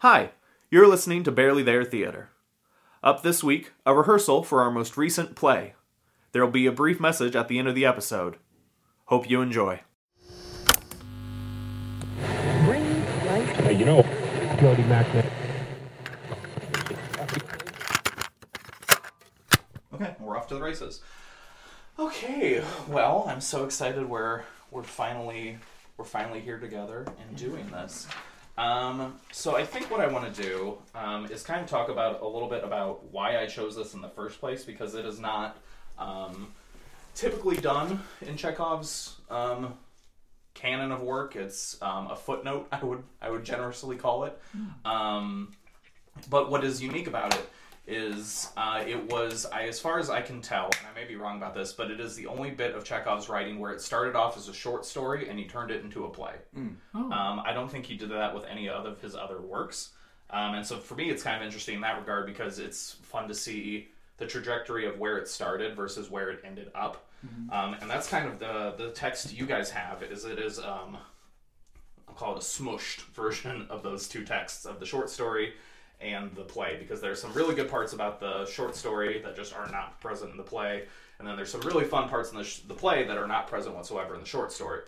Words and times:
Hi, 0.00 0.32
you're 0.70 0.86
listening 0.86 1.24
to 1.24 1.32
Barely 1.32 1.62
There 1.62 1.82
Theatre. 1.82 2.28
Up 3.02 3.22
this 3.22 3.42
week, 3.42 3.72
a 3.86 3.94
rehearsal 3.94 4.42
for 4.42 4.60
our 4.60 4.70
most 4.70 4.98
recent 4.98 5.34
play. 5.34 5.72
There 6.32 6.44
will 6.44 6.52
be 6.52 6.66
a 6.66 6.72
brief 6.72 7.00
message 7.00 7.34
at 7.34 7.48
the 7.48 7.58
end 7.58 7.66
of 7.66 7.74
the 7.74 7.86
episode. 7.86 8.36
Hope 9.06 9.30
you 9.30 9.40
enjoy. 9.40 9.80
Hey, 12.20 13.72
you 13.72 13.86
know, 13.86 14.02
Jody 14.60 14.82
Mackman. 14.82 15.30
Okay, 19.94 20.14
we're 20.20 20.36
off 20.36 20.46
to 20.48 20.54
the 20.56 20.60
races. 20.60 21.00
Okay, 21.98 22.62
well, 22.86 23.24
I'm 23.26 23.40
so 23.40 23.64
excited 23.64 24.06
we're 24.06 24.42
we're 24.70 24.82
finally 24.82 25.56
we're 25.96 26.04
finally 26.04 26.40
here 26.40 26.58
together 26.58 27.06
and 27.18 27.34
doing 27.34 27.66
this. 27.70 28.06
Um, 28.58 29.20
so 29.32 29.56
I 29.56 29.64
think 29.64 29.90
what 29.90 30.00
I 30.00 30.06
want 30.06 30.32
to 30.34 30.42
do 30.42 30.78
um, 30.94 31.26
is 31.26 31.42
kind 31.42 31.60
of 31.60 31.68
talk 31.68 31.88
about 31.88 32.22
a 32.22 32.26
little 32.26 32.48
bit 32.48 32.64
about 32.64 33.04
why 33.12 33.38
I 33.38 33.46
chose 33.46 33.76
this 33.76 33.94
in 33.94 34.00
the 34.00 34.08
first 34.08 34.40
place 34.40 34.64
because 34.64 34.94
it 34.94 35.04
is 35.04 35.20
not 35.20 35.58
um, 35.98 36.52
typically 37.14 37.56
done 37.56 38.02
in 38.22 38.36
Chekhov's 38.36 39.20
um, 39.30 39.74
canon 40.54 40.90
of 40.90 41.02
work. 41.02 41.36
It's 41.36 41.80
um, 41.82 42.10
a 42.10 42.16
footnote. 42.16 42.68
I 42.72 42.82
would 42.82 43.02
I 43.20 43.30
would 43.30 43.44
generously 43.44 43.96
call 43.96 44.24
it. 44.24 44.40
Um, 44.84 45.52
but 46.30 46.50
what 46.50 46.64
is 46.64 46.82
unique 46.82 47.08
about 47.08 47.34
it 47.34 47.50
is 47.86 48.48
uh, 48.56 48.82
it 48.86 49.10
was, 49.12 49.46
I, 49.46 49.62
as 49.68 49.78
far 49.78 49.98
as 49.98 50.10
I 50.10 50.20
can 50.20 50.40
tell, 50.40 50.64
and 50.66 50.86
I 50.90 50.94
may 51.00 51.06
be 51.06 51.16
wrong 51.16 51.36
about 51.36 51.54
this, 51.54 51.72
but 51.72 51.90
it 51.90 52.00
is 52.00 52.16
the 52.16 52.26
only 52.26 52.50
bit 52.50 52.74
of 52.74 52.84
Chekhov's 52.84 53.28
writing 53.28 53.58
where 53.58 53.72
it 53.72 53.80
started 53.80 54.16
off 54.16 54.36
as 54.36 54.48
a 54.48 54.52
short 54.54 54.84
story 54.84 55.28
and 55.28 55.38
he 55.38 55.44
turned 55.46 55.70
it 55.70 55.82
into 55.84 56.04
a 56.04 56.10
play. 56.10 56.34
Um, 57.12 57.42
I 57.44 57.52
don't 57.52 57.70
think 57.70 57.86
he 57.86 57.96
did 57.96 58.10
that 58.10 58.34
with 58.34 58.44
any 58.44 58.68
other 58.68 58.90
of 58.90 59.00
his 59.00 59.14
other 59.14 59.40
works. 59.40 59.90
Um, 60.30 60.54
and 60.54 60.66
so 60.66 60.78
for 60.78 60.94
me, 60.96 61.10
it's 61.10 61.22
kind 61.22 61.36
of 61.36 61.42
interesting 61.42 61.76
in 61.76 61.80
that 61.82 61.98
regard 61.98 62.26
because 62.26 62.58
it's 62.58 62.94
fun 63.02 63.28
to 63.28 63.34
see 63.34 63.88
the 64.18 64.26
trajectory 64.26 64.86
of 64.86 64.98
where 64.98 65.18
it 65.18 65.28
started 65.28 65.76
versus 65.76 66.10
where 66.10 66.30
it 66.30 66.40
ended 66.44 66.70
up. 66.74 67.08
Um, 67.50 67.74
and 67.80 67.90
that's 67.90 68.08
kind 68.08 68.26
of 68.28 68.38
the 68.38 68.74
the 68.76 68.90
text 68.90 69.32
you 69.32 69.46
guys 69.46 69.70
have 69.70 70.02
is 70.02 70.24
it 70.24 70.38
is 70.38 70.58
um, 70.58 70.96
I'll 72.08 72.14
call 72.14 72.32
it 72.36 72.38
a 72.38 72.44
smushed 72.44 73.00
version 73.14 73.66
of 73.70 73.82
those 73.82 74.08
two 74.08 74.24
texts 74.24 74.64
of 74.64 74.80
the 74.80 74.86
short 74.86 75.10
story 75.10 75.54
and 76.00 76.34
the 76.34 76.42
play 76.42 76.76
because 76.78 77.00
there's 77.00 77.20
some 77.20 77.32
really 77.32 77.54
good 77.54 77.70
parts 77.70 77.92
about 77.92 78.20
the 78.20 78.44
short 78.46 78.76
story 78.76 79.20
that 79.22 79.34
just 79.36 79.54
are 79.54 79.70
not 79.70 80.00
present 80.00 80.30
in 80.30 80.36
the 80.36 80.42
play, 80.42 80.84
and 81.18 81.26
then 81.26 81.36
there's 81.36 81.50
some 81.50 81.62
really 81.62 81.84
fun 81.84 82.08
parts 82.08 82.30
in 82.30 82.36
the, 82.38 82.44
sh- 82.44 82.60
the 82.68 82.74
play 82.74 83.04
that 83.04 83.16
are 83.16 83.26
not 83.26 83.46
present 83.48 83.74
whatsoever 83.74 84.14
in 84.14 84.20
the 84.20 84.26
short 84.26 84.52
story. 84.52 84.80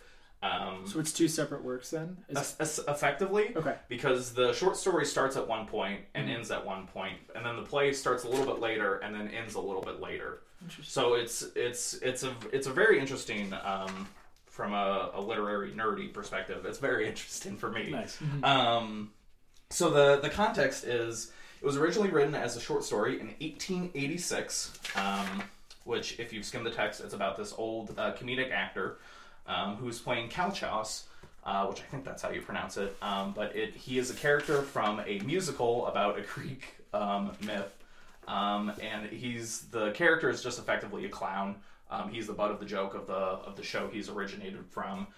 Um, 0.43 0.87
So 0.87 1.01
it's 1.01 1.13
two 1.13 1.27
separate 1.27 1.65
works 1.65 1.91
then? 1.91 2.19
Is- 2.29 2.37
es- 2.39 2.57
es- 2.61 2.81
effectively, 2.87 3.57
Okay. 3.57 3.75
because 3.89 4.35
the 4.35 4.53
short 4.53 4.77
story 4.77 5.05
starts 5.05 5.37
at 5.37 5.49
one 5.49 5.67
point 5.67 6.03
and 6.15 6.31
ends 6.31 6.51
at 6.51 6.65
one 6.65 6.87
point, 6.87 7.19
and 7.35 7.45
then 7.45 7.57
the 7.57 7.63
play 7.63 7.93
starts 7.93 8.25
a 8.25 8.29
little 8.29 8.47
bit 8.47 8.61
later 8.61 8.99
and 8.99 9.15
then 9.15 9.29
ends 9.29 9.55
a 9.57 9.61
little 9.61 9.83
bit 9.83 10.01
later. 10.01 10.41
So 10.83 11.15
it's 11.15 11.43
it's 11.57 11.95
it's 11.95 12.23
a 12.25 12.33
it's 12.53 12.67
a 12.67 12.73
very 12.73 12.99
interesting 13.01 13.53
um, 13.65 14.09
from 14.47 14.75
a, 14.75 15.11
a 15.15 15.21
literary 15.21 15.71
nerdy 15.73 16.13
perspective. 16.13 16.67
It's 16.67 16.79
very 16.79 17.07
interesting 17.13 17.57
for 17.57 17.71
me. 17.71 17.91
Nice. 17.91 18.19
Um, 18.43 19.11
so 19.71 19.91
the 19.91 20.21
the 20.21 20.31
context 20.31 20.85
is 20.85 21.33
it 21.61 21.67
was 21.67 21.77
originally 21.77 22.11
written 22.11 22.35
as 22.35 22.57
a 22.57 22.61
short 22.61 22.85
story 22.85 23.21
in 23.21 23.27
1886, 23.27 24.73
um, 24.97 25.43
which 25.85 26.19
if 26.21 26.33
you've 26.33 26.45
skimmed 26.45 26.67
the 26.67 26.71
text, 26.71 27.01
it's 27.01 27.15
about 27.15 27.37
this 27.37 27.53
old 27.57 27.95
uh, 27.99 28.13
comedic 28.13 28.53
actor 28.53 28.99
um, 29.47 29.77
who's 29.77 29.99
playing 29.99 30.29
Kalchas, 30.29 31.05
uh, 31.45 31.67
which 31.67 31.81
I 31.81 31.85
think 31.85 32.05
that's 32.05 32.23
how 32.23 32.31
you 32.31 32.43
pronounce 32.43 32.77
it. 32.77 32.97
Um, 33.03 33.33
but 33.35 33.57
it 33.57 33.75
he 33.75 33.99
is 33.99 34.11
a 34.11 34.15
character 34.15 34.63
from 34.63 35.01
a 35.07 35.19
musical 35.21 35.87
about 35.87 36.19
a 36.19 36.23
Greek 36.35 36.77
um, 36.95 37.33
myth, 37.45 37.75
um, 38.29 38.73
and 38.81 39.07
he's 39.07 39.63
the 39.63 39.91
character 39.93 40.31
is 40.31 40.43
just 40.43 40.59
effectively 40.59 41.05
a 41.05 41.09
clown. 41.09 41.57
Um, 41.91 42.11
he's 42.11 42.27
the 42.27 42.35
butt 42.35 42.51
of 42.51 42.61
the 42.61 42.67
joke 42.67 42.95
of 42.95 43.07
the 43.07 43.13
of 43.13 43.57
the 43.57 43.63
show 43.63 43.89
he's 43.89 44.09
originated 44.09 44.65
from. 44.71 45.09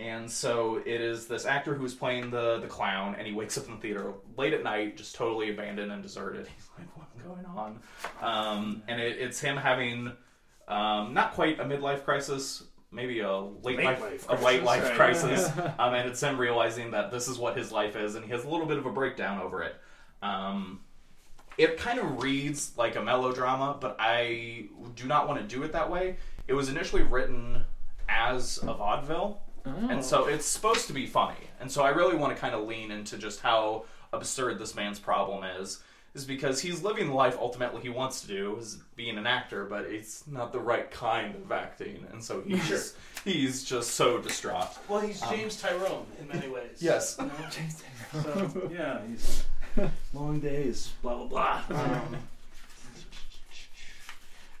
And 0.00 0.30
so 0.30 0.80
it 0.86 1.00
is 1.02 1.26
this 1.26 1.44
actor 1.44 1.74
who's 1.74 1.94
playing 1.94 2.30
the 2.30 2.58
the 2.58 2.66
clown, 2.66 3.14
and 3.18 3.26
he 3.26 3.34
wakes 3.34 3.58
up 3.58 3.66
in 3.66 3.74
the 3.74 3.80
theater 3.80 4.14
late 4.38 4.54
at 4.54 4.64
night, 4.64 4.96
just 4.96 5.14
totally 5.14 5.50
abandoned 5.50 5.92
and 5.92 6.02
deserted. 6.02 6.48
He's 6.56 6.68
like, 6.78 6.96
"What's 6.96 7.14
going 7.22 7.44
on?" 7.44 7.80
Um, 8.22 8.82
and 8.88 8.98
it, 8.98 9.18
it's 9.18 9.38
him 9.38 9.58
having 9.58 10.12
um, 10.68 11.12
not 11.12 11.34
quite 11.34 11.60
a 11.60 11.64
midlife 11.64 12.04
crisis, 12.04 12.62
maybe 12.90 13.20
a 13.20 13.36
late, 13.36 13.76
Late 13.76 13.84
life, 13.84 14.00
life 14.00 14.28
a 14.30 14.32
late 14.42 14.64
crisis, 14.64 14.64
life 14.64 14.84
right. 14.84 14.96
crisis. 14.96 15.50
um, 15.78 15.92
and 15.92 16.08
it's 16.08 16.22
him 16.22 16.38
realizing 16.38 16.92
that 16.92 17.10
this 17.10 17.28
is 17.28 17.38
what 17.38 17.58
his 17.58 17.70
life 17.70 17.94
is, 17.94 18.14
and 18.14 18.24
he 18.24 18.30
has 18.30 18.44
a 18.44 18.48
little 18.48 18.66
bit 18.66 18.78
of 18.78 18.86
a 18.86 18.90
breakdown 18.90 19.38
over 19.38 19.62
it. 19.62 19.76
Um, 20.22 20.80
it 21.58 21.76
kind 21.76 21.98
of 21.98 22.22
reads 22.22 22.72
like 22.78 22.96
a 22.96 23.02
melodrama, 23.02 23.76
but 23.78 23.96
I 23.98 24.68
do 24.94 25.06
not 25.06 25.28
want 25.28 25.40
to 25.40 25.46
do 25.46 25.62
it 25.62 25.72
that 25.72 25.90
way. 25.90 26.16
It 26.48 26.54
was 26.54 26.70
initially 26.70 27.02
written 27.02 27.64
as 28.08 28.58
a 28.62 28.72
vaudeville, 28.72 29.40
and 29.64 30.04
so 30.04 30.26
it's 30.26 30.46
supposed 30.46 30.86
to 30.88 30.92
be 30.92 31.06
funny. 31.06 31.36
And 31.60 31.70
so 31.70 31.82
I 31.82 31.90
really 31.90 32.16
want 32.16 32.34
to 32.34 32.40
kind 32.40 32.54
of 32.54 32.66
lean 32.66 32.90
into 32.90 33.18
just 33.18 33.40
how 33.40 33.84
absurd 34.12 34.58
this 34.58 34.74
man's 34.74 34.98
problem 34.98 35.44
is. 35.44 35.80
Is 36.12 36.24
because 36.24 36.60
he's 36.60 36.82
living 36.82 37.06
the 37.06 37.14
life 37.14 37.36
ultimately 37.40 37.82
he 37.82 37.88
wants 37.88 38.20
to 38.22 38.26
do, 38.26 38.56
is 38.58 38.78
being 38.96 39.16
an 39.16 39.28
actor, 39.28 39.64
but 39.66 39.84
it's 39.84 40.26
not 40.26 40.52
the 40.52 40.58
right 40.58 40.90
kind 40.90 41.36
of 41.36 41.52
acting, 41.52 42.04
and 42.10 42.20
so 42.24 42.40
he's 42.40 42.58
Sure. 42.66 42.76
just, 42.76 42.96
he's 43.24 43.62
just 43.62 43.92
so 43.92 44.18
distraught. 44.18 44.76
Well, 44.88 45.00
he's 45.02 45.20
James 45.20 45.60
Tyrone 45.62 46.04
in 46.20 46.26
many 46.26 46.48
ways. 46.48 46.78
Yes. 46.80 47.16
You 47.20 47.26
know? 47.26 48.22
So, 48.52 48.70
yeah, 48.74 48.98
he's 49.08 49.44
long 50.12 50.40
days, 50.40 50.90
blah 51.00 51.14
blah 51.24 51.62
blah. 51.68 51.78
Um, 51.80 52.16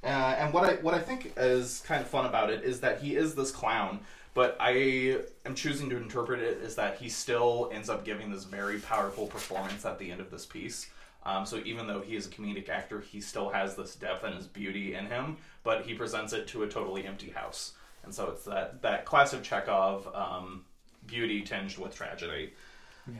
Uh, 0.02 0.06
and 0.38 0.54
what 0.54 0.64
I 0.64 0.74
what 0.76 0.94
I 0.94 0.98
think 1.00 1.32
is 1.36 1.82
kind 1.86 2.00
of 2.00 2.08
fun 2.08 2.24
about 2.26 2.48
it 2.50 2.64
is 2.64 2.80
that 2.80 3.00
he 3.02 3.16
is 3.16 3.34
this 3.34 3.50
clown, 3.50 4.00
but 4.34 4.56
I 4.60 5.18
am 5.44 5.54
choosing 5.54 5.90
to 5.90 5.96
interpret 5.96 6.40
it 6.40 6.60
as 6.64 6.76
that 6.76 6.98
he 6.98 7.08
still 7.08 7.70
ends 7.72 7.88
up 7.88 8.04
giving 8.04 8.30
this 8.30 8.44
very 8.44 8.78
powerful 8.78 9.26
performance 9.26 9.84
at 9.84 9.98
the 9.98 10.10
end 10.10 10.20
of 10.20 10.30
this 10.30 10.46
piece. 10.46 10.88
Um, 11.24 11.44
so 11.44 11.60
even 11.64 11.86
though 11.86 12.00
he 12.00 12.16
is 12.16 12.26
a 12.26 12.30
comedic 12.30 12.68
actor, 12.68 13.00
he 13.00 13.20
still 13.20 13.50
has 13.50 13.76
this 13.76 13.94
depth 13.94 14.24
and 14.24 14.34
his 14.34 14.46
beauty 14.46 14.94
in 14.94 15.06
him, 15.06 15.36
but 15.64 15.82
he 15.82 15.94
presents 15.94 16.32
it 16.32 16.46
to 16.48 16.62
a 16.62 16.68
totally 16.68 17.06
empty 17.06 17.30
house. 17.30 17.74
And 18.04 18.14
so 18.14 18.30
it's 18.30 18.44
that 18.44 18.80
that 18.82 19.04
classic 19.04 19.42
Chekhov 19.42 20.08
um, 20.14 20.64
beauty 21.06 21.42
tinged 21.42 21.76
with 21.76 21.94
tragedy. 21.94 22.52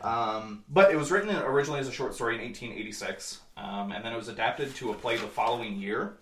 Um, 0.03 0.65
but 0.69 0.93
it 0.93 0.97
was 0.97 1.11
written 1.11 1.35
originally 1.37 1.81
as 1.81 1.89
a 1.89 1.93
short 1.93 2.15
story 2.15 2.37
in 2.37 2.43
1886, 2.43 3.41
um, 3.57 3.93
and 3.93 4.05
then 4.05 4.13
it 4.13 4.17
was 4.17 4.29
adapted 4.29 4.75
to 4.77 4.91
a 4.91 4.95
play 4.95 5.17
the 5.17 5.27
following 5.27 5.79
year. 5.79 6.15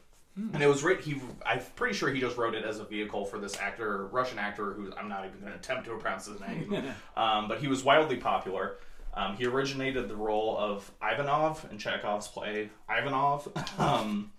And 0.53 0.63
it 0.63 0.67
was 0.67 0.83
written. 0.83 1.03
He, 1.03 1.21
I'm 1.45 1.61
pretty 1.75 1.95
sure 1.95 2.11
he 2.11 2.21
just 2.21 2.37
wrote 2.37 2.55
it 2.55 2.65
as 2.65 2.79
a 2.79 2.85
vehicle 2.85 3.25
for 3.25 3.39
this 3.39 3.57
actor, 3.59 4.07
Russian 4.07 4.39
actor, 4.39 4.73
who 4.73 4.93
I'm 4.97 5.09
not 5.09 5.25
even 5.27 5.41
going 5.41 5.53
to 5.53 5.59
attempt 5.59 5.87
to 5.87 5.97
pronounce 5.97 6.27
his 6.27 6.41
name. 6.41 6.85
um, 7.17 7.49
but 7.49 7.59
he 7.59 7.67
was 7.67 7.83
wildly 7.83 8.17
popular. 8.17 8.77
Um, 9.15 9.37
he 9.37 9.47
originated 9.47 10.09
the 10.09 10.15
role 10.15 10.57
of 10.57 10.91
Ivanov 11.03 11.67
in 11.71 11.79
Chekhov's 11.79 12.29
play 12.29 12.71
Ivanov. 12.89 13.49
um, 13.79 14.31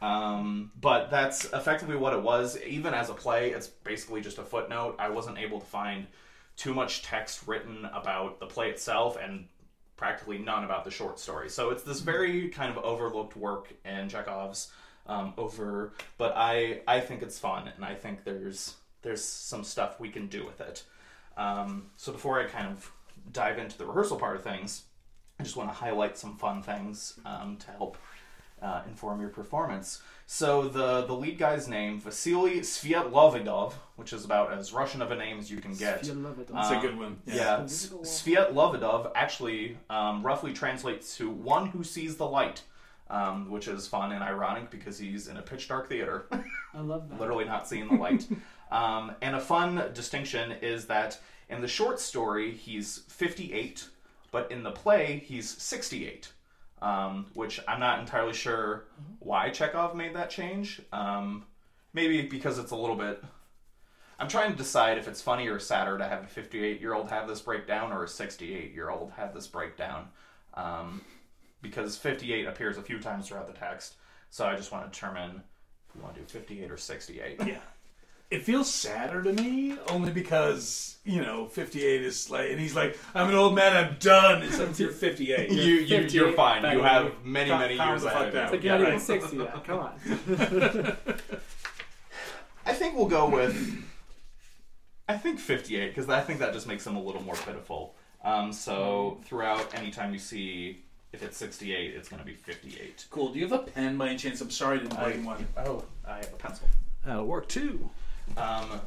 um, 0.00 0.70
but 0.80 1.10
that's 1.10 1.46
effectively 1.46 1.96
what 1.96 2.12
it 2.12 2.22
was. 2.22 2.58
Even 2.62 2.92
as 2.92 3.08
a 3.08 3.14
play, 3.14 3.50
it's 3.50 3.68
basically 3.68 4.20
just 4.20 4.38
a 4.38 4.42
footnote. 4.44 4.96
I 4.98 5.08
wasn't 5.08 5.38
able 5.38 5.60
to 5.60 5.66
find 5.66 6.06
too 6.56 6.74
much 6.74 7.02
text 7.02 7.46
written 7.46 7.86
about 7.86 8.40
the 8.40 8.46
play 8.46 8.68
itself 8.68 9.16
and 9.16 9.46
practically 9.96 10.38
none 10.38 10.64
about 10.64 10.84
the 10.84 10.90
short 10.90 11.18
story. 11.18 11.48
So 11.48 11.70
it's 11.70 11.82
this 11.82 12.00
very 12.00 12.48
kind 12.48 12.70
of 12.70 12.84
overlooked 12.84 13.36
work 13.36 13.72
in 13.84 14.08
Chekhov's 14.08 14.70
um, 15.08 15.32
over, 15.36 15.92
but 16.18 16.32
I 16.36 16.80
I 16.86 17.00
think 17.00 17.22
it's 17.22 17.38
fun 17.38 17.70
and 17.74 17.84
I 17.84 17.94
think 17.94 18.24
there's 18.24 18.74
there's 19.02 19.24
some 19.24 19.64
stuff 19.64 19.98
we 20.00 20.08
can 20.10 20.26
do 20.26 20.44
with 20.44 20.60
it. 20.60 20.84
Um, 21.36 21.86
so 21.96 22.12
before 22.12 22.40
I 22.40 22.44
kind 22.46 22.66
of 22.68 22.90
dive 23.32 23.58
into 23.58 23.78
the 23.78 23.86
rehearsal 23.86 24.18
part 24.18 24.36
of 24.36 24.42
things, 24.42 24.82
I 25.38 25.44
just 25.44 25.56
want 25.56 25.68
to 25.70 25.74
highlight 25.74 26.18
some 26.18 26.36
fun 26.36 26.62
things 26.62 27.18
um, 27.24 27.56
to 27.58 27.70
help 27.72 27.96
uh, 28.60 28.82
inform 28.88 29.20
your 29.20 29.30
performance. 29.30 30.02
So 30.26 30.68
the 30.68 31.06
the 31.06 31.14
lead 31.14 31.38
guy's 31.38 31.68
name 31.68 32.00
Vasily 32.00 32.60
Sviatlovidov, 32.60 33.72
which 33.96 34.12
is 34.12 34.24
about 34.24 34.52
as 34.52 34.72
Russian 34.72 35.00
of 35.00 35.10
a 35.12 35.16
name 35.16 35.38
as 35.38 35.48
you 35.50 35.58
can 35.58 35.74
get. 35.74 36.02
Sviatlovidov. 36.02 36.52
That's 36.52 36.70
a 36.70 36.76
Um, 36.76 36.82
good 36.82 36.98
one. 36.98 37.16
Yeah, 37.24 37.62
S- 37.62 37.92
Sviatlovidov 38.02 39.12
actually 39.14 39.78
um, 39.88 40.22
roughly 40.22 40.52
translates 40.52 41.16
to 41.18 41.30
one 41.30 41.66
who 41.68 41.82
sees 41.84 42.16
the 42.16 42.26
light, 42.26 42.62
um, 43.10 43.50
which 43.50 43.68
is 43.68 43.86
fun 43.86 44.12
and 44.12 44.22
ironic 44.22 44.70
because 44.70 44.98
he's 44.98 45.28
in 45.28 45.36
a 45.36 45.42
pitch 45.42 45.68
dark 45.68 45.88
theater, 45.88 46.26
I 46.74 46.80
love 46.80 47.08
that. 47.08 47.20
literally 47.20 47.44
not 47.44 47.68
seeing 47.68 47.88
the 47.88 47.94
light. 47.96 48.26
um, 48.70 49.12
and 49.22 49.36
a 49.36 49.40
fun 49.40 49.90
distinction 49.94 50.52
is 50.62 50.86
that 50.86 51.18
in 51.48 51.60
the 51.60 51.68
short 51.68 52.00
story 52.00 52.50
he's 52.52 52.98
58, 53.08 53.88
but 54.30 54.50
in 54.50 54.62
the 54.62 54.70
play 54.72 55.22
he's 55.24 55.48
68. 55.48 56.32
Um, 56.80 57.26
which 57.34 57.58
I'm 57.66 57.80
not 57.80 57.98
entirely 57.98 58.34
sure 58.34 58.84
why 59.18 59.50
Chekhov 59.50 59.96
made 59.96 60.14
that 60.14 60.30
change. 60.30 60.80
Um, 60.92 61.44
maybe 61.92 62.22
because 62.22 62.56
it's 62.60 62.70
a 62.70 62.76
little 62.76 62.94
bit 62.94 63.20
I'm 64.18 64.28
trying 64.28 64.50
to 64.50 64.56
decide 64.56 64.98
if 64.98 65.06
it's 65.06 65.20
funny 65.22 65.46
or 65.46 65.58
sadder 65.58 65.96
to 65.96 66.04
have 66.06 66.24
a 66.24 66.26
58 66.26 66.80
year 66.80 66.92
old 66.94 67.08
have 67.10 67.28
this 67.28 67.40
breakdown 67.40 67.92
or 67.92 68.04
a 68.04 68.08
68 68.08 68.74
year 68.74 68.90
old 68.90 69.12
have 69.16 69.32
this 69.32 69.46
breakdown. 69.46 70.08
um, 70.54 71.02
because 71.62 71.96
58 71.96 72.46
appears 72.46 72.78
a 72.78 72.82
few 72.82 72.98
times 72.98 73.28
throughout 73.28 73.46
the 73.46 73.58
text. 73.58 73.94
So 74.30 74.46
I 74.46 74.56
just 74.56 74.72
want 74.72 74.84
to 74.84 74.90
determine 74.90 75.42
if 75.88 75.96
we 75.96 76.02
want 76.02 76.14
to 76.14 76.20
do 76.20 76.26
58 76.26 76.70
or 76.70 76.76
68. 76.76 77.40
Yeah. 77.46 77.58
It 78.30 78.42
feels 78.42 78.70
sadder 78.72 79.22
to 79.22 79.32
me 79.32 79.78
only 79.88 80.12
because, 80.12 80.98
you 81.02 81.22
know, 81.22 81.46
58 81.46 82.02
is 82.02 82.28
like, 82.28 82.50
and 82.50 82.60
he's 82.60 82.76
like, 82.76 82.98
I'm 83.14 83.30
an 83.30 83.34
old 83.34 83.54
man, 83.54 83.74
I'm 83.74 83.96
done. 83.98 84.42
It's 84.42 84.58
like, 84.58 84.78
you're 84.78 84.90
58. 84.90 85.50
You, 85.50 85.62
you, 85.62 85.72
you're 85.78 86.02
58 86.02 86.36
fine. 86.36 86.62
You 86.70 86.82
back 86.82 86.92
have 86.92 87.24
many, 87.24 87.48
many 87.50 87.78
calm 87.78 87.88
years 87.88 88.02
the 88.02 88.08
ahead 88.08 88.18
fuck 88.18 88.28
of 88.28 88.34
down. 88.34 88.40
you. 88.40 88.44
It's 88.44 88.52
like 88.52 88.64
you're 88.64 88.78
not 88.78 88.84
right. 88.84 88.88
even 88.88 89.00
60 89.00 89.36
yet. 89.38 89.64
Come 89.66 89.78
on. 89.78 90.96
I 92.66 92.74
think 92.74 92.96
we'll 92.96 93.06
go 93.06 93.30
with. 93.30 93.84
I 95.08 95.16
think 95.16 95.38
58 95.38 95.88
because 95.88 96.10
I 96.10 96.20
think 96.20 96.38
that 96.40 96.52
just 96.52 96.66
makes 96.66 96.86
him 96.86 96.96
a 96.96 97.02
little 97.02 97.22
more 97.22 97.34
pitiful. 97.34 97.94
Um, 98.22 98.52
so 98.52 99.22
throughout, 99.24 99.74
anytime 99.74 100.12
you 100.12 100.18
see 100.18 100.84
if 101.12 101.22
it's 101.22 101.36
68, 101.36 101.94
it's 101.94 102.08
going 102.08 102.20
to 102.20 102.26
be 102.26 102.34
58. 102.34 103.06
Cool. 103.10 103.32
Do 103.32 103.38
you 103.38 103.48
have 103.48 103.60
a 103.60 103.62
pen 103.64 103.96
by 103.96 104.08
any 104.08 104.18
chance? 104.18 104.40
I'm 104.40 104.50
sorry 104.50 104.78
I 104.78 104.82
didn't 104.82 105.02
bring 105.02 105.24
one. 105.24 105.46
Oh, 105.56 105.84
I 106.06 106.16
have 106.16 106.32
a 106.32 106.36
pencil. 106.36 106.68
That'll 107.04 107.24
work 107.24 107.48
too. 107.48 107.88
Um, 108.36 108.80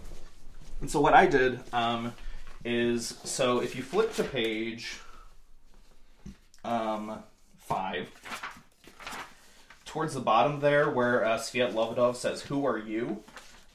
and 0.81 0.89
so 0.89 1.01
what 1.01 1.13
I 1.13 1.25
did 1.25 1.59
um, 1.73 2.13
is 2.63 3.17
so 3.23 3.59
if 3.61 3.75
you 3.75 3.81
flip 3.81 4.13
to 4.15 4.23
page 4.23 4.99
um, 6.63 7.23
five, 7.57 8.07
towards 9.85 10.13
the 10.13 10.19
bottom 10.19 10.59
there 10.59 10.89
where 10.89 11.25
uh, 11.25 11.37
Sviat 11.37 12.15
says, 12.15 12.41
"Who 12.43 12.65
are 12.65 12.77
you?" 12.77 13.23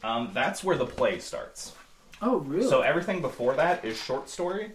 Um, 0.05 0.31
that's 0.33 0.63
where 0.63 0.77
the 0.77 0.87
play 0.87 1.19
starts. 1.19 1.75
Oh, 2.23 2.39
really? 2.39 2.69
So 2.69 2.83
everything 2.83 3.21
before 3.21 3.55
that 3.55 3.85
is 3.85 4.01
short 4.01 4.29
story. 4.29 4.73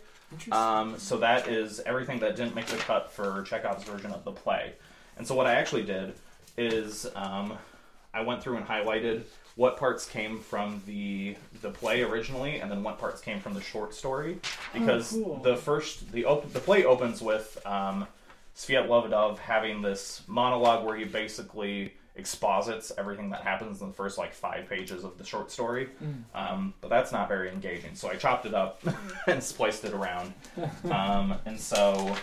Um, 0.51 0.97
so 0.97 1.17
that 1.17 1.47
is 1.47 1.81
everything 1.85 2.19
that 2.19 2.35
didn't 2.35 2.55
make 2.55 2.67
the 2.67 2.77
cut 2.77 3.11
for 3.11 3.43
Chekhov's 3.43 3.83
version 3.83 4.11
of 4.11 4.23
the 4.23 4.31
play. 4.31 4.73
And 5.17 5.27
so 5.27 5.35
what 5.35 5.45
I 5.45 5.55
actually 5.55 5.83
did 5.83 6.13
is 6.57 7.07
um, 7.15 7.57
I 8.13 8.21
went 8.21 8.41
through 8.41 8.57
and 8.57 8.65
highlighted 8.65 9.23
what 9.55 9.77
parts 9.77 10.07
came 10.07 10.39
from 10.39 10.81
the 10.85 11.35
the 11.61 11.69
play 11.69 12.03
originally, 12.03 12.61
and 12.61 12.71
then 12.71 12.83
what 12.83 12.97
parts 12.97 13.21
came 13.21 13.39
from 13.39 13.53
the 13.53 13.61
short 13.61 13.93
story, 13.93 14.39
because 14.73 15.11
cool. 15.11 15.41
the 15.43 15.57
first 15.57 16.11
the 16.11 16.25
op- 16.25 16.51
the 16.53 16.59
play 16.59 16.85
opens 16.85 17.21
with 17.21 17.61
um, 17.65 18.07
Sviatlovidov 18.55 19.37
having 19.39 19.81
this 19.81 20.23
monologue 20.27 20.85
where 20.85 20.95
he 20.95 21.03
basically 21.03 21.93
exposits 22.15 22.91
everything 22.97 23.29
that 23.29 23.41
happens 23.41 23.81
in 23.81 23.87
the 23.87 23.93
first 23.93 24.17
like 24.17 24.33
five 24.33 24.67
pages 24.69 25.03
of 25.03 25.17
the 25.17 25.23
short 25.23 25.51
story. 25.51 25.89
Um, 26.35 26.73
but 26.81 26.89
that's 26.89 27.11
not 27.11 27.27
very 27.27 27.49
engaging, 27.49 27.95
so 27.95 28.09
I 28.09 28.15
chopped 28.15 28.45
it 28.45 28.53
up 28.53 28.81
and 29.27 29.41
spliced 29.41 29.85
it 29.85 29.93
around. 29.93 30.33
Um, 30.89 31.35
and 31.45 31.59
so 31.59 32.15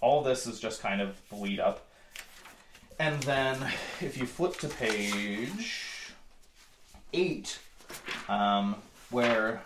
all 0.00 0.22
this 0.22 0.46
is 0.46 0.60
just 0.60 0.82
kind 0.82 1.00
of 1.00 1.16
the 1.30 1.36
lead 1.36 1.60
up. 1.60 1.86
And 2.98 3.22
then 3.22 3.56
if 4.00 4.16
you 4.18 4.26
flip 4.26 4.56
to 4.58 4.68
page 4.68 6.12
eight, 7.12 7.58
um, 8.28 8.76
where 9.10 9.62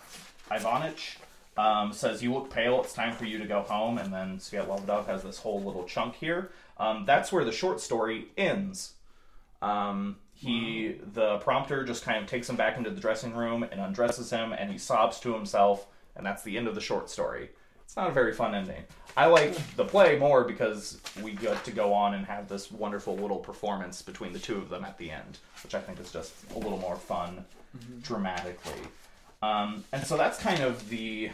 Ivanich 0.49 1.17
um, 1.57 1.91
says, 1.91 2.23
You 2.23 2.33
look 2.33 2.49
pale, 2.49 2.81
it's 2.81 2.93
time 2.93 3.13
for 3.13 3.25
you 3.25 3.37
to 3.39 3.45
go 3.45 3.61
home. 3.61 3.97
And 3.97 4.13
then 4.13 4.37
Sviatlovidov 4.37 5.07
has 5.07 5.23
this 5.23 5.39
whole 5.39 5.61
little 5.61 5.83
chunk 5.83 6.15
here. 6.15 6.51
Um, 6.77 7.05
that's 7.05 7.31
where 7.31 7.43
the 7.43 7.51
short 7.51 7.81
story 7.81 8.27
ends. 8.37 8.93
Um, 9.61 10.17
he, 10.33 10.95
the 11.13 11.37
prompter, 11.39 11.83
just 11.83 12.03
kind 12.03 12.17
of 12.23 12.29
takes 12.29 12.49
him 12.49 12.55
back 12.55 12.77
into 12.77 12.91
the 12.91 13.01
dressing 13.01 13.33
room 13.33 13.63
and 13.63 13.81
undresses 13.81 14.29
him, 14.29 14.53
and 14.53 14.71
he 14.71 14.77
sobs 14.77 15.19
to 15.21 15.33
himself, 15.33 15.87
and 16.15 16.25
that's 16.25 16.43
the 16.43 16.57
end 16.57 16.67
of 16.67 16.75
the 16.75 16.81
short 16.81 17.09
story. 17.09 17.49
It's 17.83 17.95
not 17.95 18.09
a 18.09 18.13
very 18.13 18.33
fun 18.33 18.53
ending. 18.53 18.83
I 19.15 19.25
like 19.25 19.55
the 19.75 19.85
play 19.85 20.19
more 20.19 20.43
because 20.43 21.01
we 21.23 21.31
get 21.31 21.63
to 21.63 21.71
go 21.71 21.93
on 21.93 22.13
and 22.13 22.25
have 22.25 22.47
this 22.47 22.71
wonderful 22.71 23.15
little 23.15 23.39
performance 23.39 24.01
between 24.01 24.33
the 24.33 24.39
two 24.39 24.57
of 24.57 24.69
them 24.69 24.85
at 24.85 24.97
the 24.97 25.09
end, 25.09 25.39
which 25.63 25.73
I 25.73 25.79
think 25.79 25.99
is 25.99 26.11
just 26.11 26.33
a 26.53 26.59
little 26.59 26.77
more 26.77 26.97
fun 26.97 27.43
dramatically. 28.03 28.81
Um, 29.41 29.83
and 29.91 30.05
so 30.05 30.17
that's 30.17 30.37
kind 30.37 30.61
of 30.61 30.87
the 30.89 31.31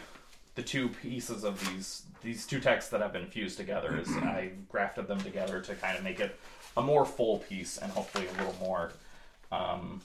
the 0.54 0.62
two 0.62 0.88
pieces 0.88 1.42
of 1.44 1.58
these 1.68 2.02
these 2.22 2.46
two 2.46 2.60
texts 2.60 2.90
that 2.90 3.00
have 3.00 3.12
been 3.12 3.26
fused 3.26 3.58
together. 3.58 3.98
Is 3.98 4.08
I 4.16 4.52
grafted 4.70 5.08
them 5.08 5.20
together 5.20 5.60
to 5.60 5.74
kind 5.74 5.98
of 5.98 6.04
make 6.04 6.20
it 6.20 6.38
a 6.76 6.82
more 6.82 7.04
full 7.04 7.38
piece 7.38 7.78
and 7.78 7.90
hopefully 7.92 8.26
a 8.26 8.32
little 8.38 8.56
more 8.60 8.92
um, 9.52 10.00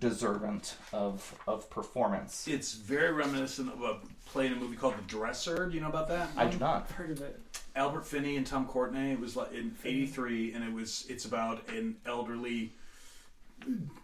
deservant 0.00 0.76
of 0.92 1.34
of 1.46 1.68
performance. 1.70 2.46
It's 2.46 2.74
very 2.74 3.12
reminiscent 3.12 3.72
of 3.72 3.82
a 3.82 3.96
play 4.26 4.46
in 4.46 4.52
a 4.52 4.56
movie 4.56 4.76
called 4.76 4.96
The 4.98 5.02
Dresser. 5.02 5.66
Do 5.68 5.74
you 5.74 5.80
know 5.80 5.88
about 5.88 6.08
that? 6.08 6.28
I 6.36 6.46
do 6.46 6.58
not. 6.58 6.82
I've 6.88 6.90
heard 6.92 7.10
of 7.10 7.20
it. 7.22 7.40
Albert 7.74 8.06
Finney 8.06 8.36
and 8.36 8.46
Tom 8.46 8.66
Courtenay. 8.66 9.12
It 9.12 9.20
was 9.20 9.36
like 9.36 9.52
in 9.52 9.74
'83, 9.84 10.52
and 10.52 10.64
it 10.64 10.72
was 10.72 11.06
it's 11.08 11.24
about 11.24 11.68
an 11.70 11.96
elderly 12.06 12.72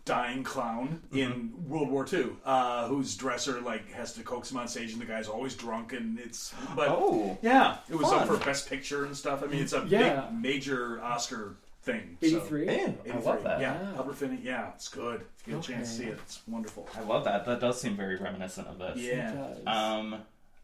dying 0.04 0.42
clown 0.42 1.00
in 1.12 1.52
World 1.68 1.88
War 1.88 2.04
II, 2.12 2.30
uh, 2.44 2.88
whose 2.88 3.16
dresser 3.16 3.60
like 3.60 3.90
has 3.92 4.12
to 4.14 4.22
coax 4.22 4.50
him 4.50 4.56
on 4.58 4.66
stage, 4.68 4.92
and 4.92 5.00
the 5.00 5.06
guy's 5.06 5.28
always 5.28 5.54
drunk, 5.54 5.92
and 5.92 6.18
it's 6.18 6.52
but 6.74 6.88
Oh. 6.88 7.38
yeah, 7.42 7.78
it 7.88 7.94
was 7.94 8.10
up 8.12 8.26
for 8.26 8.36
Best 8.38 8.68
Picture 8.68 9.04
and 9.04 9.16
stuff. 9.16 9.42
I 9.42 9.46
mean, 9.46 9.62
it's 9.62 9.72
a 9.72 9.84
Yeah. 9.88 10.22
big 10.30 10.40
major 10.40 11.00
Oscar 11.02 11.56
thing. 11.84 12.16
so- 12.20 12.26
83? 12.26 12.66
Man, 12.66 12.98
I 13.12 13.16
love 13.18 13.42
that. 13.44 13.60
Yeah, 13.60 13.80
Wow. 13.82 13.96
Albert 13.98 14.16
Finney. 14.16 14.38
Yeah, 14.42 14.70
it's 14.74 14.88
good. 14.88 15.20
If 15.40 15.46
you 15.48 15.54
get 15.56 15.64
a 15.64 15.72
chance 15.72 15.90
to 15.90 15.96
see 15.96 16.04
it, 16.04 16.18
it's 16.22 16.40
wonderful. 16.48 16.88
I 16.96 17.02
love 17.02 17.24
that. 17.24 17.44
That 17.44 17.60
does 17.60 17.80
seem 17.80 17.96
very 17.96 18.16
reminiscent 18.16 18.66
of 18.68 18.78
this. 18.78 18.98
Yeah. 18.98 19.30
It 19.32 19.64
does. 19.64 19.66
Um, 19.66 20.16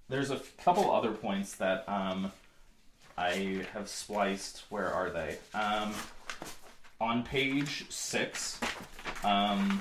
there's 0.08 0.30
a 0.30 0.34
f- 0.36 0.56
couple 0.58 0.90
other 0.90 1.12
points 1.12 1.54
that 1.56 1.88
um, 1.88 2.32
I 3.16 3.64
have 3.74 3.88
spliced. 3.88 4.64
Where 4.70 4.92
are 4.92 5.10
they? 5.10 5.38
Um, 5.54 5.92
on 7.00 7.22
page 7.22 7.86
six, 7.90 8.58
um, 9.24 9.80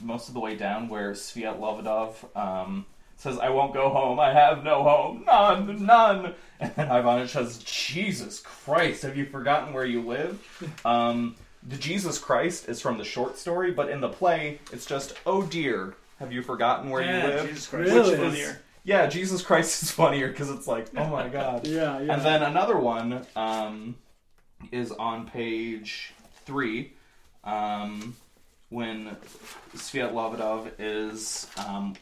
most 0.00 0.28
of 0.28 0.34
the 0.34 0.40
way 0.40 0.56
down, 0.56 0.88
where 0.88 1.12
Sviatlovidov 1.12 2.36
um, 2.36 2.86
says, 3.18 3.38
"I 3.38 3.50
won't 3.50 3.74
go 3.74 3.90
home. 3.90 4.18
I 4.18 4.32
have 4.32 4.64
no 4.64 4.82
home. 4.82 5.24
None, 5.26 5.84
none." 5.84 6.34
And 6.58 6.72
then 6.74 6.88
Ivanich 6.88 7.28
says, 7.28 7.58
"Jesus 7.58 8.40
Christ, 8.40 9.02
have 9.02 9.16
you 9.16 9.26
forgotten 9.26 9.74
where 9.74 9.84
you 9.84 10.00
live?" 10.00 10.42
Um, 10.84 11.36
the 11.62 11.76
Jesus 11.76 12.18
Christ 12.18 12.68
is 12.68 12.80
from 12.80 12.98
the 12.98 13.04
short 13.04 13.36
story, 13.36 13.72
but 13.72 13.90
in 13.90 14.00
the 14.00 14.08
play, 14.08 14.60
it's 14.72 14.86
just, 14.86 15.14
"Oh 15.26 15.42
dear, 15.42 15.94
have 16.18 16.32
you 16.32 16.42
forgotten 16.42 16.88
where 16.90 17.02
yeah, 17.02 17.22
you 17.22 17.28
live?" 17.28 17.48
Jesus 17.48 17.66
Christ, 17.66 17.90
Really? 17.92 18.10
it's 18.14 18.22
funnier. 18.22 18.60
Yeah, 18.84 19.06
Jesus 19.06 19.42
Christ 19.42 19.82
is 19.82 19.90
funnier 19.90 20.28
because 20.28 20.48
it's 20.48 20.66
like, 20.66 20.86
oh 20.96 21.08
my 21.08 21.28
god. 21.40 21.66
Yeah, 21.66 22.00
yeah. 22.00 22.14
And 22.14 22.22
then 22.22 22.42
another 22.42 22.78
one 22.78 23.26
um, 23.36 23.96
is 24.72 24.92
on 24.92 25.28
page 25.28 26.14
three 26.46 26.94
um, 27.44 28.16
when 28.70 29.14
Sviatlovidov 29.76 30.70
is 30.78 31.46
um, 31.58 31.96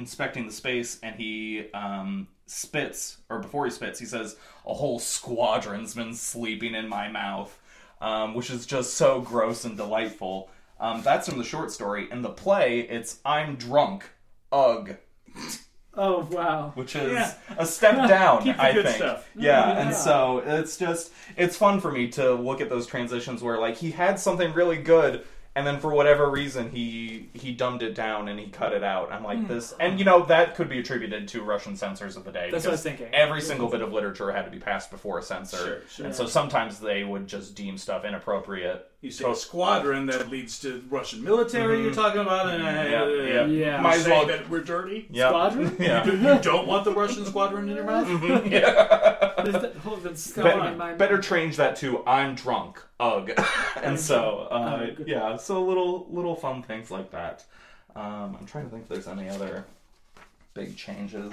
inspecting 0.00 0.46
the 0.46 0.52
space 0.52 0.98
and 1.02 1.14
he 1.14 1.66
um, 1.72 2.28
spits, 2.46 3.18
or 3.28 3.38
before 3.38 3.64
he 3.66 3.70
spits, 3.70 3.98
he 4.00 4.06
says, 4.06 4.36
A 4.66 4.74
whole 4.74 4.98
squadron's 4.98 5.94
been 5.94 6.14
sleeping 6.14 6.74
in 6.74 6.88
my 6.88 7.08
mouth, 7.08 7.56
um, 8.00 8.34
which 8.34 8.50
is 8.50 8.66
just 8.66 8.94
so 8.94 9.20
gross 9.20 9.64
and 9.64 9.76
delightful. 9.76 10.50
Um, 10.80 11.02
that's 11.02 11.28
from 11.28 11.38
the 11.38 11.44
short 11.44 11.70
story. 11.70 12.08
In 12.10 12.22
the 12.22 12.30
play, 12.30 12.80
it's 12.80 13.20
I'm 13.24 13.56
drunk. 13.56 14.10
Ugh 14.50 14.96
oh, 15.94 16.28
wow. 16.30 16.72
which 16.74 16.96
is 16.96 17.12
Yeah. 17.12 17.34
a 17.58 17.66
step 17.66 17.96
down. 18.08 18.48
I 18.48 18.72
think. 18.72 18.88
stuff. 18.88 19.28
Yeah, 19.36 19.68
Yeah. 19.72 19.80
and 19.86 19.94
so 19.94 20.42
it's 20.44 20.76
just 20.76 21.12
it's 21.36 21.56
fun 21.56 21.80
for 21.80 21.90
me 21.90 22.08
to 22.12 22.34
look 22.34 22.60
at 22.60 22.68
those 22.68 22.86
transitions 22.86 23.42
where 23.42 23.58
like 23.58 23.76
he 23.76 23.90
had 23.90 24.18
something 24.18 24.52
really 24.52 24.78
good. 24.78 25.24
And 25.60 25.66
then 25.66 25.78
for 25.78 25.92
whatever 25.92 26.30
reason 26.30 26.70
he 26.70 27.28
he 27.34 27.52
dumbed 27.52 27.82
it 27.82 27.94
down 27.94 28.28
and 28.28 28.40
he 28.40 28.46
cut 28.46 28.72
it 28.72 28.82
out. 28.82 29.12
I'm 29.12 29.22
like 29.22 29.40
hmm. 29.40 29.46
this, 29.46 29.74
and 29.78 29.98
you 29.98 30.06
know 30.06 30.24
that 30.24 30.54
could 30.54 30.70
be 30.70 30.78
attributed 30.78 31.28
to 31.28 31.42
Russian 31.42 31.76
censors 31.76 32.16
of 32.16 32.24
the 32.24 32.32
day. 32.32 32.48
That's 32.50 32.64
what 32.64 32.70
I 32.70 32.72
was 32.72 32.82
thinking. 32.82 33.08
Every 33.12 33.42
single 33.42 33.68
bit 33.68 33.82
of 33.82 33.92
literature 33.92 34.32
had 34.32 34.46
to 34.46 34.50
be 34.50 34.58
passed 34.58 34.90
before 34.90 35.18
a 35.18 35.22
censor, 35.22 35.58
Sure, 35.58 35.80
sure. 35.90 36.06
and 36.06 36.14
so 36.14 36.24
sometimes 36.24 36.80
they 36.80 37.04
would 37.04 37.26
just 37.26 37.54
deem 37.54 37.76
stuff 37.76 38.06
inappropriate. 38.06 38.89
You 39.02 39.10
say 39.10 39.32
squadron 39.32 40.04
that 40.06 40.30
leads 40.30 40.58
to 40.60 40.84
Russian 40.90 41.24
military. 41.24 41.82
You're 41.82 41.94
talking 41.94 42.20
about, 42.20 42.50
and 42.50 42.62
Yeah, 42.62 43.06
yeah. 43.08 43.46
Yeah. 43.46 43.80
Might 43.80 43.96
as 44.00 44.06
well. 44.06 44.26
that 44.26 44.50
we're 44.50 44.60
dirty. 44.62 45.06
Yeah. 45.10 45.28
Squadron? 45.30 45.76
Yeah. 45.80 46.04
You, 46.04 46.12
you 46.12 46.38
don't 46.42 46.66
want 46.66 46.84
the 46.84 46.92
Russian 46.92 47.24
squadron 47.24 47.70
in 47.70 47.76
your 47.76 47.84
mouth. 47.84 48.06
There's 48.20 49.62
that 49.62 49.76
whole 49.76 49.96
the 49.96 50.14
stuff 50.16 50.44
Better, 50.44 50.90
in 50.90 50.98
better 50.98 51.18
change 51.18 51.56
that 51.56 51.76
to 51.76 52.04
I'm 52.06 52.34
drunk. 52.34 52.82
Ugh. 52.98 53.30
and 53.82 53.98
so 53.98 54.48
uh, 54.50 54.88
Ugh. 54.90 55.04
yeah, 55.06 55.36
so 55.38 55.64
little 55.64 56.06
little 56.10 56.34
fun 56.34 56.62
things 56.62 56.90
like 56.90 57.10
that. 57.12 57.44
Um, 57.96 58.36
I'm 58.38 58.46
trying 58.46 58.64
to 58.64 58.70
think 58.70 58.82
if 58.82 58.88
there's 58.90 59.08
any 59.08 59.30
other 59.30 59.64
big 60.52 60.76
changes. 60.76 61.32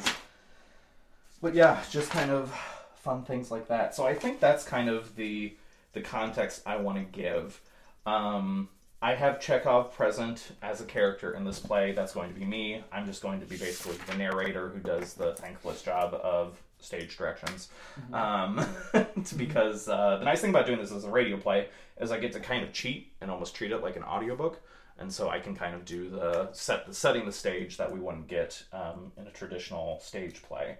But 1.41 1.53
yeah, 1.53 1.83
just 1.91 2.09
kind 2.11 2.31
of 2.31 2.49
fun 2.95 3.23
things 3.23 3.51
like 3.51 3.67
that. 3.67 3.93
So 3.93 4.07
I 4.07 4.13
think 4.13 4.39
that's 4.39 4.63
kind 4.63 4.89
of 4.89 5.15
the 5.17 5.53
the 5.97 6.03
context 6.03 6.61
I 6.65 6.77
want 6.77 6.97
to 6.97 7.03
give. 7.03 7.59
Um, 8.05 8.69
I 9.01 9.13
have 9.13 9.39
Chekhov 9.39 9.93
present 9.95 10.51
as 10.61 10.81
a 10.81 10.85
character 10.85 11.33
in 11.33 11.43
this 11.43 11.59
play. 11.59 11.91
That's 11.91 12.13
going 12.13 12.33
to 12.33 12.39
be 12.39 12.45
me. 12.45 12.83
I'm 12.91 13.05
just 13.05 13.21
going 13.21 13.39
to 13.39 13.45
be 13.45 13.57
basically 13.57 13.97
the 14.07 14.17
narrator 14.17 14.69
who 14.69 14.79
does 14.79 15.13
the 15.13 15.33
thankless 15.35 15.81
job 15.81 16.13
of 16.15 16.59
stage 16.79 17.17
directions. 17.17 17.69
Um, 18.13 18.65
it's 18.93 19.33
because 19.45 19.87
uh, 19.87 20.17
the 20.17 20.25
nice 20.25 20.41
thing 20.41 20.49
about 20.51 20.65
doing 20.65 20.79
this 20.79 20.91
as 20.91 21.03
a 21.03 21.09
radio 21.09 21.37
play 21.37 21.67
is 21.99 22.11
I 22.11 22.19
get 22.19 22.31
to 22.33 22.39
kind 22.39 22.63
of 22.63 22.73
cheat 22.73 23.11
and 23.21 23.29
almost 23.29 23.55
treat 23.55 23.71
it 23.71 23.81
like 23.81 23.95
an 23.95 24.03
audiobook. 24.03 24.61
And 24.99 25.13
so 25.13 25.29
I 25.29 25.39
can 25.39 25.55
kind 25.55 25.75
of 25.75 25.85
do 25.85 26.09
the 26.09 26.49
set, 26.53 26.87
the 26.87 26.93
setting 26.93 27.25
the 27.25 27.31
stage 27.31 27.77
that 27.77 27.91
we 27.91 27.99
wouldn't 27.99 28.27
get 28.27 28.63
um, 28.73 29.11
in 29.15 29.27
a 29.27 29.31
traditional 29.31 29.99
stage 29.99 30.41
play. 30.41 30.77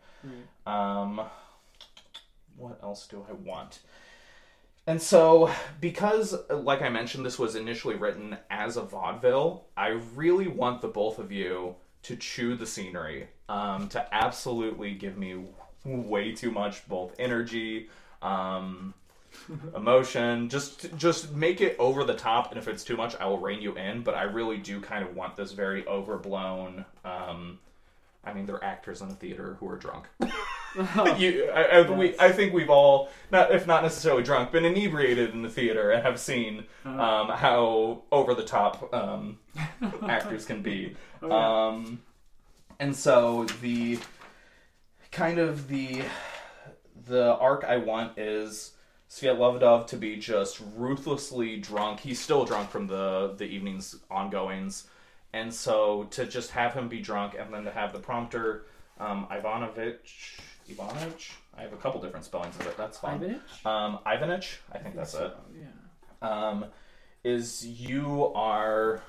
Um, 0.65 1.21
what 2.55 2.79
else 2.81 3.07
do 3.07 3.24
I 3.29 3.33
want? 3.33 3.79
And 4.88 5.01
so, 5.01 5.51
because, 5.82 6.34
like 6.50 6.82
I 6.82 6.88
mentioned, 6.88 7.25
this 7.25 7.38
was 7.38 7.56
initially 7.56 7.96
written 7.96 8.38
as 8.50 8.77
a 8.77 8.82
vaudeville, 8.82 9.65
I 9.75 10.00
really 10.15 10.48
want 10.48 10.82
the 10.82 10.88
both 10.88 11.20
of 11.20 11.29
you 11.29 11.75
to 12.03 12.15
chew 12.15 12.56
the 12.56 12.65
scenery, 12.65 13.27
um, 13.50 13.89
to 13.89 14.15
absolutely 14.15 14.94
give 14.94 15.17
me 15.17 15.44
way 15.84 16.32
too 16.32 16.51
much 16.51 16.88
both 16.88 17.13
energy, 17.20 17.89
um, 18.22 18.94
emotion. 19.75 20.48
Just, 20.48 20.96
just 20.98 21.34
make 21.34 21.60
it 21.60 21.75
over 21.79 22.06
the 22.06 22.15
top, 22.15 22.51
and 22.51 22.58
if 22.58 22.70
it's 22.70 22.86
too 22.86 22.96
much, 22.96 23.13
I 23.17 23.25
will 23.25 23.39
rein 23.39 23.62
you 23.62 23.75
in. 23.75 24.03
But 24.03 24.15
I 24.15 24.24
really 24.24 24.58
do 24.58 24.79
kind 24.79 25.03
of 25.03 25.13
want 25.13 25.36
this 25.36 25.51
very 25.51 25.86
overblown. 25.86 26.86
Um, 27.03 27.60
I 28.27 28.34
mean, 28.34 28.46
they're 28.46 28.63
actors 28.63 29.01
in 29.01 29.07
a 29.07 29.13
theater 29.13 29.57
who 29.60 29.69
are 29.69 29.77
drunk. 29.77 30.07
you, 31.17 31.50
I, 31.53 31.63
I, 31.63 31.89
we, 31.89 32.15
I 32.19 32.31
think 32.31 32.53
we've 32.53 32.69
all, 32.69 33.10
not 33.31 33.51
if 33.51 33.65
not 33.65 33.84
necessarily 33.84 34.24
drunk, 34.24 34.51
been 34.51 34.65
inebriated 34.65 35.34
in 35.34 35.41
the 35.41 35.50
theater 35.50 35.91
and 35.91 36.03
have 36.03 36.19
seen 36.19 36.65
um, 36.86 37.29
how 37.29 38.03
over 38.12 38.34
the 38.34 38.43
top 38.43 38.93
um, 38.93 39.39
actors 40.07 40.46
can 40.46 40.62
be. 40.62 40.96
Um, 41.24 42.01
and 42.79 42.96
so 42.96 43.46
the 43.62 44.00
kind 45.12 45.39
of 45.39 45.67
the 45.67 46.03
the 47.07 47.36
arc 47.36 47.63
I 47.63 47.77
want 47.77 48.17
is 48.19 48.74
Sviatlovdov 49.10 49.88
to 49.88 49.98
be 49.98 50.17
just 50.17 50.62
ruthlessly 50.75 51.57
drunk. 51.57 52.01
He's 52.01 52.19
still 52.19 52.46
drunk 52.46 52.69
from 52.69 52.86
the 52.88 53.34
the 53.36 53.46
evening's 53.46 53.96
ongoings, 54.12 54.88
and 55.34 55.53
so 55.53 56.03
to 56.12 56.25
just 56.25 56.51
have 56.51 56.74
him 56.74 56.88
be 56.88 57.00
drunk, 57.00 57.36
and 57.39 57.53
then 57.53 57.63
to 57.63 57.72
have 57.72 57.93
the 57.93 58.00
prompter 58.00 58.65
um, 59.00 59.27
Ivanovich 59.31 60.38
Ivanich. 60.69 61.31
I 61.57 61.62
have 61.62 61.74
a 61.74 61.77
couple 61.77 62.01
different 62.01 62.25
spellings 62.25 62.55
of 62.60 62.67
it. 62.67 62.77
That's 62.77 62.98
fine. 63.00 63.19
Ivanich? 63.19 63.65
Um, 63.65 64.00
Ivanich. 64.05 64.57
I 64.72 64.77
think 64.79 64.96
that's 64.96 65.13
it 65.13 65.34
yeah. 65.60 65.67
um, 66.50 66.65
is 67.24 67.65
you 67.65 68.31
are 68.36 69.01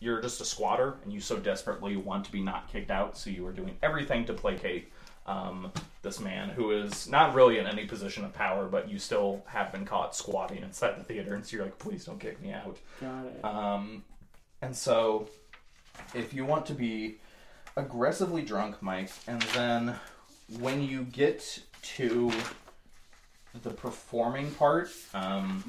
you're 0.00 0.20
just 0.20 0.40
a 0.40 0.44
squatter 0.44 0.96
and 1.02 1.12
you 1.12 1.20
so 1.20 1.36
desperately 1.38 1.96
want 1.96 2.24
to 2.24 2.30
be 2.32 2.40
not 2.40 2.68
kicked 2.70 2.90
out 2.90 3.16
so 3.16 3.30
you 3.30 3.44
are 3.46 3.52
doing 3.52 3.76
everything 3.82 4.24
to 4.24 4.32
placate 4.32 4.92
um, 5.26 5.72
this 6.02 6.20
man 6.20 6.48
who 6.50 6.70
is 6.70 7.08
not 7.08 7.34
really 7.34 7.58
in 7.58 7.66
any 7.66 7.84
position 7.84 8.24
of 8.24 8.32
power 8.32 8.66
but 8.66 8.88
you 8.88 8.98
still 8.98 9.42
have 9.46 9.72
been 9.72 9.84
caught 9.84 10.14
squatting 10.14 10.62
inside 10.62 10.96
the 10.98 11.02
theater 11.04 11.34
and 11.34 11.44
so 11.44 11.56
you're 11.56 11.64
like 11.64 11.78
please 11.78 12.04
don't 12.04 12.20
kick 12.20 12.40
me 12.40 12.52
out 12.52 12.78
Got 13.00 13.26
it. 13.26 13.44
um, 13.44 14.04
and 14.62 14.76
so, 14.76 15.28
if 16.14 16.32
you 16.32 16.44
want 16.44 16.66
to 16.66 16.74
be 16.74 17.18
aggressively 17.76 18.42
drunk, 18.42 18.82
Mike, 18.82 19.10
and 19.26 19.40
then 19.54 19.94
when 20.58 20.82
you 20.82 21.04
get 21.04 21.62
to 21.82 22.32
the 23.62 23.70
performing 23.70 24.50
part, 24.52 24.90
um, 25.14 25.64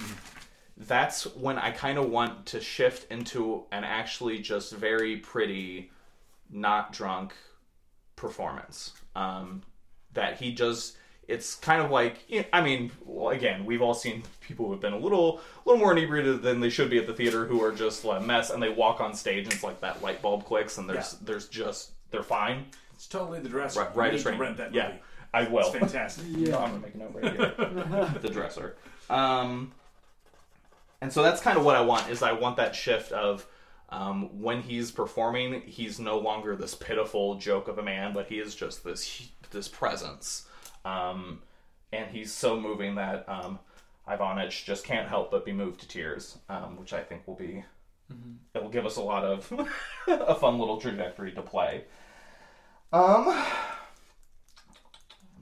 that's 0.77 1.23
when 1.35 1.57
I 1.57 1.71
kind 1.71 1.97
of 1.97 2.09
want 2.09 2.45
to 2.47 2.61
shift 2.61 3.11
into 3.11 3.65
an 3.71 3.83
actually 3.83 4.39
just 4.39 4.73
very 4.73 5.17
pretty, 5.17 5.91
not 6.49 6.93
drunk 6.93 7.33
performance. 8.15 8.93
Um, 9.15 9.63
that 10.13 10.37
he 10.39 10.53
just. 10.53 10.97
It's 11.29 11.55
kind 11.55 11.81
of 11.81 11.91
like 11.91 12.17
I 12.51 12.61
mean, 12.61 12.91
well, 13.05 13.29
again, 13.29 13.63
we've 13.65 13.81
all 13.81 13.93
seen 13.93 14.23
people 14.41 14.65
who 14.65 14.71
have 14.71 14.81
been 14.81 14.93
a 14.93 14.97
little, 14.97 15.39
a 15.39 15.69
little 15.69 15.79
more 15.79 15.91
inebriated 15.91 16.41
than 16.41 16.59
they 16.59 16.69
should 16.69 16.89
be 16.89 16.97
at 16.97 17.05
the 17.07 17.13
theater, 17.13 17.45
who 17.45 17.63
are 17.63 17.71
just 17.71 18.03
a 18.03 18.19
mess, 18.19 18.49
and 18.49 18.61
they 18.61 18.69
walk 18.69 18.99
on 18.99 19.13
stage, 19.13 19.43
and 19.45 19.53
it's 19.53 19.63
like 19.63 19.79
that 19.81 20.01
light 20.01 20.21
bulb 20.21 20.43
clicks, 20.45 20.77
and 20.79 20.89
there's, 20.89 21.13
Yeah. 21.13 21.19
there's 21.27 21.47
just 21.47 21.91
they're 22.11 22.23
fine. 22.23 22.65
It's 22.95 23.07
totally 23.07 23.39
the 23.39 23.49
dresser. 23.49 23.81
Right, 23.81 23.93
You 23.93 23.99
right 24.01 24.11
need 24.11 24.17
as 24.17 24.23
to 24.23 24.31
rent 24.33 24.57
that 24.57 24.73
movie. 24.73 24.77
Yeah. 24.87 24.93
I 25.31 25.43
will. 25.47 25.59
It's 25.59 25.69
fantastic. 25.69 26.25
Yeah. 26.29 26.57
I'm 26.57 26.71
gonna 26.71 26.79
make 26.79 26.95
a 26.95 26.97
note 26.97 27.11
right 27.13 27.31
here. 27.31 28.13
the 28.21 28.29
dresser. 28.29 28.75
Um, 29.11 29.71
and 31.01 31.13
so 31.13 31.21
that's 31.21 31.41
kind 31.41 31.57
of 31.57 31.63
what 31.63 31.75
I 31.75 31.81
want 31.81 32.09
is 32.09 32.23
I 32.23 32.31
want 32.33 32.57
that 32.57 32.75
shift 32.75 33.11
of 33.11 33.45
um, 33.89 34.41
when 34.41 34.61
he's 34.61 34.91
performing, 34.91 35.61
he's 35.61 35.99
no 35.99 36.17
longer 36.17 36.55
this 36.55 36.75
pitiful 36.75 37.35
joke 37.35 37.67
of 37.67 37.77
a 37.77 37.83
man, 37.83 38.13
but 38.13 38.27
he 38.27 38.39
is 38.39 38.55
just 38.55 38.83
this 38.83 39.29
this 39.51 39.67
presence, 39.67 40.45
um, 40.85 41.41
and 41.91 42.09
he's 42.09 42.31
so 42.31 42.59
moving 42.59 42.95
that 42.95 43.27
um, 43.27 43.59
Ivanich 44.07 44.65
just 44.65 44.83
can't 44.83 45.07
help 45.07 45.31
but 45.31 45.45
be 45.45 45.53
moved 45.53 45.81
to 45.81 45.87
tears, 45.87 46.37
um, 46.49 46.77
which 46.77 46.93
I 46.93 47.01
think 47.01 47.27
will 47.27 47.35
be 47.35 47.63
it 48.53 48.61
will 48.61 48.69
give 48.69 48.85
us 48.85 48.97
a 48.97 49.01
lot 49.01 49.23
of 49.23 49.51
a 50.07 50.35
fun 50.35 50.59
little 50.59 50.79
trajectory 50.79 51.31
to 51.33 51.41
play. 51.41 51.83
Um, 52.91 53.27
I'm 53.27 53.45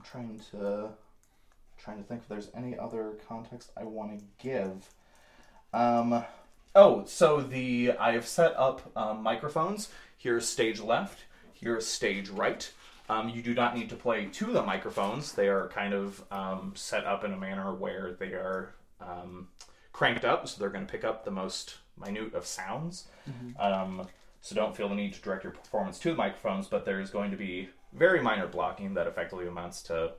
trying 0.04 0.42
to 0.52 0.90
trying 1.78 1.98
to 1.98 2.04
think 2.04 2.22
if 2.24 2.28
there's 2.28 2.50
any 2.56 2.78
other 2.78 3.18
context 3.28 3.72
I 3.78 3.84
want 3.84 4.20
to 4.20 4.26
give. 4.44 4.90
Um, 5.74 6.26
oh, 6.76 7.06
so 7.06 7.42
the 7.42 7.94
I 7.98 8.12
have 8.14 8.28
set 8.28 8.54
up 8.58 8.92
um, 8.98 9.24
microphones. 9.24 9.90
Here's 10.18 10.48
stage 10.48 10.82
left. 10.82 11.20
Here's 11.54 11.86
stage 11.88 12.30
right. 12.30 12.70
Um, 13.10 13.30
you 13.30 13.42
do 13.42 13.54
not 13.54 13.76
need 13.76 13.90
to 13.90 13.96
play 13.96 14.26
to 14.26 14.46
the 14.46 14.64
microphones. 14.64 15.32
They 15.32 15.48
are 15.48 15.70
kind 15.70 15.94
of 15.94 16.24
um, 16.32 16.74
set 16.76 17.06
up 17.06 17.24
in 17.24 17.32
a 17.34 17.38
manner 17.38 17.74
where 17.74 18.16
they 18.20 18.34
are 18.34 18.76
um, 19.00 19.48
cranked 19.94 20.26
up, 20.26 20.48
so 20.48 20.60
they're 20.60 20.70
going 20.70 20.86
to 20.86 20.92
pick 20.92 21.04
up 21.04 21.24
the 21.24 21.32
most 21.32 21.76
minute 22.00 22.34
of 22.34 22.46
sounds. 22.46 23.08
Um, 23.60 24.08
so 24.42 24.56
don't 24.56 24.76
feel 24.76 24.90
the 24.90 24.96
need 24.96 25.14
to 25.14 25.22
direct 25.22 25.44
your 25.44 25.54
performance 25.54 26.00
to 26.00 26.10
the 26.10 26.16
microphones, 26.16 26.68
but 26.68 26.86
there's 26.86 27.10
going 27.10 27.32
to 27.32 27.38
be 27.38 27.70
very 27.94 28.22
minor 28.22 28.48
blocking 28.48 28.94
that 28.94 29.08
effectively 29.08 29.48
amounts 29.48 29.82
to 29.84 30.12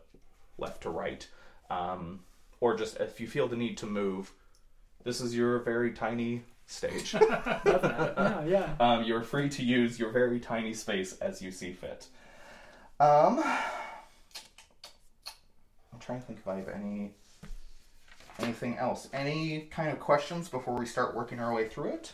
left 0.59 0.83
to 0.83 0.90
right. 0.90 1.26
Um, 1.71 2.21
or 2.61 2.76
just 2.76 2.97
if 2.99 3.21
you 3.21 3.26
feel 3.26 3.49
the 3.49 3.57
need 3.57 3.76
to 3.78 3.87
move, 3.87 4.33
this 5.04 5.21
is 5.21 5.37
your 5.37 5.61
very 5.61 5.92
tiny 5.92 6.42
stage. 6.66 7.14
yeah, 7.21 8.45
yeah. 8.45 8.75
um, 8.80 9.04
you're 9.04 9.23
free 9.23 9.49
to 9.50 9.62
use 9.62 9.99
your 9.99 10.11
very 10.11 10.40
tiny 10.40 10.75
space 10.75 11.16
as 11.18 11.40
you 11.40 11.50
see 11.50 11.73
fit. 11.73 12.09
Um, 13.00 13.38
I'm 15.92 16.00
trying 16.00 16.20
to 16.20 16.26
think 16.26 16.40
if 16.40 16.48
I 16.48 16.56
have 16.56 16.68
any 16.68 17.12
anything 18.40 18.76
else. 18.78 19.08
Any 19.12 19.62
kind 19.70 19.90
of 19.90 20.00
questions 20.00 20.48
before 20.48 20.74
we 20.76 20.86
start 20.86 21.14
working 21.14 21.38
our 21.40 21.52
way 21.54 21.68
through 21.68 21.90
it? 21.94 22.12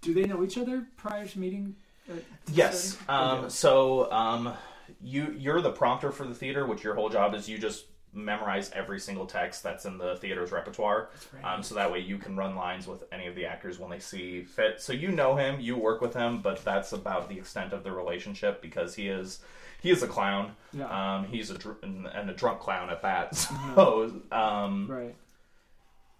Do 0.00 0.14
they 0.14 0.24
know 0.24 0.42
each 0.44 0.58
other 0.58 0.86
prior 0.96 1.26
to 1.26 1.38
meeting? 1.38 1.76
at 2.08 2.16
the 2.46 2.52
Yes. 2.52 2.96
Um, 3.08 3.38
Okay. 3.38 3.48
so 3.50 4.10
um, 4.12 4.52
you 5.00 5.34
you're 5.38 5.60
the 5.60 5.72
prompter 5.72 6.10
for 6.12 6.26
the 6.26 6.34
theater, 6.34 6.66
which 6.66 6.82
your 6.84 6.94
whole 6.94 7.08
job 7.08 7.34
is 7.34 7.48
you 7.48 7.58
just 7.58 7.86
memorize 8.16 8.70
every 8.74 8.98
single 8.98 9.26
text 9.26 9.62
that's 9.62 9.84
in 9.84 9.98
the 9.98 10.16
theater's 10.16 10.50
repertoire. 10.50 11.10
right. 11.32 11.44
Um, 11.44 11.62
so 11.62 11.74
that 11.74 11.92
way 11.92 12.00
you 12.00 12.18
can 12.18 12.36
run 12.36 12.56
lines 12.56 12.86
with 12.86 13.04
any 13.12 13.26
of 13.26 13.34
the 13.34 13.46
actors 13.46 13.78
when 13.78 13.90
they 13.90 13.98
see 13.98 14.42
fit. 14.42 14.80
So 14.80 14.92
you 14.92 15.10
know 15.12 15.36
him, 15.36 15.60
you 15.60 15.76
work 15.76 16.00
with 16.00 16.14
him, 16.14 16.40
but 16.42 16.64
that's 16.64 16.92
about 16.92 17.28
the 17.28 17.36
extent 17.38 17.72
of 17.72 17.84
the 17.84 17.92
relationship 17.92 18.62
because 18.62 18.94
he 18.94 19.08
is 19.08 19.40
he 19.82 19.90
is 19.90 20.02
a 20.02 20.08
clown. 20.08 20.52
Yeah. 20.72 20.86
Um, 21.16 21.26
he's 21.26 21.50
a 21.50 21.58
dr- 21.58 21.76
and 21.82 22.06
and 22.06 22.30
a 22.30 22.34
drunk 22.34 22.60
clown 22.60 22.90
at 22.90 23.02
that. 23.02 23.34
So 23.74 24.20
um, 24.32 24.88
right. 24.90 25.14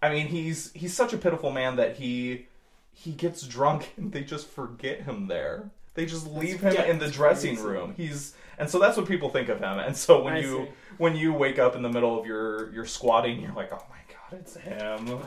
I 0.01 0.09
mean, 0.09 0.27
he's 0.27 0.71
he's 0.73 0.93
such 0.93 1.11
a 1.13 1.17
pitiful 1.17 1.51
man 1.51 1.75
that 1.77 1.97
he 1.97 2.47
he 2.93 3.11
gets 3.11 3.41
drunk 3.47 3.93
and 3.97 4.11
they 4.11 4.23
just 4.23 4.47
forget 4.47 5.01
him 5.01 5.27
there. 5.27 5.71
They 5.97 6.05
just 6.05 6.27
leave 6.27 6.61
him 6.61 6.75
in 6.75 6.99
the 6.99 7.09
dressing 7.09 7.55
crazy. 7.55 7.67
room. 7.67 7.95
He's 7.97 8.35
and 8.59 8.69
so 8.69 8.77
that's 8.77 8.97
what 8.97 9.07
people 9.07 9.29
think 9.29 9.49
of 9.49 9.57
him. 9.57 9.79
And 9.79 9.97
so 9.97 10.21
when 10.21 10.35
I 10.35 10.41
you 10.41 10.65
see. 10.65 10.71
when 10.99 11.15
you 11.15 11.33
wake 11.33 11.57
up 11.57 11.75
in 11.75 11.81
the 11.81 11.89
middle 11.89 12.19
of 12.19 12.27
your 12.27 12.71
your 12.71 12.85
squatting, 12.85 13.41
you're 13.41 13.55
like, 13.55 13.69
oh 13.73 13.83
my 13.89 13.97
god, 14.07 14.39
it's 14.39 14.55
him. 14.55 15.19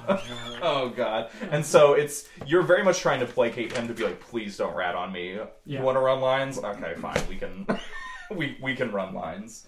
oh 0.63 0.89
god. 0.97 1.31
And 1.51 1.67
so 1.67 1.95
it's 1.95 2.29
you're 2.47 2.63
very 2.63 2.85
much 2.85 3.01
trying 3.01 3.19
to 3.19 3.27
placate 3.27 3.77
him 3.77 3.89
to 3.89 3.95
be 3.95 4.05
like, 4.05 4.21
please 4.21 4.57
don't 4.57 4.77
rat 4.77 4.95
on 4.95 5.11
me. 5.11 5.33
Yeah. 5.35 5.47
You 5.65 5.83
want 5.83 5.97
to 5.97 6.01
run 6.01 6.21
lines? 6.21 6.57
Okay, 6.57 6.95
fine. 7.01 7.21
We 7.29 7.35
can 7.35 7.67
we 8.31 8.57
we 8.63 8.77
can 8.77 8.93
run 8.93 9.13
lines. 9.13 9.67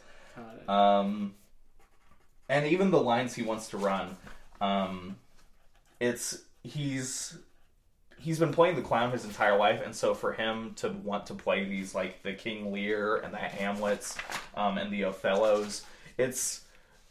Um, 0.68 1.34
and 2.48 2.64
even 2.64 2.92
the 2.92 3.00
lines 3.00 3.34
he 3.34 3.42
wants 3.42 3.66
to 3.70 3.76
run, 3.76 4.16
um, 4.60 5.16
it's 5.98 6.42
he's 6.62 7.38
he's 8.22 8.38
been 8.38 8.52
playing 8.52 8.76
the 8.76 8.82
clown 8.82 9.10
his 9.10 9.24
entire 9.24 9.58
life, 9.58 9.82
and 9.84 9.94
so 9.94 10.14
for 10.14 10.32
him 10.32 10.72
to 10.76 10.90
want 10.90 11.26
to 11.26 11.34
play 11.34 11.64
these 11.64 11.94
like 11.94 12.22
the 12.22 12.32
King 12.32 12.72
Lear 12.72 13.16
and 13.16 13.34
the 13.34 13.38
Hamlets 13.38 14.16
um, 14.56 14.78
and 14.78 14.92
the 14.92 15.02
Othellos, 15.02 15.82
it's 16.16 16.62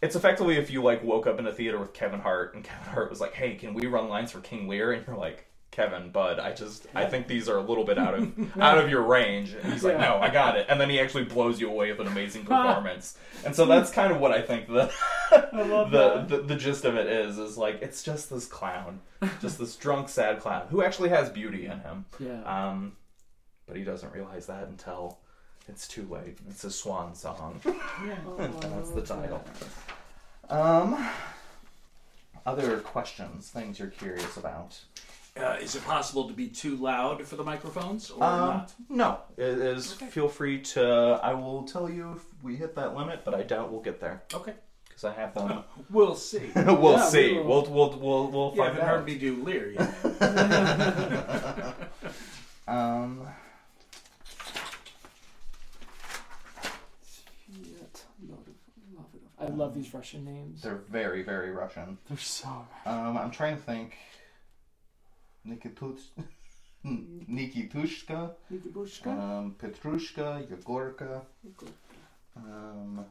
it's 0.01 0.15
effectively 0.15 0.55
if 0.57 0.71
you 0.71 0.81
like 0.81 1.03
woke 1.03 1.27
up 1.27 1.37
in 1.37 1.45
a 1.45 1.51
theater 1.51 1.77
with 1.77 1.93
Kevin 1.93 2.21
Hart 2.21 2.55
and 2.55 2.63
Kevin 2.63 2.93
Hart 2.93 3.09
was 3.09 3.19
like, 3.19 3.33
"Hey, 3.33 3.55
can 3.55 3.73
we 3.73 3.87
run 3.87 4.09
lines 4.09 4.31
for 4.31 4.39
King 4.39 4.67
Lear?" 4.67 4.93
and 4.93 5.05
you're 5.05 5.17
like. 5.17 5.47
Kevin, 5.71 6.09
bud, 6.11 6.37
I 6.37 6.51
just 6.51 6.85
I 6.93 7.05
think 7.05 7.27
these 7.27 7.47
are 7.47 7.57
a 7.57 7.61
little 7.61 7.85
bit 7.85 7.97
out 7.97 8.13
of 8.13 8.57
out 8.61 8.77
of 8.77 8.89
your 8.89 9.01
range. 9.03 9.53
And 9.53 9.71
he's 9.71 9.83
like, 9.83 9.97
no, 9.97 10.17
I 10.17 10.29
got 10.29 10.57
it. 10.57 10.65
And 10.69 10.79
then 10.79 10.89
he 10.89 10.99
actually 10.99 11.23
blows 11.23 11.61
you 11.61 11.69
away 11.69 11.91
with 11.91 12.01
an 12.01 12.07
amazing 12.07 12.43
performance. 12.45 13.17
and 13.45 13.55
so 13.55 13.65
that's 13.65 13.89
kind 13.89 14.11
of 14.11 14.19
what 14.19 14.31
I 14.31 14.41
think 14.41 14.67
the 14.67 14.91
the, 15.31 16.25
the 16.27 16.41
the 16.41 16.55
gist 16.55 16.83
of 16.83 16.95
it 16.95 17.07
is 17.07 17.37
is 17.37 17.57
like 17.57 17.81
it's 17.81 18.03
just 18.03 18.29
this 18.29 18.45
clown, 18.45 18.99
just 19.41 19.57
this 19.59 19.75
drunk, 19.77 20.09
sad 20.09 20.39
clown 20.41 20.67
who 20.69 20.83
actually 20.83 21.09
has 21.09 21.29
beauty 21.29 21.65
in 21.65 21.79
him. 21.79 22.05
Yeah. 22.19 22.43
Um, 22.43 22.97
but 23.65 23.77
he 23.77 23.83
doesn't 23.85 24.13
realize 24.13 24.47
that 24.47 24.67
until 24.67 25.19
it's 25.69 25.87
too 25.87 26.05
late. 26.11 26.37
It's 26.49 26.65
a 26.65 26.71
swan 26.71 27.15
song. 27.15 27.61
yeah. 27.65 28.17
That's 28.37 28.89
the 28.91 29.01
title. 29.01 29.41
Um, 30.49 31.07
other 32.45 32.79
questions, 32.79 33.49
things 33.49 33.79
you're 33.79 33.87
curious 33.87 34.35
about? 34.35 34.77
Uh, 35.39 35.55
is 35.61 35.75
it 35.75 35.83
possible 35.85 36.27
to 36.27 36.33
be 36.33 36.49
too 36.49 36.75
loud 36.75 37.25
for 37.25 37.37
the 37.37 37.43
microphones 37.43 38.11
or 38.11 38.21
Um, 38.23 38.39
not? 38.49 38.73
no, 38.89 39.19
it 39.37 39.45
is. 39.59 39.93
Okay. 39.93 40.07
Feel 40.07 40.27
free 40.27 40.59
to. 40.61 41.19
I 41.23 41.33
will 41.33 41.63
tell 41.63 41.89
you 41.89 42.13
if 42.17 42.43
we 42.43 42.57
hit 42.57 42.75
that 42.75 42.95
limit, 42.97 43.21
but 43.23 43.33
I 43.33 43.43
doubt 43.43 43.71
we'll 43.71 43.81
get 43.81 44.01
there 44.01 44.23
Okay, 44.33 44.53
because 44.89 45.05
I 45.05 45.13
have 45.13 45.33
them. 45.33 45.63
we'll 45.89 46.15
see. 46.15 46.51
we'll 46.55 46.93
Yeah, 46.97 47.05
we 47.05 47.11
see. 47.11 47.33
will. 47.39 47.43
We'll 47.45 47.65
we'll 47.71 47.99
we'll 47.99 48.31
we'll 48.31 48.55
find 48.55 48.73
haven't 48.73 48.85
heard 48.87 49.05
me 49.05 49.17
do 49.17 49.41
Lear 49.43 49.71
yet. 49.71 51.75
Um, 52.67 53.27
I 59.39 59.47
love 59.47 59.73
these 59.73 59.93
Russian 59.93 60.23
names. 60.23 60.61
they're 60.61 60.83
very 60.89 61.23
very 61.23 61.51
Russian. 61.51 61.97
They're 62.07 62.17
so. 62.17 62.67
Um, 62.85 63.17
I'm 63.17 63.31
trying 63.31 63.55
to 63.55 63.61
think. 63.61 63.97
Nikitush, 65.47 66.01
Nikitushka, 66.85 68.31
Nikibushka? 68.51 69.07
um, 69.07 69.55
Petrushka, 69.57 70.47
Yegorka. 70.47 71.21
Um, 72.37 73.05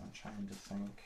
I'm 0.00 0.10
trying 0.12 0.46
to 0.48 0.54
think. 0.54 1.02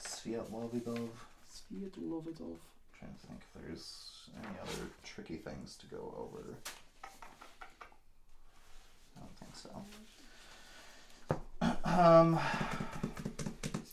Sviatlovigov. 0.00 1.08
Sviat 1.50 1.92
Lovidov. 1.98 2.56
trying 2.98 3.14
to 3.14 3.26
think 3.26 3.40
if 3.40 3.62
there's 3.62 4.28
any 4.36 4.58
other 4.62 4.88
tricky 5.04 5.36
things 5.36 5.76
to 5.76 5.86
go 5.86 6.14
over. 6.18 6.54
I 9.16 9.20
don't 9.20 9.36
think 9.38 9.54
so. 9.54 9.70
Um, 11.84 12.38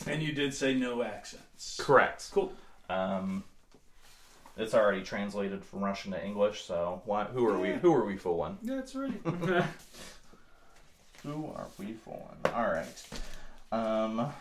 and 0.05 0.21
you 0.21 0.31
did 0.33 0.53
say 0.53 0.75
no 0.75 1.01
accents. 1.01 1.79
correct. 1.81 2.29
Cool. 2.31 2.53
Um, 2.89 3.43
it's 4.57 4.73
already 4.73 5.01
translated 5.01 5.63
from 5.63 5.83
Russian 5.83 6.11
to 6.11 6.23
English, 6.23 6.63
so 6.63 7.01
why, 7.05 7.25
who 7.25 7.45
are 7.47 7.59
we? 7.59 7.73
Who 7.73 7.93
are 7.93 8.05
we 8.05 8.17
fooling? 8.17 8.57
That's 8.63 8.95
right. 8.95 9.11
Who 11.23 11.47
are 11.55 11.67
we 11.79 11.93
fooling? 11.93 12.37
All 12.53 12.67
right. 12.67 13.03
Um. 13.71 14.31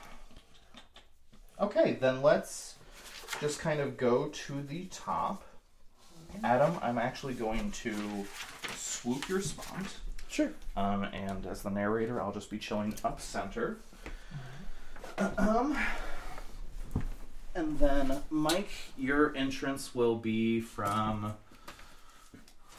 Okay, 1.60 1.96
then 2.00 2.20
let's 2.20 2.74
just 3.40 3.58
kind 3.58 3.80
of 3.80 3.96
go 3.96 4.28
to 4.28 4.62
the 4.62 4.84
top. 4.86 5.44
Adam, 6.42 6.76
I'm 6.82 6.98
actually 6.98 7.34
going 7.34 7.70
to 7.70 8.26
swoop 8.76 9.28
your 9.28 9.40
spot. 9.40 9.86
Sure. 10.28 10.52
Um, 10.76 11.04
and 11.04 11.46
as 11.46 11.62
the 11.62 11.70
narrator, 11.70 12.20
I'll 12.20 12.32
just 12.32 12.50
be 12.50 12.58
chilling 12.58 12.94
up 13.04 13.20
center. 13.20 13.78
Um, 15.38 15.78
and 17.54 17.78
then 17.78 18.18
Mike, 18.30 18.70
your 18.96 19.34
entrance 19.36 19.94
will 19.94 20.16
be 20.16 20.60
from. 20.60 21.34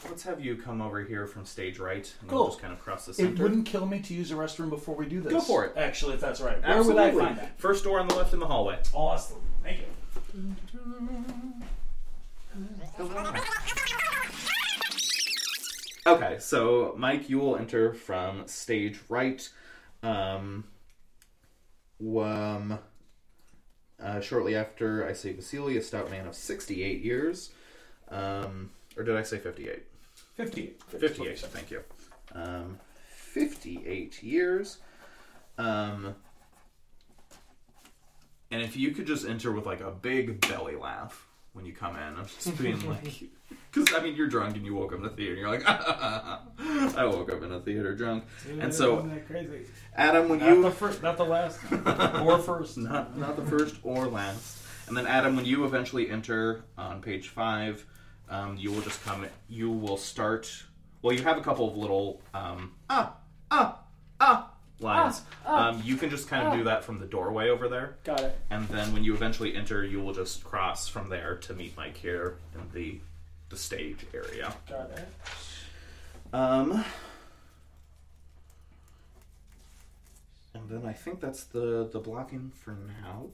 Let's 0.08 0.22
have 0.24 0.44
you 0.44 0.56
come 0.56 0.80
over 0.80 1.02
here 1.02 1.26
from 1.26 1.44
stage 1.46 1.78
right, 1.78 2.12
and 2.20 2.30
we'll 2.30 2.40
Cool. 2.42 2.48
just 2.48 2.60
kind 2.60 2.72
of 2.72 2.80
cross 2.80 3.06
the 3.06 3.10
It 3.12 3.16
center. 3.16 3.42
wouldn't 3.42 3.66
kill 3.66 3.86
me 3.86 4.00
to 4.00 4.14
use 4.14 4.30
a 4.30 4.34
restroom 4.34 4.70
before 4.70 4.94
we 4.94 5.06
do 5.06 5.20
this. 5.20 5.32
Go 5.32 5.40
for 5.40 5.64
it. 5.64 5.72
Actually, 5.76 6.14
if 6.14 6.20
that's 6.20 6.40
right. 6.40 6.62
Where 6.64 6.82
would 6.82 6.96
I 6.98 7.10
find 7.10 7.38
that? 7.38 7.58
First 7.58 7.82
door 7.84 7.98
on 7.98 8.06
the 8.06 8.14
left 8.14 8.32
in 8.32 8.38
the 8.38 8.46
hallway. 8.46 8.78
Awesome. 8.92 9.38
Thank 9.64 9.78
you. 9.78 9.86
Okay, 16.06 16.36
so 16.38 16.94
Mike, 16.96 17.28
you 17.28 17.38
will 17.38 17.56
enter 17.56 17.92
from 17.92 18.46
stage 18.46 18.98
right. 19.08 19.48
Um, 20.04 20.64
um, 22.00 22.78
uh, 24.02 24.20
shortly 24.20 24.54
after 24.54 25.06
I 25.06 25.12
say 25.12 25.32
Vasily, 25.32 25.76
a 25.76 25.82
stout 25.82 26.10
man 26.10 26.26
of 26.26 26.34
68 26.34 27.02
years. 27.02 27.50
Um, 28.08 28.70
or 28.96 29.02
did 29.02 29.16
I 29.16 29.22
say 29.22 29.38
58? 29.38 29.82
58. 30.36 30.82
58, 30.82 31.38
thank 31.38 31.70
you. 31.70 31.82
Um, 32.34 32.78
58 33.10 34.22
years. 34.22 34.78
Um, 35.58 36.14
and 38.50 38.62
if 38.62 38.76
you 38.76 38.92
could 38.92 39.06
just 39.06 39.26
enter 39.26 39.52
with 39.52 39.66
like 39.66 39.80
a 39.80 39.90
big 39.90 40.40
belly 40.46 40.76
laugh 40.76 41.26
when 41.52 41.64
you 41.64 41.72
come 41.72 41.96
in, 41.96 42.18
of 42.18 42.32
just 42.34 42.58
being 42.58 42.80
like, 42.88 43.24
because 43.72 43.92
I 43.94 44.02
mean, 44.02 44.14
you're 44.16 44.26
drunk 44.28 44.56
and 44.56 44.64
you 44.64 44.74
woke 44.74 44.92
up 44.92 45.00
in 45.00 45.04
a 45.06 45.10
theater 45.10 45.32
and 45.32 45.40
you're 45.40 45.50
like, 45.50 45.62
I 45.66 47.04
woke 47.04 47.30
up 47.32 47.42
in 47.42 47.52
a 47.52 47.60
theater 47.60 47.94
drunk. 47.94 48.24
And 48.60 48.72
so, 48.74 48.98
Isn't 48.98 49.10
that 49.14 49.26
crazy? 49.26 49.66
Adam, 49.94 50.28
when 50.28 50.38
Not 50.40 50.48
you 50.48 50.62
the 50.62 50.70
first, 50.70 51.02
not 51.02 51.16
the 51.16 51.24
last, 51.24 51.58
or 52.22 52.38
first. 52.38 52.76
not 52.78 53.16
not 53.16 53.36
the 53.36 53.44
first 53.44 53.76
or 53.82 54.06
last. 54.06 54.62
And 54.88 54.96
then 54.96 55.06
Adam, 55.06 55.36
when 55.36 55.44
you 55.44 55.64
eventually 55.64 56.10
enter 56.10 56.64
on 56.78 57.00
page 57.02 57.28
five, 57.28 57.84
um, 58.30 58.56
you 58.56 58.70
will 58.72 58.82
just 58.82 59.02
come. 59.04 59.26
You 59.48 59.70
will 59.70 59.96
start. 59.96 60.50
Well, 61.02 61.14
you 61.14 61.22
have 61.22 61.38
a 61.38 61.40
couple 61.42 61.68
of 61.68 61.76
little 61.76 62.20
um, 62.34 62.72
ah 62.90 63.14
ah 63.50 63.78
ah 64.20 64.50
lines. 64.80 65.22
um, 65.44 65.80
you 65.84 65.96
can 65.96 66.10
just 66.10 66.28
kind 66.28 66.46
of 66.46 66.52
do 66.54 66.64
that 66.64 66.84
from 66.84 66.98
the 66.98 67.06
doorway 67.06 67.48
over 67.48 67.68
there, 67.68 67.96
Got 68.04 68.20
it. 68.20 68.38
and 68.50 68.68
then 68.68 68.92
when 68.92 69.02
you 69.04 69.14
eventually 69.14 69.54
enter, 69.56 69.82
you 69.84 70.00
will 70.02 70.12
just 70.12 70.44
cross 70.44 70.86
from 70.88 71.08
there 71.08 71.36
to 71.36 71.54
meet 71.54 71.76
Mike 71.76 71.96
here 71.96 72.36
in 72.54 72.60
the 72.74 73.00
the 73.48 73.56
stage 73.56 74.06
area. 74.14 74.54
Got 74.68 74.90
it. 74.90 75.08
Um, 76.32 76.84
and 80.54 80.68
then 80.68 80.86
I 80.86 80.92
think 80.92 81.20
that's 81.20 81.44
the 81.44 81.88
the 81.90 82.00
blocking 82.00 82.52
for 82.54 82.76
now. 83.02 83.26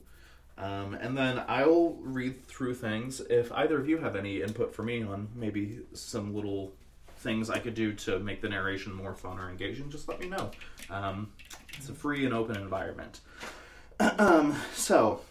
Um, 0.55 0.93
and 0.93 1.17
then 1.17 1.43
I'll 1.47 1.97
read 2.01 2.45
through 2.45 2.75
things. 2.75 3.21
If 3.21 3.51
either 3.51 3.79
of 3.79 3.89
you 3.89 3.97
have 3.97 4.15
any 4.15 4.41
input 4.41 4.73
for 4.73 4.83
me 4.83 5.01
on 5.01 5.29
maybe 5.35 5.79
some 5.93 6.35
little 6.35 6.73
things 7.17 7.49
I 7.49 7.57
could 7.57 7.73
do 7.73 7.93
to 7.93 8.19
make 8.19 8.41
the 8.41 8.49
narration 8.49 8.93
more 8.93 9.15
fun 9.15 9.39
or 9.39 9.49
engaging, 9.49 9.89
just 9.89 10.07
let 10.07 10.19
me 10.19 10.27
know. 10.27 10.51
Um, 10.91 11.31
it's 11.75 11.89
a 11.89 11.93
free 11.93 12.25
and 12.25 12.33
open 12.33 12.55
environment. 12.55 13.21
um, 14.19 14.55
so, 14.75 15.21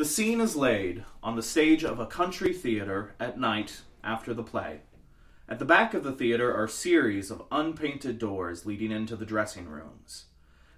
the 0.00 0.06
scene 0.06 0.40
is 0.40 0.56
laid 0.56 1.04
on 1.22 1.36
the 1.36 1.42
stage 1.42 1.84
of 1.84 2.00
a 2.00 2.06
country 2.06 2.54
theater 2.54 3.14
at 3.20 3.38
night 3.38 3.82
after 4.02 4.32
the 4.32 4.42
play. 4.42 4.80
At 5.46 5.58
the 5.58 5.66
back 5.66 5.92
of 5.92 6.04
the 6.04 6.12
theater 6.12 6.56
are 6.56 6.66
series 6.68 7.30
of 7.30 7.42
unpainted 7.52 8.18
doors 8.18 8.64
leading 8.64 8.92
into 8.92 9.14
the 9.14 9.26
dressing 9.26 9.68
rooms. 9.68 10.24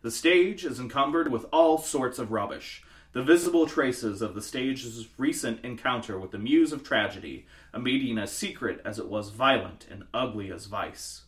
The 0.01 0.11
stage 0.11 0.65
is 0.65 0.81
encumbered 0.81 1.31
with 1.31 1.47
all 1.53 1.79
sorts 1.79 2.19
of 2.19 2.33
rubbish, 2.33 2.83
the 3.13 3.23
visible 3.23 3.65
traces 3.65 4.23
of 4.23 4.35
the 4.35 4.43
stage's 4.43 5.07
recent 5.17 5.65
encounter 5.65 6.19
with 6.19 6.33
the 6.33 6.39
muse 6.41 6.73
of 6.73 6.83
tragedy, 6.83 7.47
a 7.73 7.79
meeting 7.79 8.19
as 8.19 8.33
secret 8.33 8.81
as 8.85 8.99
it 8.99 9.07
was 9.07 9.31
violent 9.31 9.87
and 9.89 10.03
ugly 10.13 10.51
as 10.51 10.67
vice. 10.67 11.27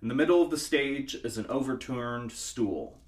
In 0.00 0.08
the 0.08 0.14
middle 0.14 0.40
of 0.40 0.50
the 0.50 0.56
stage 0.56 1.14
is 1.16 1.36
an 1.36 1.44
overturned 1.50 2.32
stool. 2.32 3.00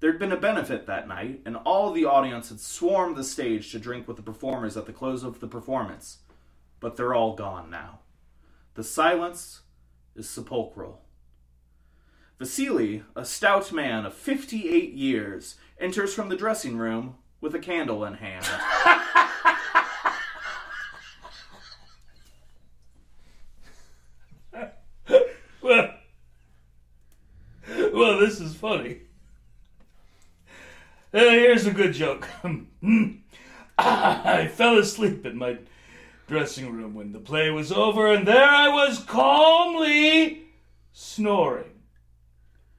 There 0.00 0.10
had 0.12 0.20
been 0.20 0.32
a 0.32 0.36
benefit 0.36 0.86
that 0.86 1.08
night, 1.08 1.40
and 1.44 1.56
all 1.56 1.92
the 1.92 2.04
audience 2.04 2.50
had 2.50 2.60
swarmed 2.60 3.16
the 3.16 3.24
stage 3.24 3.72
to 3.72 3.80
drink 3.80 4.06
with 4.06 4.16
the 4.16 4.22
performers 4.22 4.76
at 4.76 4.86
the 4.86 4.92
close 4.92 5.24
of 5.24 5.40
the 5.40 5.48
performance. 5.48 6.18
But 6.78 6.96
they're 6.96 7.14
all 7.14 7.34
gone 7.34 7.68
now. 7.68 8.00
The 8.74 8.84
silence 8.84 9.62
is 10.14 10.30
sepulchral. 10.30 11.02
Vasily, 12.38 13.02
a 13.16 13.24
stout 13.24 13.72
man 13.72 14.06
of 14.06 14.14
58 14.14 14.92
years, 14.92 15.56
enters 15.80 16.14
from 16.14 16.28
the 16.28 16.36
dressing 16.36 16.76
room 16.76 17.16
with 17.40 17.54
a 17.54 17.58
candle 17.58 18.04
in 18.04 18.14
hand. 18.14 18.46
Well, 25.60 25.90
well, 27.92 28.18
this 28.20 28.40
is 28.40 28.54
funny. 28.54 29.00
Uh, 31.12 31.20
here's 31.20 31.64
a 31.64 31.70
good 31.70 31.94
joke. 31.94 32.28
I 33.78 34.46
fell 34.48 34.76
asleep 34.76 35.24
in 35.24 35.38
my 35.38 35.56
dressing 36.26 36.70
room 36.70 36.94
when 36.94 37.12
the 37.12 37.18
play 37.18 37.48
was 37.50 37.72
over, 37.72 38.12
and 38.12 38.28
there 38.28 38.48
I 38.48 38.68
was 38.68 38.98
calmly 38.98 40.42
snoring 40.92 41.80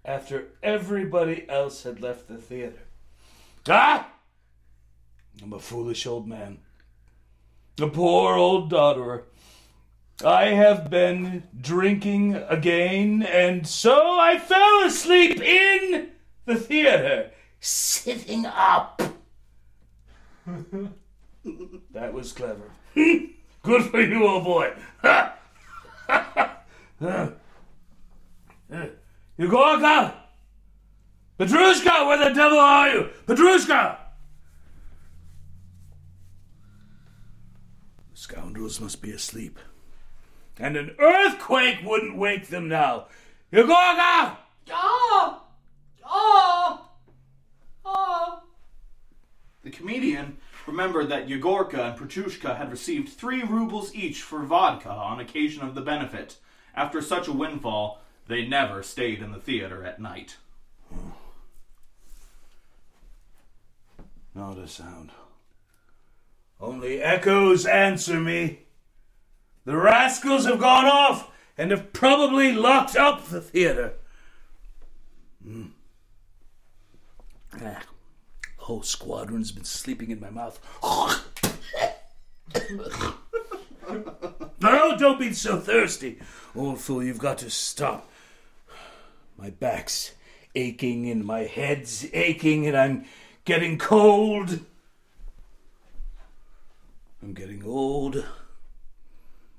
after 0.05 0.49
everybody 0.61 1.49
else 1.49 1.81
had 1.83 2.01
left 2.01 2.27
the 2.27 2.37
theater. 2.37 2.83
Ah! 3.67 4.11
I'm 5.41 5.53
a 5.53 5.59
foolish 5.59 6.05
old 6.05 6.27
man. 6.27 6.59
A 7.81 7.87
poor 7.87 8.35
old 8.35 8.69
dodderer. 8.69 9.23
I 10.23 10.47
have 10.47 10.89
been 10.91 11.47
drinking 11.59 12.35
again, 12.35 13.23
and 13.23 13.65
so 13.65 14.19
I 14.19 14.37
fell 14.37 14.83
asleep 14.83 15.41
in 15.41 16.09
the 16.45 16.55
theater, 16.55 17.31
sitting 17.59 18.45
up. 18.45 19.01
that 21.91 22.13
was 22.13 22.31
clever. 22.31 22.71
Good 22.95 23.83
for 23.85 24.01
you, 24.01 24.25
old 24.25 24.43
boy. 24.45 24.73
Yegorka! 29.39 30.13
Petrushka, 31.37 32.07
where 32.07 32.29
the 32.29 32.33
devil 32.35 32.59
are 32.59 32.89
you? 32.89 33.09
Petrushka! 33.25 33.97
The 38.11 38.17
scoundrels 38.17 38.81
must 38.81 39.01
be 39.01 39.11
asleep. 39.11 39.59
And 40.57 40.75
an 40.75 40.95
earthquake 40.99 41.77
wouldn't 41.83 42.17
wake 42.17 42.47
them 42.47 42.67
now. 42.67 43.07
Yegorka! 43.53 43.67
Ah! 43.71 44.39
Ah! 44.71 45.41
Ah! 46.05 46.48
The 49.69 49.77
comedian 49.77 50.37
remembered 50.65 51.09
that 51.09 51.27
Yegorka 51.27 51.91
and 51.91 51.95
Petrushka 51.95 52.57
had 52.57 52.71
received 52.71 53.09
three 53.09 53.43
rubles 53.43 53.93
each 53.93 54.23
for 54.23 54.43
vodka 54.43 54.89
on 54.89 55.19
occasion 55.19 55.61
of 55.61 55.75
the 55.75 55.81
benefit. 55.81 56.37
After 56.75 57.03
such 57.03 57.27
a 57.27 57.31
windfall, 57.31 58.01
they 58.27 58.47
never 58.47 58.81
stayed 58.81 59.21
in 59.21 59.31
the 59.31 59.39
theater 59.39 59.85
at 59.85 60.01
night. 60.01 60.37
Not 64.33 64.57
a 64.57 64.67
sound. 64.67 65.11
Only 66.59 66.99
echoes 66.99 67.67
answer 67.67 68.19
me. 68.19 68.61
The 69.65 69.77
rascals 69.77 70.45
have 70.45 70.59
gone 70.59 70.85
off 70.85 71.29
and 71.59 71.69
have 71.69 71.93
probably 71.93 72.53
locked 72.53 72.95
up 72.95 73.27
the 73.27 73.39
theater. 73.39 73.93
Hmm. 75.43 75.65
Ah, 77.61 77.83
whole 78.69 78.83
squadron's 78.83 79.51
been 79.51 79.63
sleeping 79.63 80.11
in 80.11 80.19
my 80.19 80.29
mouth. 80.29 80.59
no, 84.61 84.95
don't 84.95 85.19
be 85.19 85.33
so 85.33 85.59
thirsty. 85.59 86.19
Old 86.55 86.79
fool, 86.79 87.03
you've 87.03 87.17
got 87.17 87.39
to 87.39 87.49
stop. 87.49 88.07
My 89.39 89.49
back's 89.49 90.13
aching 90.53 91.09
and 91.09 91.25
my 91.25 91.45
head's 91.45 92.05
aching 92.13 92.67
and 92.67 92.77
I'm 92.77 93.05
getting 93.43 93.79
cold. 93.79 94.59
I'm 97.23 97.33
getting 97.33 97.63
old. 97.65 98.23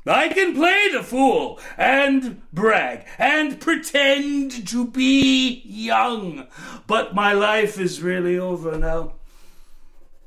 I 0.06 0.28
can 0.28 0.54
play 0.54 0.88
the 0.92 1.02
fool 1.02 1.60
and 1.76 2.40
brag 2.52 3.06
and 3.18 3.60
pretend 3.60 4.66
to 4.68 4.86
be 4.86 5.62
young, 5.64 6.46
but 6.86 7.14
my 7.14 7.32
life 7.32 7.78
is 7.78 8.02
really 8.02 8.38
over 8.38 8.78
now. 8.78 9.14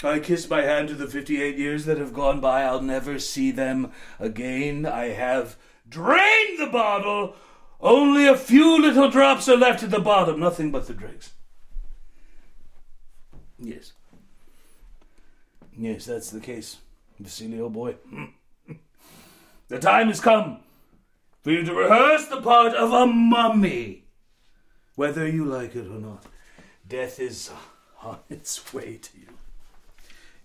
I 0.04 0.20
kiss 0.20 0.50
my 0.50 0.62
hand 0.62 0.90
to 0.90 0.96
the 0.96 1.08
58 1.08 1.58
years 1.58 1.86
that 1.86 1.98
have 1.98 2.14
gone 2.14 2.40
by. 2.40 2.64
I'll 2.64 2.82
never 2.82 3.20
see 3.20 3.52
them 3.52 3.92
again. 4.20 4.86
I 4.86 5.06
have 5.06 5.56
drained 5.88 6.60
the 6.60 6.70
bottle. 6.72 7.36
Only 7.80 8.28
a 8.28 8.38
few 8.38 8.80
little 8.82 9.10
drops 9.10 9.48
are 9.50 9.58
left 9.58 9.84
at 9.84 9.92
the 9.92 10.00
bottom, 10.00 10.40
nothing 10.40 10.72
but 10.72 10.88
the 10.88 10.94
dregs. 10.94 11.34
Yes. 13.60 13.94
Yes, 15.78 16.06
that's 16.06 16.30
the 16.30 16.40
case, 16.40 16.78
Vasily, 17.20 17.60
old 17.60 17.74
boy. 17.74 17.96
Mm. 18.14 18.34
The 19.74 19.80
time 19.80 20.10
has 20.10 20.20
come 20.20 20.60
for 21.42 21.50
you 21.50 21.64
to 21.64 21.74
rehearse 21.74 22.28
the 22.28 22.40
part 22.40 22.76
of 22.76 22.94
a 22.94 23.08
mummy, 23.08 24.04
whether 24.94 25.28
you 25.28 25.46
like 25.46 25.76
it 25.76 25.88
or 25.88 26.00
not. 26.00 26.26
Death 26.88 27.20
is 27.20 27.50
on 28.04 28.20
its 28.30 28.72
way 28.72 29.00
to 29.02 29.18
you. 29.18 29.30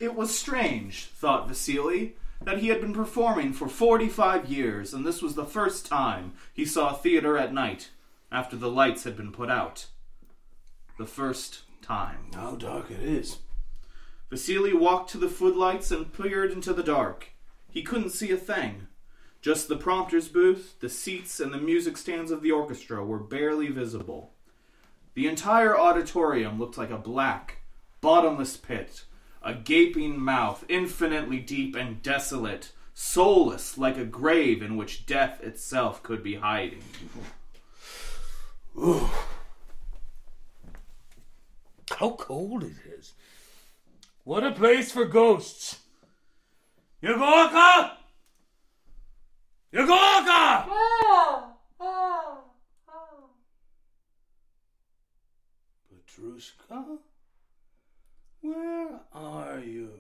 It 0.01 0.15
was 0.15 0.39
strange, 0.39 1.09
thought 1.09 1.47
Vasily, 1.47 2.17
that 2.41 2.61
he 2.61 2.69
had 2.69 2.81
been 2.81 2.95
performing 2.95 3.53
for 3.53 3.69
45 3.69 4.47
years, 4.47 4.95
and 4.95 5.05
this 5.05 5.21
was 5.21 5.35
the 5.35 5.45
first 5.45 5.85
time 5.85 6.33
he 6.55 6.65
saw 6.65 6.95
theater 6.95 7.37
at 7.37 7.53
night 7.53 7.91
after 8.33 8.57
the 8.57 8.71
lights 8.71 9.05
had 9.05 9.15
been 9.15 9.31
put 9.31 9.51
out. 9.51 9.89
The 10.99 11.05
first 11.05 11.65
time. 11.83 12.31
How 12.33 12.55
dark 12.55 12.91
it 12.91 13.03
is. 13.03 13.41
Vasily 14.31 14.73
walked 14.73 15.11
to 15.11 15.19
the 15.19 15.29
footlights 15.29 15.91
and 15.91 16.15
peered 16.15 16.51
into 16.51 16.73
the 16.73 16.83
dark. 16.83 17.33
He 17.69 17.83
couldn't 17.83 18.13
see 18.13 18.31
a 18.31 18.39
thing. 18.39 18.88
Just 19.41 19.69
the 19.69 19.77
prompter's 19.77 20.29
booth, 20.29 20.75
the 20.81 20.89
seats, 20.89 21.39
and 21.39 21.53
the 21.53 21.59
music 21.59 21.97
stands 21.97 22.31
of 22.31 22.43
the 22.43 22.51
orchestra 22.51 23.05
were 23.05 23.19
barely 23.19 23.69
visible. 23.69 24.33
The 25.15 25.29
entire 25.29 25.79
auditorium 25.79 26.59
looked 26.59 26.77
like 26.77 26.91
a 26.91 26.99
black, 26.99 27.63
bottomless 28.01 28.57
pit, 28.57 29.05
a 29.43 29.55
gaping 29.55 30.21
mouth, 30.21 30.65
infinitely 30.69 31.39
deep 31.39 31.77
and 31.77 32.03
desolate, 32.03 32.73
soulless 32.95 33.79
like 33.79 33.97
a 33.97 34.05
grave 34.05 34.61
in 34.61 34.77
which 34.77 35.07
death 35.07 35.41
itself 35.43 36.03
could 36.03 36.23
be 36.23 36.35
hiding. 36.35 36.83
How 41.97 42.11
cold 42.11 42.65
it 42.65 42.77
is. 42.99 43.13
What 44.25 44.45
a 44.45 44.53
place 44.53 44.91
for 44.93 45.05
ghosts. 45.05 45.79
Yegorka! 47.03 47.98
Ah! 51.81 52.35
Petrushka? 55.93 56.99
Where 58.41 59.01
are 59.13 59.61
you? 59.61 59.91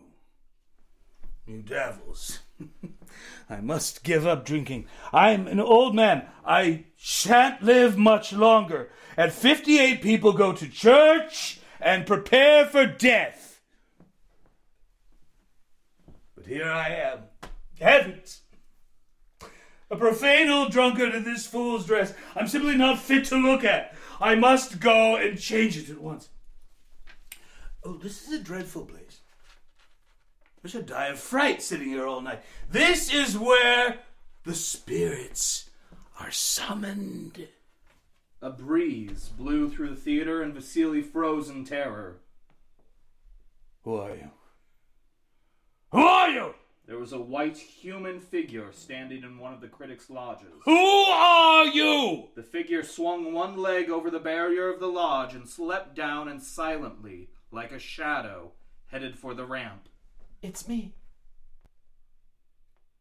You 1.46 1.62
devils. 1.62 2.40
I 3.50 3.60
must 3.60 4.04
give 4.04 4.26
up 4.26 4.44
drinking. 4.44 4.86
I'm 5.12 5.46
an 5.46 5.60
old 5.60 5.94
man. 5.94 6.26
I 6.46 6.84
shan't 6.96 7.62
live 7.62 7.98
much 7.98 8.32
longer. 8.32 8.90
At 9.16 9.32
58, 9.32 10.02
people 10.02 10.32
go 10.32 10.52
to 10.52 10.68
church 10.68 11.60
and 11.80 12.06
prepare 12.06 12.66
for 12.66 12.86
death. 12.86 13.60
But 16.34 16.46
here 16.46 16.70
I 16.70 16.88
am. 16.88 17.18
Heavens! 17.78 18.42
A 19.90 19.96
profane 19.96 20.50
old 20.50 20.70
drunkard 20.70 21.14
in 21.14 21.24
this 21.24 21.46
fool's 21.46 21.86
dress. 21.86 22.12
I'm 22.36 22.46
simply 22.46 22.76
not 22.76 22.98
fit 22.98 23.24
to 23.26 23.36
look 23.36 23.64
at. 23.64 23.94
I 24.20 24.34
must 24.34 24.80
go 24.80 25.16
and 25.16 25.38
change 25.38 25.78
it 25.78 25.88
at 25.88 26.00
once. 26.00 26.28
Oh, 27.82 27.94
this 27.94 28.26
is 28.26 28.34
a 28.34 28.42
dreadful 28.42 28.84
place. 28.84 29.20
I 30.64 30.68
should 30.68 30.86
die 30.86 31.06
of 31.06 31.18
fright 31.18 31.62
sitting 31.62 31.88
here 31.88 32.06
all 32.06 32.20
night. 32.20 32.42
This 32.70 33.12
is 33.12 33.38
where 33.38 34.00
the 34.44 34.54
spirits 34.54 35.70
are 36.20 36.30
summoned. 36.30 37.48
A 38.42 38.50
breeze 38.50 39.30
blew 39.36 39.70
through 39.70 39.90
the 39.90 39.96
theater, 39.96 40.42
and 40.42 40.54
Vasily 40.54 41.02
froze 41.02 41.48
in 41.48 41.64
terror. 41.64 42.18
Who 43.84 43.96
are 43.96 44.14
you? 44.14 44.30
Who 45.92 46.00
are 46.00 46.28
you? 46.28 46.54
There 46.88 46.98
was 46.98 47.12
a 47.12 47.20
white 47.20 47.58
human 47.58 48.18
figure 48.18 48.72
standing 48.72 49.22
in 49.22 49.38
one 49.38 49.52
of 49.52 49.60
the 49.60 49.68
critics' 49.68 50.08
lodges. 50.08 50.54
Who 50.64 50.72
are 50.72 51.66
you? 51.66 52.28
The 52.34 52.42
figure 52.42 52.82
swung 52.82 53.34
one 53.34 53.58
leg 53.58 53.90
over 53.90 54.10
the 54.10 54.18
barrier 54.18 54.72
of 54.72 54.80
the 54.80 54.86
lodge 54.86 55.34
and 55.34 55.46
slept 55.46 55.94
down 55.94 56.28
and 56.28 56.42
silently, 56.42 57.28
like 57.52 57.72
a 57.72 57.78
shadow, 57.78 58.52
headed 58.86 59.18
for 59.18 59.34
the 59.34 59.44
ramp. 59.44 59.90
It's 60.40 60.66
me. 60.66 60.94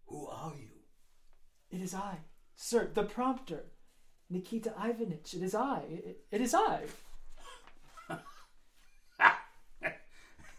Who 0.07 0.27
are 0.27 0.55
you? 0.59 0.67
It 1.71 1.81
is 1.81 1.93
I, 1.93 2.17
sir, 2.57 2.91
the 2.93 3.03
prompter. 3.03 3.67
Nikita 4.29 4.73
Ivanitch, 4.77 5.33
it 5.33 5.41
is 5.41 5.55
I. 5.55 5.83
It, 5.89 6.25
it 6.29 6.41
is 6.41 6.53
I. 6.53 6.81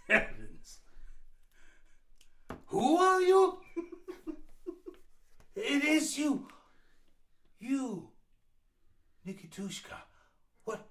Heavens. 0.08 0.78
Who 2.68 2.96
are 2.96 3.20
you? 3.22 3.58
it 5.56 5.84
is 5.84 6.18
you. 6.18 6.48
You. 7.58 8.10
Nikitushka. 9.26 9.96
What 10.64 10.86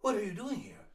what 0.00 0.14
are 0.16 0.22
you 0.22 0.32
doing 0.32 0.60
here? 0.60 0.86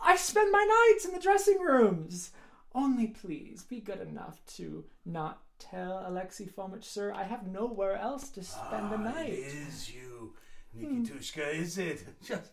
I 0.00 0.16
spend 0.16 0.52
my 0.52 0.64
nights 0.92 1.04
in 1.06 1.12
the 1.12 1.20
dressing 1.20 1.58
rooms. 1.60 2.32
Only 2.74 3.06
please 3.06 3.62
be 3.62 3.80
good 3.80 4.00
enough 4.00 4.44
to 4.56 4.84
not 5.06 5.40
tell 5.58 6.04
Alexei 6.06 6.44
Fomich, 6.46 6.84
sir. 6.84 7.12
I 7.14 7.24
have 7.24 7.46
nowhere 7.46 7.96
else 7.96 8.28
to 8.30 8.42
spend 8.42 8.90
the 8.92 8.96
Ah, 8.96 9.12
night. 9.14 9.30
It 9.32 9.54
is 9.54 9.90
you, 9.94 10.34
Nikitushka, 10.78 11.54
is 11.54 11.78
it? 11.78 12.04
Just, 12.22 12.52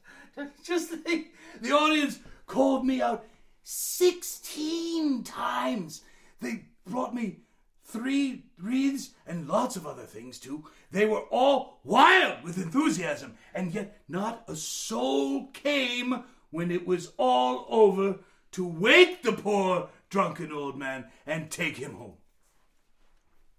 just 0.63 0.89
think, 0.89 1.27
the 1.61 1.71
audience 1.73 2.19
called 2.47 2.85
me 2.87 3.01
out 3.01 3.23
sixteen 3.63 5.23
times. 5.23 6.01
They 6.43 6.65
brought 6.85 7.15
me 7.15 7.39
three 7.85 8.45
wreaths 8.57 9.11
and 9.25 9.47
lots 9.47 9.75
of 9.75 9.87
other 9.87 10.03
things 10.03 10.39
too. 10.39 10.65
They 10.91 11.05
were 11.05 11.21
all 11.31 11.79
wild 11.83 12.43
with 12.43 12.57
enthusiasm, 12.57 13.35
and 13.53 13.73
yet 13.73 14.01
not 14.07 14.43
a 14.47 14.55
soul 14.55 15.47
came 15.47 16.23
when 16.51 16.69
it 16.69 16.85
was 16.85 17.13
all 17.17 17.65
over 17.69 18.19
to 18.51 18.67
wake 18.67 19.23
the 19.23 19.31
poor 19.31 19.89
drunken 20.09 20.51
old 20.51 20.77
man 20.77 21.05
and 21.25 21.49
take 21.49 21.77
him 21.77 21.93
home. 21.93 22.17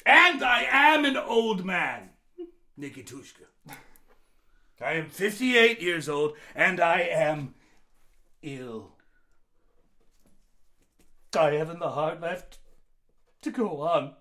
And 0.06 0.44
I 0.44 0.66
am 0.70 1.04
an 1.04 1.16
old 1.16 1.64
man, 1.64 2.10
Nikitushka. 2.78 3.46
I 4.80 4.92
am 4.92 5.08
58 5.08 5.80
years 5.80 6.08
old, 6.08 6.34
and 6.54 6.80
I 6.80 7.00
am 7.00 7.54
ill. 8.42 8.92
I 11.34 11.52
haven't 11.52 11.80
the 11.80 11.90
heart 11.90 12.20
left 12.20 12.58
to 13.44 13.50
go 13.50 13.82
on. 13.82 14.14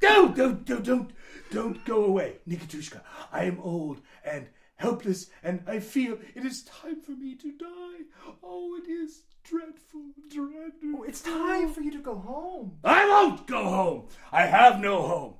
Don't, 0.00 0.34
don't, 0.34 0.64
don't, 0.64 0.84
don't, 0.84 1.10
don't 1.52 1.84
go 1.84 2.04
away, 2.06 2.38
Nikitushka. 2.48 3.02
I 3.30 3.44
am 3.44 3.60
old 3.60 4.00
and 4.24 4.48
helpless, 4.76 5.28
and 5.42 5.62
I 5.66 5.78
feel 5.80 6.18
it 6.34 6.44
is 6.44 6.64
time 6.64 7.02
for 7.02 7.12
me 7.12 7.34
to 7.36 7.52
die. 7.52 8.04
Oh, 8.42 8.80
it 8.82 8.88
is 8.90 9.24
dreadful, 9.44 10.00
dreadful. 10.30 11.00
Oh, 11.00 11.02
it's 11.02 11.20
time 11.20 11.70
for 11.70 11.82
you 11.82 11.92
to 11.92 11.98
go 11.98 12.16
home. 12.16 12.78
I 12.82 13.06
won't 13.06 13.46
go 13.46 13.62
home. 13.62 14.08
I 14.32 14.46
have 14.46 14.80
no 14.80 15.02
home. 15.02 15.34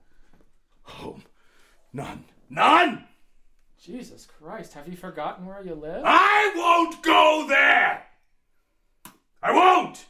Home. 0.83 1.23
None. 1.95 2.25
None. 2.51 3.07
Jesus 3.83 4.27
Christ, 4.27 4.75
have 4.75 4.87
you 4.89 4.97
forgotten 4.97 5.47
where 5.47 5.65
you 5.65 5.75
live? 5.75 6.03
I 6.05 6.53
won't 6.55 7.03
go 7.03 7.47
there. 7.49 8.10
I 9.43 9.53
won't. 9.53 10.07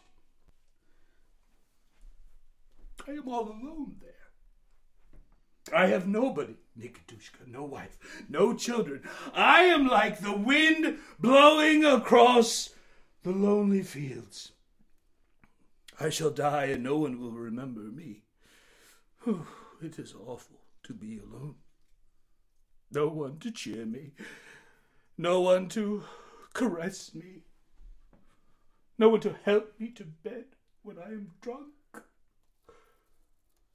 I 3.06 3.12
am 3.12 3.28
all 3.28 3.48
alone 3.48 3.96
there. 4.00 4.10
I 5.72 5.86
have 5.86 6.06
nobody, 6.06 6.56
Nikitushka, 6.78 7.46
no 7.46 7.64
wife, 7.64 7.98
no 8.28 8.54
children. 8.54 9.02
I 9.32 9.62
am 9.62 9.86
like 9.86 10.18
the 10.18 10.36
wind 10.36 10.98
blowing 11.18 11.84
across 11.84 12.70
the 13.22 13.30
lonely 13.30 13.82
fields. 13.82 14.52
I 15.98 16.08
shall 16.08 16.30
die 16.30 16.66
and 16.66 16.82
no 16.82 16.96
one 16.96 17.20
will 17.20 17.32
remember 17.32 17.82
me. 17.82 18.22
It 19.82 19.98
is 19.98 20.14
awful 20.14 20.60
to 20.84 20.92
be 20.94 21.18
alone. 21.18 21.56
No 22.90 23.08
one 23.08 23.38
to 23.38 23.50
cheer 23.50 23.86
me. 23.86 24.12
No 25.16 25.40
one 25.40 25.68
to 25.70 26.02
caress 26.54 27.14
me. 27.14 27.44
No 29.00 29.08
one 29.08 29.20
to 29.20 29.34
help 29.46 29.80
me 29.80 29.88
to 29.92 30.04
bed 30.04 30.44
when 30.82 30.98
I 30.98 31.06
am 31.06 31.30
drunk. 31.40 31.72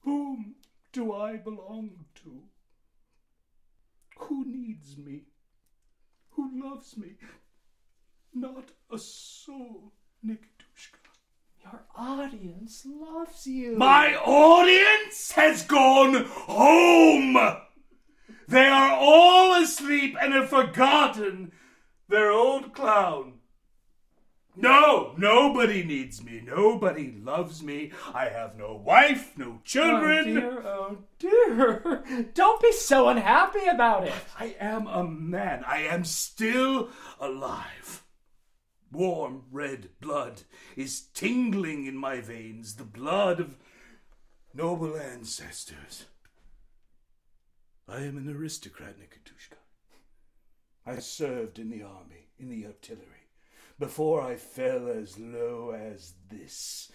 Whom 0.02 0.54
do 0.92 1.12
I 1.12 1.36
belong 1.36 2.04
to? 2.22 2.42
Who 4.18 4.44
needs 4.44 4.96
me? 4.96 5.22
Who 6.30 6.62
loves 6.62 6.96
me? 6.96 7.14
Not 8.32 8.70
a 8.88 8.98
soul, 9.00 9.94
Nikitushka. 10.24 11.10
Your 11.64 11.80
audience 11.96 12.86
loves 12.86 13.48
you. 13.48 13.76
My 13.76 14.14
audience 14.14 15.32
has 15.32 15.64
gone 15.64 16.24
home. 16.24 17.36
They 18.46 18.68
are 18.68 18.92
all 18.92 19.60
asleep 19.60 20.14
and 20.22 20.32
have 20.34 20.50
forgotten 20.50 21.50
their 22.08 22.30
old 22.30 22.72
clown. 22.72 23.40
No, 24.58 25.12
nobody 25.18 25.84
needs 25.84 26.24
me. 26.24 26.42
Nobody 26.44 27.12
loves 27.22 27.62
me. 27.62 27.92
I 28.14 28.30
have 28.30 28.56
no 28.56 28.74
wife, 28.74 29.36
no 29.36 29.60
children. 29.64 30.38
Oh 30.38 30.96
dear, 31.18 31.92
oh 31.94 32.02
dear. 32.04 32.28
Don't 32.32 32.62
be 32.62 32.72
so 32.72 33.08
unhappy 33.08 33.66
about 33.66 34.04
it. 34.04 34.14
I 34.38 34.56
am 34.58 34.86
a 34.86 35.04
man. 35.04 35.62
I 35.66 35.82
am 35.82 36.04
still 36.04 36.88
alive. 37.20 38.02
Warm 38.90 39.42
red 39.50 39.90
blood 40.00 40.42
is 40.74 41.02
tingling 41.12 41.84
in 41.86 41.96
my 41.96 42.20
veins, 42.20 42.76
the 42.76 42.84
blood 42.84 43.40
of 43.40 43.56
noble 44.54 44.96
ancestors. 44.96 46.06
I 47.88 47.98
am 47.98 48.16
an 48.16 48.34
aristocrat, 48.34 48.96
Nikitushka. 48.98 49.58
I 50.86 50.98
served 50.98 51.58
in 51.58 51.68
the 51.68 51.82
army, 51.82 52.28
in 52.38 52.48
the 52.48 52.64
artillery, 52.66 53.15
before 53.78 54.22
I 54.22 54.36
fell 54.36 54.88
as 54.88 55.18
low 55.18 55.70
as 55.70 56.14
this. 56.30 56.90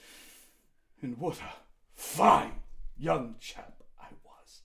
And 1.02 1.18
what 1.18 1.40
a 1.40 1.54
fine 1.96 2.62
young 2.98 3.36
chap 3.40 3.84
I 4.00 4.08
was. 4.24 4.62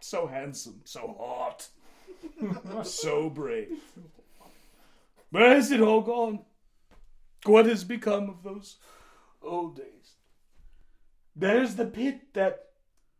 So 0.00 0.26
handsome, 0.26 0.82
so 0.84 1.16
hot, 1.18 1.68
so 2.86 3.30
brave. 3.30 3.80
Where 5.30 5.54
has 5.54 5.70
it 5.70 5.80
all 5.80 6.02
gone? 6.02 6.40
What 7.44 7.66
has 7.66 7.84
become 7.84 8.28
of 8.28 8.42
those 8.42 8.76
old 9.42 9.76
days? 9.76 10.16
There's 11.34 11.74
the 11.74 11.86
pit 11.86 12.34
that 12.34 12.66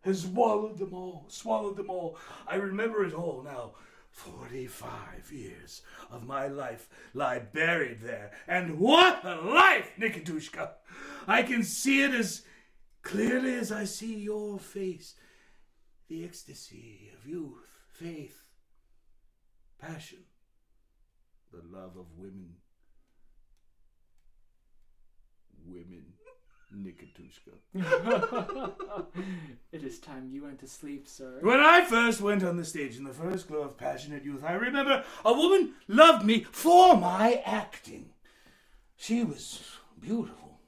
has 0.02 0.22
swallowed 0.22 0.78
them 0.78 0.92
all, 0.92 1.24
swallowed 1.28 1.76
them 1.76 1.88
all. 1.88 2.18
I 2.46 2.56
remember 2.56 3.04
it 3.04 3.14
all 3.14 3.42
now. 3.42 3.72
Forty-five 4.12 5.32
years 5.32 5.82
of 6.10 6.26
my 6.26 6.46
life 6.46 6.88
lie 7.14 7.38
buried 7.40 8.02
there. 8.02 8.30
And 8.46 8.78
what 8.78 9.24
a 9.24 9.40
life, 9.40 9.90
Nikitushka! 9.98 10.70
I 11.26 11.42
can 11.42 11.64
see 11.64 12.02
it 12.02 12.12
as 12.12 12.44
clearly 13.02 13.54
as 13.54 13.72
I 13.72 13.84
see 13.84 14.14
your 14.20 14.58
face. 14.58 15.14
The 16.08 16.24
ecstasy 16.24 17.10
of 17.18 17.26
youth, 17.26 17.66
faith, 17.94 18.44
passion, 19.80 20.24
the 21.50 21.62
love 21.64 21.96
of 21.96 22.06
women. 22.16 22.56
Women, 25.64 26.12
Nikitushka. 26.76 27.52
it 29.72 29.82
is 29.82 29.98
time 29.98 30.28
you 30.30 30.44
went 30.44 30.60
to 30.60 30.66
sleep, 30.66 31.06
sir. 31.06 31.38
When 31.40 31.60
I 31.60 31.84
first 31.84 32.20
went 32.20 32.42
on 32.42 32.56
the 32.56 32.64
stage 32.64 32.96
in 32.96 33.04
the 33.04 33.12
first 33.12 33.48
glow 33.48 33.62
of 33.62 33.76
passionate 33.76 34.24
youth, 34.24 34.44
I 34.44 34.52
remember 34.52 35.04
a 35.24 35.32
woman 35.32 35.74
loved 35.88 36.24
me 36.24 36.44
for 36.50 36.96
my 36.96 37.42
acting. 37.44 38.10
She 38.96 39.24
was 39.24 39.62
beautiful, 40.00 40.60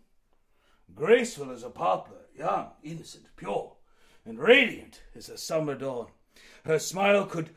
graceful 0.95 1.51
as 1.51 1.62
a 1.62 1.71
poplar, 1.71 2.27
young, 2.37 2.71
innocent, 2.83 3.27
pure, 3.37 3.75
and 4.25 4.38
radiant 4.38 5.03
as 5.14 5.29
a 5.29 5.38
summer 5.38 5.75
dawn. 5.75 6.09
Her 6.64 6.79
smile 6.79 7.27
could 7.27 7.51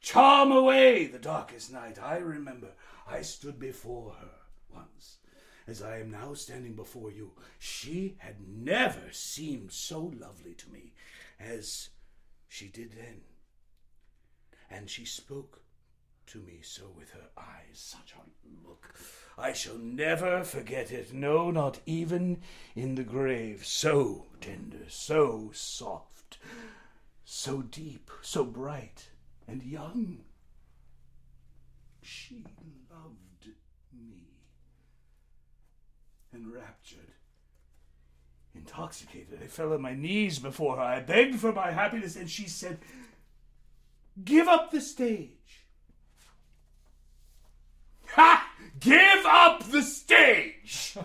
charm 0.00 0.52
away 0.52 1.06
the 1.06 1.18
darkest 1.18 1.72
night. 1.72 1.98
I 2.02 2.16
remember 2.18 2.68
I 3.08 3.22
stood 3.22 3.58
before 3.58 4.14
her 4.20 4.30
once. 4.72 5.19
As 5.70 5.82
I 5.82 6.00
am 6.00 6.10
now 6.10 6.34
standing 6.34 6.74
before 6.74 7.12
you, 7.12 7.30
she 7.60 8.16
had 8.18 8.34
never 8.44 9.12
seemed 9.12 9.70
so 9.70 10.12
lovely 10.18 10.52
to 10.54 10.68
me 10.68 10.94
as 11.38 11.90
she 12.48 12.66
did 12.66 12.90
then. 12.90 13.20
And 14.68 14.90
she 14.90 15.04
spoke 15.04 15.62
to 16.26 16.38
me 16.38 16.58
so 16.62 16.92
with 16.98 17.10
her 17.10 17.28
eyes, 17.38 17.74
such 17.74 18.14
a 18.14 18.66
look. 18.68 18.96
I 19.38 19.52
shall 19.52 19.78
never 19.78 20.42
forget 20.42 20.90
it, 20.90 21.14
no, 21.14 21.52
not 21.52 21.78
even 21.86 22.42
in 22.74 22.96
the 22.96 23.04
grave. 23.04 23.64
So 23.64 24.26
tender, 24.40 24.86
so 24.88 25.52
soft, 25.54 26.38
so 27.24 27.62
deep, 27.62 28.10
so 28.22 28.42
bright 28.42 29.10
and 29.46 29.62
young. 29.62 30.24
She 32.02 32.44
loved 32.90 33.54
me. 33.92 34.30
Enraptured, 36.40 37.12
intoxicated, 38.54 39.40
I 39.42 39.46
fell 39.46 39.72
on 39.72 39.82
my 39.82 39.94
knees 39.94 40.38
before 40.38 40.76
her. 40.76 40.82
I 40.82 41.00
begged 41.00 41.38
for 41.38 41.52
my 41.52 41.70
happiness, 41.70 42.16
and 42.16 42.30
she 42.30 42.48
said, 42.48 42.78
Give 44.24 44.48
up 44.48 44.70
the 44.70 44.80
stage. 44.80 45.66
Ha! 48.12 48.50
Give 48.78 49.26
up 49.26 49.64
the 49.70 49.82
stage! 49.82 50.96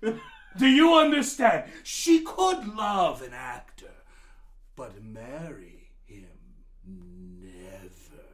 Do 0.02 0.66
you 0.66 0.94
understand? 0.94 1.70
She 1.82 2.20
could 2.24 2.66
love 2.74 3.22
an 3.22 3.32
actor, 3.34 3.92
but 4.74 5.02
marry 5.02 5.90
him 6.06 6.26
never. 6.84 8.24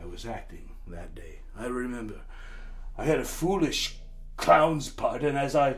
I 0.00 0.06
was 0.06 0.24
acting 0.24 0.70
that 0.88 1.14
day. 1.14 1.40
I 1.56 1.66
remember. 1.66 2.22
I 2.98 3.04
had 3.04 3.20
a 3.20 3.24
foolish 3.24 3.96
clown's 4.36 4.90
part, 4.90 5.22
and 5.22 5.38
as 5.38 5.54
I 5.54 5.76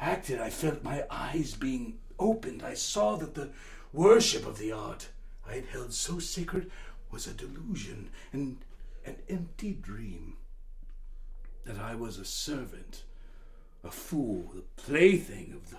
acted, 0.00 0.40
I 0.40 0.48
felt 0.48 0.82
my 0.82 1.04
eyes 1.10 1.54
being 1.54 1.98
opened. 2.18 2.62
I 2.62 2.72
saw 2.72 3.16
that 3.16 3.34
the 3.34 3.50
worship 3.92 4.46
of 4.46 4.58
the 4.58 4.72
art 4.72 5.08
I 5.46 5.56
had 5.56 5.66
held 5.66 5.92
so 5.92 6.18
sacred 6.18 6.70
was 7.10 7.26
a 7.26 7.34
delusion 7.34 8.08
and 8.32 8.56
an 9.04 9.16
empty 9.28 9.72
dream. 9.72 10.38
That 11.64 11.78
I 11.78 11.94
was 11.94 12.18
a 12.18 12.24
servant, 12.24 13.04
a 13.84 13.90
fool, 13.90 14.52
the 14.54 14.62
plaything 14.76 15.52
of 15.54 15.70
the 15.70 15.78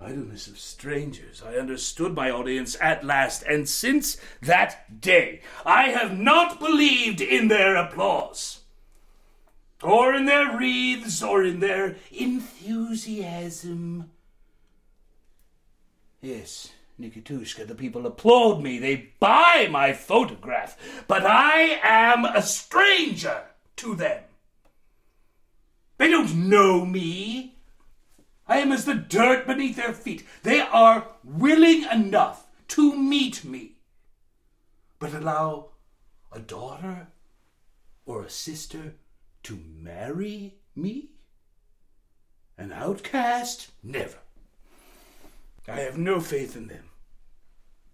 idleness 0.00 0.48
of 0.48 0.58
strangers. 0.58 1.42
I 1.46 1.54
understood 1.54 2.14
my 2.14 2.30
audience 2.30 2.76
at 2.80 3.04
last, 3.04 3.42
and 3.44 3.68
since 3.68 4.16
that 4.42 5.00
day 5.00 5.42
I 5.64 5.90
have 5.90 6.18
not 6.18 6.58
believed 6.58 7.20
in 7.20 7.48
their 7.48 7.76
applause, 7.76 8.60
or 9.82 10.14
in 10.14 10.26
their 10.26 10.56
wreaths, 10.56 11.22
or 11.22 11.44
in 11.44 11.60
their 11.60 11.96
enthusiasm. 12.10 14.10
Yes, 16.20 16.72
Nikitushka, 17.00 17.66
the 17.66 17.76
people 17.76 18.06
applaud 18.06 18.60
me, 18.60 18.78
they 18.78 19.10
buy 19.20 19.68
my 19.70 19.92
photograph, 19.92 21.04
but 21.06 21.24
I 21.24 21.78
am 21.82 22.24
a 22.24 22.42
stranger 22.42 23.42
to 23.76 23.94
them. 23.94 24.24
They 25.98 26.08
don't 26.08 26.48
know 26.48 26.84
me. 26.84 27.54
I 28.46 28.58
am 28.58 28.72
as 28.72 28.84
the 28.84 28.94
dirt 28.94 29.46
beneath 29.46 29.76
their 29.76 29.92
feet. 29.92 30.26
They 30.42 30.60
are 30.60 31.06
willing 31.22 31.84
enough 31.84 32.46
to 32.68 32.96
meet 32.96 33.44
me. 33.44 33.76
But 34.98 35.12
allow 35.12 35.70
a 36.32 36.40
daughter 36.40 37.08
or 38.06 38.22
a 38.22 38.30
sister 38.30 38.94
to 39.44 39.58
marry 39.76 40.56
me? 40.74 41.10
An 42.56 42.72
outcast? 42.72 43.70
Never. 43.82 44.18
I 45.66 45.80
have 45.80 45.98
no 45.98 46.20
faith 46.20 46.56
in 46.56 46.68
them. 46.68 46.84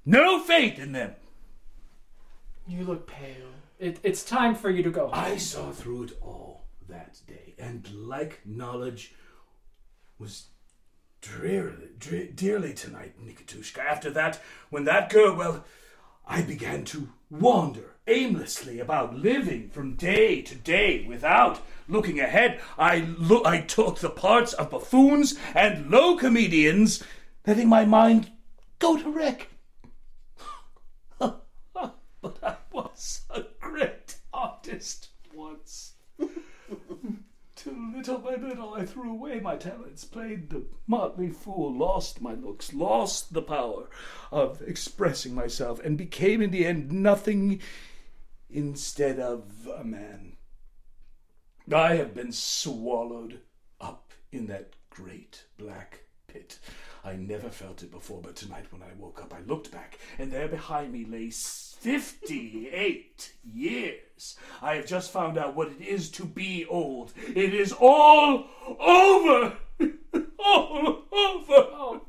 No 0.07 0.41
faith 0.41 0.79
in 0.79 0.93
them. 0.93 1.15
You 2.67 2.85
look 2.85 3.07
pale. 3.07 3.49
It, 3.79 3.99
it's 4.03 4.25
time 4.25 4.55
for 4.55 4.71
you 4.71 4.83
to 4.83 4.91
go. 4.91 5.11
I 5.13 5.37
saw 5.37 5.71
through 5.71 6.05
it 6.05 6.19
all 6.23 6.65
that 6.89 7.19
day, 7.27 7.55
and 7.59 7.89
like 7.93 8.41
knowledge 8.45 9.15
was 10.19 10.47
drearily, 11.21 11.89
dre- 11.99 12.31
dearly 12.31 12.75
tonight, 12.75 13.15
Nikitushka. 13.23 13.79
After 13.79 14.11
that, 14.11 14.41
when 14.71 14.85
that 14.85 15.11
girl, 15.11 15.35
well, 15.35 15.65
I 16.27 16.43
began 16.43 16.85
to 16.87 17.09
wander 17.31 17.94
aimlessly 18.07 18.81
about, 18.81 19.17
living 19.17 19.69
from 19.71 19.95
day 19.95 20.43
to 20.43 20.55
day 20.55 21.05
without 21.09 21.61
looking 21.89 22.21
ahead. 22.21 22.61
I 22.79 23.07
lo- 23.19 23.45
I 23.45 23.61
took 23.61 23.99
the 23.99 24.11
parts 24.11 24.53
of 24.53 24.71
buffoons 24.71 25.39
and 25.55 25.91
low 25.91 26.17
comedians, 26.17 27.03
letting 27.47 27.69
my 27.69 27.85
mind 27.85 28.31
go 28.79 28.97
to 28.99 29.11
wreck. 29.11 29.49
but 31.19 32.39
I 32.43 32.57
was 32.73 33.23
a 33.31 33.45
great 33.61 34.17
artist 34.33 35.09
once. 35.35 35.95
Till 37.57 37.93
little 37.97 38.19
by 38.19 38.35
little 38.35 38.75
I 38.75 38.85
threw 38.85 39.11
away 39.11 39.41
my 39.41 39.57
talents, 39.57 40.05
played 40.05 40.51
the 40.51 40.65
motley 40.87 41.31
fool, 41.31 41.73
lost 41.73 42.21
my 42.21 42.35
looks, 42.35 42.75
lost 42.75 43.33
the 43.33 43.41
power 43.41 43.89
of 44.31 44.61
expressing 44.61 45.35
myself, 45.35 45.81
and 45.83 45.97
became 45.97 46.43
in 46.43 46.51
the 46.51 46.67
end 46.67 46.93
nothing 46.93 47.63
instead 48.55 49.19
of 49.19 49.69
a 49.77 49.85
man. 49.85 50.37
I 51.73 51.97
have 51.97 52.15
been 52.15 52.31
swallowed 52.31 53.41
up 53.81 54.13
in 54.31 54.47
that 54.47 54.75
great 54.91 55.43
black 55.59 56.05
pit. 56.29 56.61
I 57.03 57.17
never 57.17 57.51
felt 57.51 57.83
it 57.83 57.91
before, 57.91 58.23
but 58.23 58.37
tonight 58.37 58.67
when 58.71 58.83
I 58.83 58.93
woke 58.97 59.21
up, 59.21 59.35
I 59.35 59.41
looked 59.41 59.73
back, 59.73 59.99
and 60.19 60.31
there 60.31 60.47
behind 60.47 60.93
me 60.93 61.05
lay 61.05 61.31
58 61.31 63.33
years. 63.43 64.39
I 64.63 64.77
have 64.77 64.87
just 64.87 65.11
found 65.11 65.37
out 65.37 65.57
what 65.57 65.73
it 65.73 65.83
is 65.83 66.09
to 66.13 66.25
be 66.25 66.65
old. 66.67 67.13
It 67.35 67.55
is 67.55 67.73
all 67.73 68.47
over! 68.79 69.57
all 70.39 71.03
over! 71.13 71.51
Oh, 71.51 72.03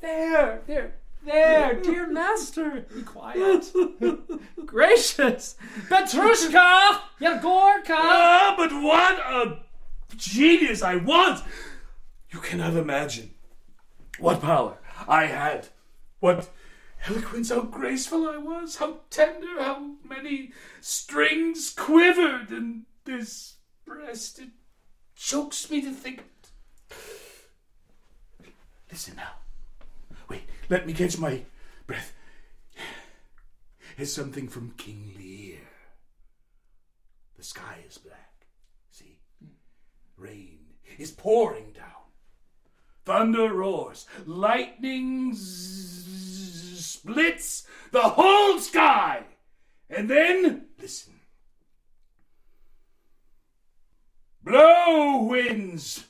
there, 0.00 0.62
there, 0.66 0.94
there, 1.24 1.80
dear 1.80 2.06
master. 2.06 2.86
Be 2.94 3.02
quiet. 3.02 3.70
Gracious. 4.66 5.56
Petrushka! 5.88 7.00
Yegorka! 7.20 7.90
Ah, 7.90 8.54
but 8.56 8.72
what 8.72 9.18
a 9.18 9.58
genius 10.16 10.82
I 10.82 10.96
was! 10.96 11.42
You 12.30 12.40
cannot 12.40 12.74
imagine 12.74 13.34
what 14.18 14.40
power 14.40 14.78
I 15.08 15.26
had, 15.26 15.68
what 16.20 16.48
eloquence, 17.08 17.50
how 17.50 17.62
graceful 17.62 18.28
I 18.28 18.36
was, 18.36 18.76
how 18.76 18.98
tender, 19.10 19.60
how 19.60 19.94
many 20.08 20.52
strings 20.80 21.70
quivered 21.70 22.50
in 22.50 22.86
this 23.04 23.54
breast. 23.84 24.38
It 24.38 24.50
chokes 25.16 25.70
me 25.70 25.80
to 25.82 25.92
think. 25.92 26.24
Listen 28.90 29.16
now. 29.16 29.39
Wait, 30.30 30.44
let 30.68 30.86
me 30.86 30.92
catch 30.92 31.18
my 31.18 31.42
breath. 31.86 32.14
It's 33.98 34.12
something 34.12 34.48
from 34.48 34.70
King 34.78 35.12
Lear. 35.18 35.58
The 37.36 37.42
sky 37.42 37.84
is 37.86 37.98
black. 37.98 38.46
See? 38.90 39.18
Rain 40.16 40.60
is 40.98 41.10
pouring 41.10 41.72
down. 41.72 41.84
Thunder 43.04 43.52
roars. 43.52 44.06
Lightning 44.24 45.34
z- 45.34 46.80
splits 46.80 47.66
the 47.90 48.02
whole 48.02 48.60
sky. 48.60 49.24
And 49.90 50.08
then, 50.08 50.66
listen. 50.80 51.14
Blow, 54.44 55.24
winds, 55.24 56.04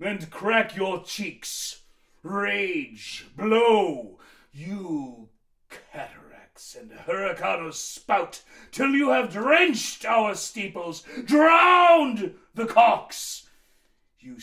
and 0.00 0.30
crack 0.30 0.74
your 0.74 1.04
cheeks. 1.04 1.82
Rage, 2.28 3.24
blow, 3.36 4.18
you 4.52 5.28
cataracts 5.70 6.74
and 6.74 6.90
hurricanes 6.90 7.76
spout 7.76 8.42
till 8.72 8.90
you 8.90 9.10
have 9.10 9.32
drenched 9.32 10.04
our 10.04 10.34
steeples, 10.34 11.04
drowned 11.24 12.34
the 12.52 12.66
cocks. 12.66 13.48
You 14.18 14.38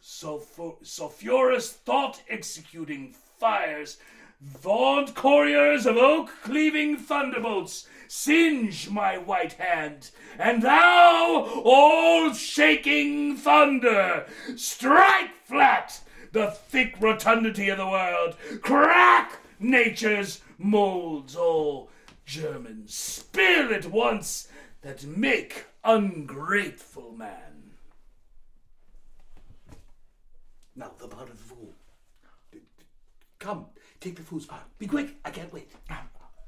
sulphurous 0.00 1.72
thought 1.72 2.22
executing 2.30 3.14
fires, 3.38 3.98
vaunt 4.40 5.14
couriers 5.14 5.84
of 5.84 5.98
oak 5.98 6.30
cleaving 6.42 6.96
thunderbolts, 6.96 7.86
singe 8.08 8.88
my 8.88 9.18
white 9.18 9.52
hand, 9.54 10.12
and 10.38 10.62
thou, 10.62 11.62
all 11.62 12.32
shaking 12.32 13.36
thunder, 13.36 14.24
strike 14.56 15.34
flat 15.44 16.00
the 16.36 16.50
thick 16.50 16.94
rotundity 17.00 17.70
of 17.70 17.78
the 17.78 17.86
world, 17.86 18.36
crack 18.60 19.38
nature's 19.58 20.42
molds, 20.58 21.34
all 21.34 21.88
germens, 22.26 22.94
spill 22.94 23.72
at 23.72 23.86
once 23.86 24.48
that 24.82 25.02
make 25.04 25.64
ungrateful 25.82 27.12
man. 27.12 27.70
Now, 30.74 30.90
the 30.98 31.08
part 31.08 31.30
of 31.30 31.38
the 31.38 31.42
fool. 31.42 31.72
Come, 33.38 33.64
take 33.98 34.16
the 34.16 34.22
fool's 34.22 34.44
part. 34.44 34.64
Be 34.78 34.86
quick, 34.86 35.16
I 35.24 35.30
can't 35.30 35.54
wait. 35.54 35.70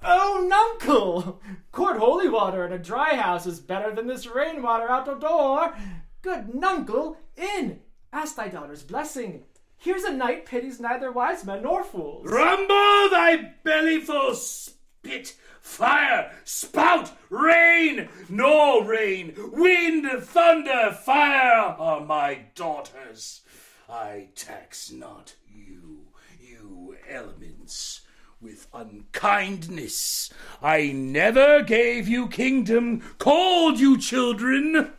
Oh, 0.04 0.46
nuncle! 0.46 1.40
Court 1.72 1.96
holy 1.96 2.28
water 2.28 2.66
in 2.66 2.74
a 2.74 2.78
dry 2.78 3.14
house 3.14 3.46
is 3.46 3.58
better 3.58 3.94
than 3.94 4.06
this 4.06 4.26
rainwater 4.26 4.90
out 4.90 5.06
the 5.06 5.14
door. 5.14 5.74
Good 6.20 6.54
nuncle, 6.54 7.16
in! 7.38 7.80
Ask 8.12 8.36
thy 8.36 8.48
daughter's 8.48 8.82
blessing. 8.82 9.44
Here's 9.80 10.02
a 10.02 10.12
knight 10.12 10.44
pities 10.44 10.80
neither 10.80 11.12
wise 11.12 11.44
men 11.44 11.62
nor 11.62 11.84
fools. 11.84 12.26
Rumble 12.26 13.08
thy 13.10 13.54
bellyful 13.64 14.34
spit, 14.34 15.36
fire, 15.60 16.32
spout, 16.42 17.12
rain, 17.30 18.08
nor 18.28 18.84
rain, 18.84 19.34
wind, 19.36 20.10
thunder, 20.24 20.90
fire 20.90 21.76
are 21.78 22.00
my 22.00 22.46
daughters. 22.56 23.42
I 23.88 24.30
tax 24.34 24.90
not 24.90 25.34
you, 25.46 26.08
you 26.40 26.96
elements, 27.08 28.00
with 28.40 28.66
unkindness. 28.74 30.32
I 30.60 30.90
never 30.90 31.62
gave 31.62 32.08
you 32.08 32.26
kingdom, 32.26 33.00
called 33.18 33.78
you 33.78 33.96
children. 33.96 34.92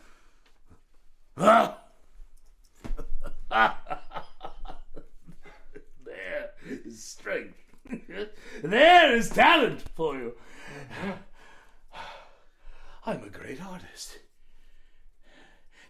Ah. 3.52 4.00
Is 6.70 7.02
strength. 7.02 7.56
there 8.62 9.14
is 9.14 9.30
talent 9.30 9.82
for 9.94 10.16
you. 10.16 10.34
I'm 13.06 13.24
a 13.24 13.30
great 13.30 13.64
artist. 13.64 14.18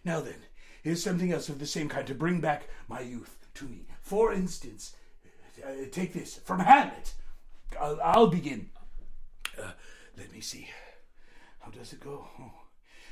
Now 0.03 0.21
then, 0.21 0.45
here's 0.83 1.03
something 1.03 1.31
else 1.31 1.49
of 1.49 1.59
the 1.59 1.65
same 1.65 1.89
kind 1.89 2.07
to 2.07 2.15
bring 2.15 2.41
back 2.41 2.67
my 2.87 3.01
youth 3.01 3.37
to 3.55 3.65
me. 3.65 3.85
For 4.01 4.33
instance, 4.33 4.95
uh, 5.63 5.85
take 5.91 6.13
this 6.13 6.37
from 6.37 6.59
Hamlet. 6.59 7.13
I'll, 7.79 7.99
I'll 8.03 8.27
begin. 8.27 8.69
Uh, 9.57 9.71
Let 10.17 10.31
me 10.31 10.41
see. 10.41 10.69
How 11.59 11.69
does 11.69 11.93
it 11.93 11.99
go? 11.99 12.27
Oh. 12.39 12.51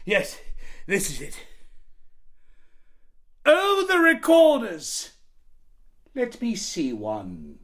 Yes, 0.06 0.40
this 0.88 1.10
is 1.12 1.22
it. 1.22 1.46
Oh, 3.46 3.86
the 3.88 4.00
recorders! 4.00 5.12
Let 6.20 6.42
me 6.42 6.54
see 6.54 6.92
one 6.92 7.60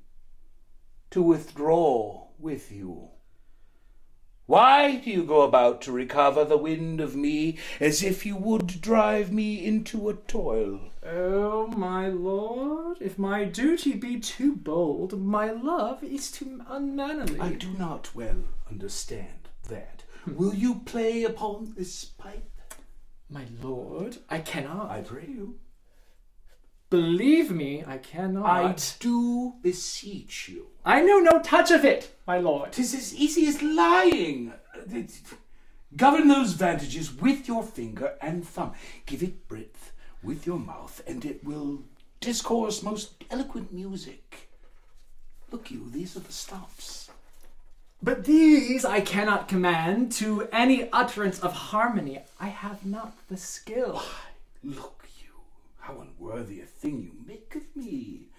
to 1.12 1.22
withdraw 1.22 2.28
with 2.40 2.72
you. 2.72 3.10
Why 4.46 4.96
do 4.96 5.10
you 5.10 5.26
go 5.26 5.42
about 5.42 5.82
to 5.82 5.92
recover 5.92 6.46
the 6.46 6.56
wind 6.56 7.02
of 7.02 7.18
me 7.18 7.58
as 7.82 8.02
if 8.02 8.26
you 8.26 8.38
would 8.38 8.80
drive 8.80 9.30
me 9.30 9.66
into 9.66 10.08
a 10.08 10.14
toil? 10.14 10.90
Oh, 11.06 11.68
my 11.68 12.08
lord, 12.08 13.00
if 13.02 13.20
my 13.20 13.44
duty 13.44 13.92
be 13.92 14.22
too 14.22 14.56
bold, 14.56 15.20
my 15.20 15.52
love 15.52 16.02
is 16.02 16.32
too 16.32 16.62
unmannerly. 16.70 17.42
I 17.42 17.50
do 17.50 17.72
not 17.72 18.16
well 18.16 18.46
understand 18.72 19.50
that. 19.68 20.04
Hmm. 20.24 20.38
Will 20.38 20.54
you 20.54 20.76
play 20.76 21.26
upon 21.26 21.74
this 21.76 22.06
pipe? 22.06 22.62
My 23.30 23.48
lord, 23.62 24.20
I 24.30 24.40
cannot. 24.40 24.92
I 24.92 25.02
pray 25.02 25.26
you. 25.28 25.60
Believe 26.90 27.52
me, 27.52 27.84
I 27.86 27.98
cannot. 27.98 28.46
I 28.46 28.76
do 29.00 29.56
beseech 29.62 30.50
you. 30.50 30.68
I 30.86 31.02
know 31.02 31.20
no 31.20 31.40
touch 31.42 31.72
of 31.72 31.84
it, 31.84 32.16
my 32.28 32.38
lord. 32.38 32.74
Tis 32.74 32.94
as 32.94 33.16
easy 33.16 33.48
as 33.48 33.62
lying. 33.62 34.54
Govern 35.96 36.28
those 36.28 36.54
vantages 36.54 37.12
with 37.14 37.48
your 37.48 37.64
finger 37.64 38.16
and 38.22 38.48
thumb. 38.48 38.74
Give 39.06 39.24
it 39.24 39.48
breadth 39.48 39.94
with 40.22 40.46
your 40.46 40.60
mouth, 40.60 41.02
and 41.08 41.26
it 41.26 41.44
will 41.44 41.84
discourse 42.20 42.84
most 42.84 43.24
eloquent 43.32 43.72
music. 43.72 44.50
Look 45.52 45.72
you, 45.72 45.90
these 45.90 46.16
are 46.18 46.22
the 46.22 46.32
stops. 46.32 47.10
But 48.04 48.26
these 48.26 48.86
I 48.86 49.02
cannot 49.02 49.48
command 49.48 50.12
to 50.14 50.48
any 50.52 50.90
utterance 50.92 51.40
of 51.40 51.54
harmony. 51.54 52.20
I 52.40 52.48
have 52.48 52.86
not 52.86 53.16
the 53.30 53.38
skill. 53.38 53.94
Why, 53.94 54.04
Look 54.64 55.05
how 55.86 56.02
unworthy 56.02 56.62
a 56.62 56.66
thing 56.66 57.02
you 57.02 57.12
make 57.28 57.56
of 57.56 57.64
me. 57.76 58.30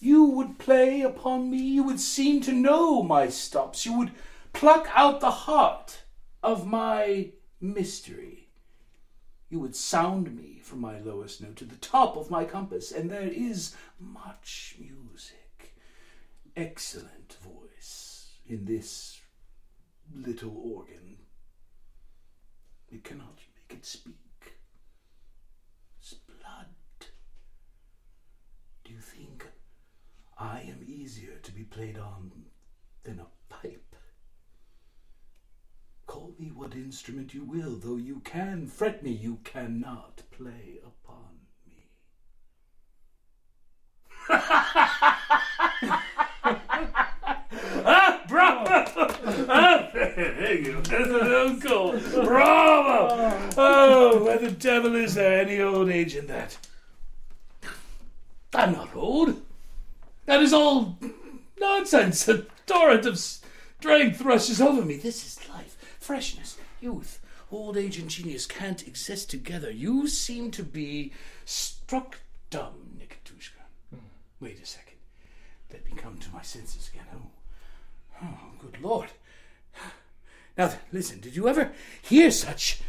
You 0.00 0.24
would 0.24 0.58
play 0.58 1.02
upon 1.02 1.50
me, 1.50 1.58
you 1.58 1.82
would 1.82 2.00
seem 2.00 2.40
to 2.42 2.52
know 2.52 3.02
my 3.02 3.28
stops, 3.28 3.84
you 3.84 3.96
would 3.98 4.12
pluck 4.52 4.88
out 4.94 5.20
the 5.20 5.30
heart 5.30 6.04
of 6.42 6.66
my 6.66 7.30
mystery. 7.60 8.48
You 9.50 9.60
would 9.60 9.76
sound 9.76 10.34
me 10.34 10.60
from 10.62 10.80
my 10.80 10.98
lowest 10.98 11.42
note 11.42 11.56
to 11.56 11.64
the 11.64 11.76
top 11.76 12.16
of 12.16 12.30
my 12.30 12.44
compass, 12.44 12.92
and 12.92 13.10
there 13.10 13.28
is 13.28 13.76
much 14.00 14.76
music, 14.78 15.74
excellent 16.56 17.36
voice 17.42 18.30
in 18.46 18.64
this 18.64 19.20
little 20.14 20.56
organ. 20.56 21.18
It 22.90 23.04
cannot 23.04 23.38
make 23.54 23.78
it 23.78 23.84
speak. 23.84 24.14
It's 26.00 26.14
blood. 26.14 26.66
Do 28.84 28.92
you 28.92 29.00
think 29.00 29.46
I 30.38 30.60
am 30.60 30.84
easier 30.86 31.38
to 31.42 31.52
be 31.52 31.64
played 31.64 31.96
on 31.96 32.30
than 33.02 33.18
a 33.18 33.26
pipe? 33.48 33.96
Call 36.06 36.34
me 36.38 36.52
what 36.54 36.74
instrument 36.74 37.32
you 37.32 37.44
will, 37.44 37.76
though 37.76 37.96
you 37.96 38.20
can 38.20 38.66
fret 38.66 39.02
me, 39.02 39.10
you 39.10 39.38
cannot 39.42 40.22
play 40.30 40.80
upon 40.84 41.38
me. 41.66 41.88
ah, 47.86 48.22
bravo! 48.28 48.70
Ah, 49.48 49.88
thank 49.92 50.66
you. 50.66 50.82
That's 50.82 51.08
so 51.08 51.58
cool. 51.62 51.92
Bravo! 52.24 53.50
Oh, 53.56 54.24
where 54.24 54.38
the 54.38 54.50
devil 54.50 54.94
is 54.94 55.14
there 55.14 55.40
any 55.40 55.60
old 55.60 55.88
age 55.88 56.16
in 56.16 56.26
that? 56.26 56.58
I'm 58.54 58.72
not 58.72 58.94
old. 58.94 59.42
That 60.26 60.40
is 60.40 60.52
all 60.52 60.98
nonsense. 61.60 62.28
A 62.28 62.46
torrent 62.66 63.06
of 63.06 63.18
strength 63.18 64.20
rushes 64.20 64.60
over 64.60 64.82
me. 64.82 64.96
This 64.96 65.26
is 65.26 65.48
life, 65.48 65.76
freshness, 65.98 66.56
youth. 66.80 67.20
Old 67.50 67.76
age 67.76 67.98
and 67.98 68.08
genius 68.08 68.46
can't 68.46 68.86
exist 68.86 69.30
together. 69.30 69.70
You 69.70 70.08
seem 70.08 70.50
to 70.52 70.62
be 70.62 71.12
struck 71.44 72.18
dumb, 72.50 72.98
Nikitushka. 72.98 73.98
Wait 74.40 74.60
a 74.60 74.66
second. 74.66 74.96
Let 75.72 75.84
me 75.84 75.92
come 75.96 76.18
to 76.18 76.30
my 76.32 76.42
senses 76.42 76.90
again. 76.92 77.04
Oh, 77.14 77.30
oh 78.22 78.50
good 78.58 78.80
Lord. 78.80 79.10
Now, 80.56 80.68
then, 80.68 80.78
listen, 80.92 81.20
did 81.20 81.34
you 81.34 81.48
ever 81.48 81.72
hear 82.00 82.30
such 82.30 82.80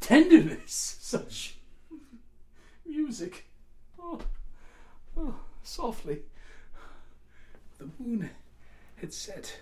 tenderness, 0.00 0.96
such 1.00 1.56
music? 2.86 3.46
Oh, 3.98 4.20
oh, 5.16 5.34
softly. 5.62 6.22
The 7.78 7.88
moon 7.98 8.30
had 8.96 9.12
set. 9.12 9.58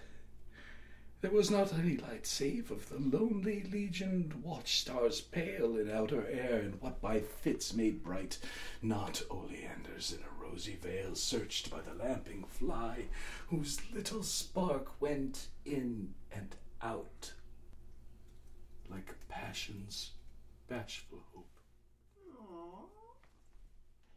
There 1.20 1.30
was 1.30 1.50
not 1.50 1.74
any 1.74 1.96
light 1.96 2.26
save 2.26 2.70
of 2.70 2.88
the 2.88 2.98
lonely 2.98 3.62
legioned 3.70 4.42
watchstars 4.42 5.22
pale 5.30 5.76
in 5.76 5.90
outer 5.90 6.26
air, 6.28 6.60
and 6.60 6.80
what 6.80 7.00
by 7.00 7.20
fits 7.20 7.74
made 7.74 8.02
bright, 8.02 8.38
not 8.80 9.22
oleanders 9.30 10.12
in 10.12 10.20
a 10.20 10.42
rosy 10.42 10.76
veil 10.76 11.14
searched 11.14 11.70
by 11.70 11.80
the 11.80 11.94
lamping 12.02 12.44
fly, 12.44 13.04
whose 13.48 13.80
little 13.92 14.22
spark 14.22 15.00
went 15.00 15.48
in 15.64 16.14
and 16.32 16.56
out 16.82 17.32
like 18.90 19.14
passion's 19.28 20.10
bashful 20.68 21.22
hope. 21.34 21.46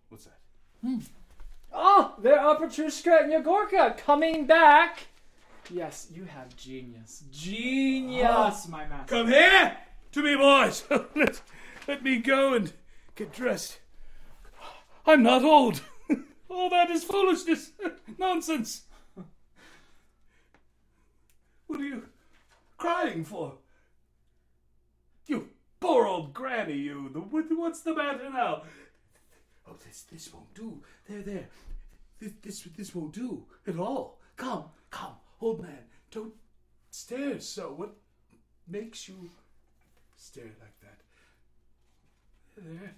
What's 0.09 0.25
that? 0.25 0.39
Hmm. 0.81 0.99
Oh, 1.73 2.13
there 2.19 2.39
are 2.39 2.57
Petrushka 2.57 3.23
and 3.23 3.33
Yegorka 3.33 3.97
coming 3.97 4.45
back. 4.45 5.07
Yes, 5.69 6.07
you 6.13 6.25
have 6.25 6.55
genius. 6.55 7.23
Genius, 7.31 8.65
oh, 8.67 8.69
my 8.69 8.85
master. 8.85 9.15
Come 9.15 9.27
here 9.27 9.77
to 10.11 10.21
me, 10.21 10.35
boys. 10.35 10.83
let, 11.15 11.41
let 11.87 12.03
me 12.03 12.17
go 12.17 12.53
and 12.53 12.71
get 13.15 13.33
dressed. 13.33 13.79
I'm 15.05 15.23
not 15.23 15.43
old. 15.43 15.81
All 16.49 16.69
that 16.69 16.91
is 16.91 17.03
foolishness. 17.03 17.71
Nonsense. 18.19 18.83
What 21.65 21.79
are 21.79 21.85
you 21.85 22.03
crying 22.77 23.25
for? 23.25 23.55
You 25.25 25.49
poor 25.79 26.05
old 26.05 26.33
granny, 26.33 26.77
you. 26.77 27.09
The, 27.11 27.19
what's 27.55 27.81
the 27.81 27.95
matter 27.95 28.29
now? 28.29 28.63
Oh, 29.67 29.75
this 29.85 30.03
this 30.03 30.33
won't 30.33 30.53
do. 30.53 30.81
There, 31.07 31.21
there. 31.21 31.47
This, 32.19 32.31
this 32.41 32.67
this 32.77 32.95
won't 32.95 33.13
do 33.13 33.45
at 33.67 33.77
all. 33.77 34.19
Come, 34.35 34.65
come, 34.89 35.15
old 35.41 35.61
man. 35.61 35.85
Don't 36.11 36.33
stare 36.89 37.39
so. 37.39 37.73
What 37.73 37.95
makes 38.67 39.07
you 39.07 39.29
stare 40.17 40.51
like 40.59 40.79
that? 40.81 40.99
There. 42.57 42.95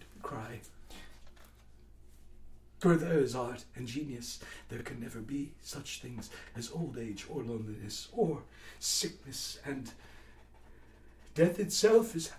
Don't 0.00 0.22
cry. 0.22 0.60
For 2.78 2.96
there 2.96 3.20
is 3.20 3.34
art 3.34 3.64
and 3.76 3.86
genius. 3.86 4.40
There 4.68 4.82
can 4.82 5.00
never 5.00 5.20
be 5.20 5.52
such 5.62 6.00
things 6.02 6.28
as 6.54 6.70
old 6.70 6.98
age 6.98 7.24
or 7.30 7.42
loneliness 7.42 8.08
or 8.12 8.42
sickness 8.78 9.58
and 9.64 9.90
death 11.34 11.58
itself 11.58 12.14
is 12.14 12.30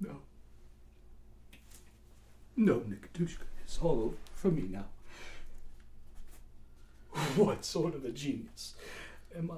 No. 0.00 0.20
No, 2.56 2.80
Nikitushka, 2.80 3.44
it's 3.64 3.78
all 3.82 4.00
over 4.00 4.16
for 4.34 4.50
me 4.50 4.68
now. 4.70 4.86
What 7.36 7.64
sort 7.64 7.94
of 7.94 8.04
a 8.04 8.10
genius 8.10 8.74
am 9.36 9.50
I? 9.50 9.56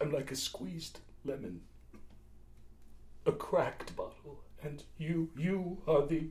I'm 0.00 0.12
like 0.12 0.30
a 0.30 0.36
squeezed 0.36 0.98
lemon, 1.24 1.60
a 3.26 3.32
cracked 3.32 3.94
bottle, 3.96 4.40
and 4.62 4.82
you, 4.98 5.30
you 5.36 5.78
are 5.86 6.06
the 6.06 6.24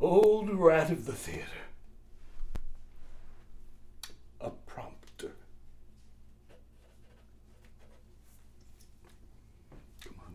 old 0.00 0.50
rat 0.50 0.90
of 0.90 1.06
the 1.06 1.12
theater. 1.12 1.44
A 4.40 4.50
prompter. 4.50 5.32
Come 10.00 10.14
on. 10.26 10.34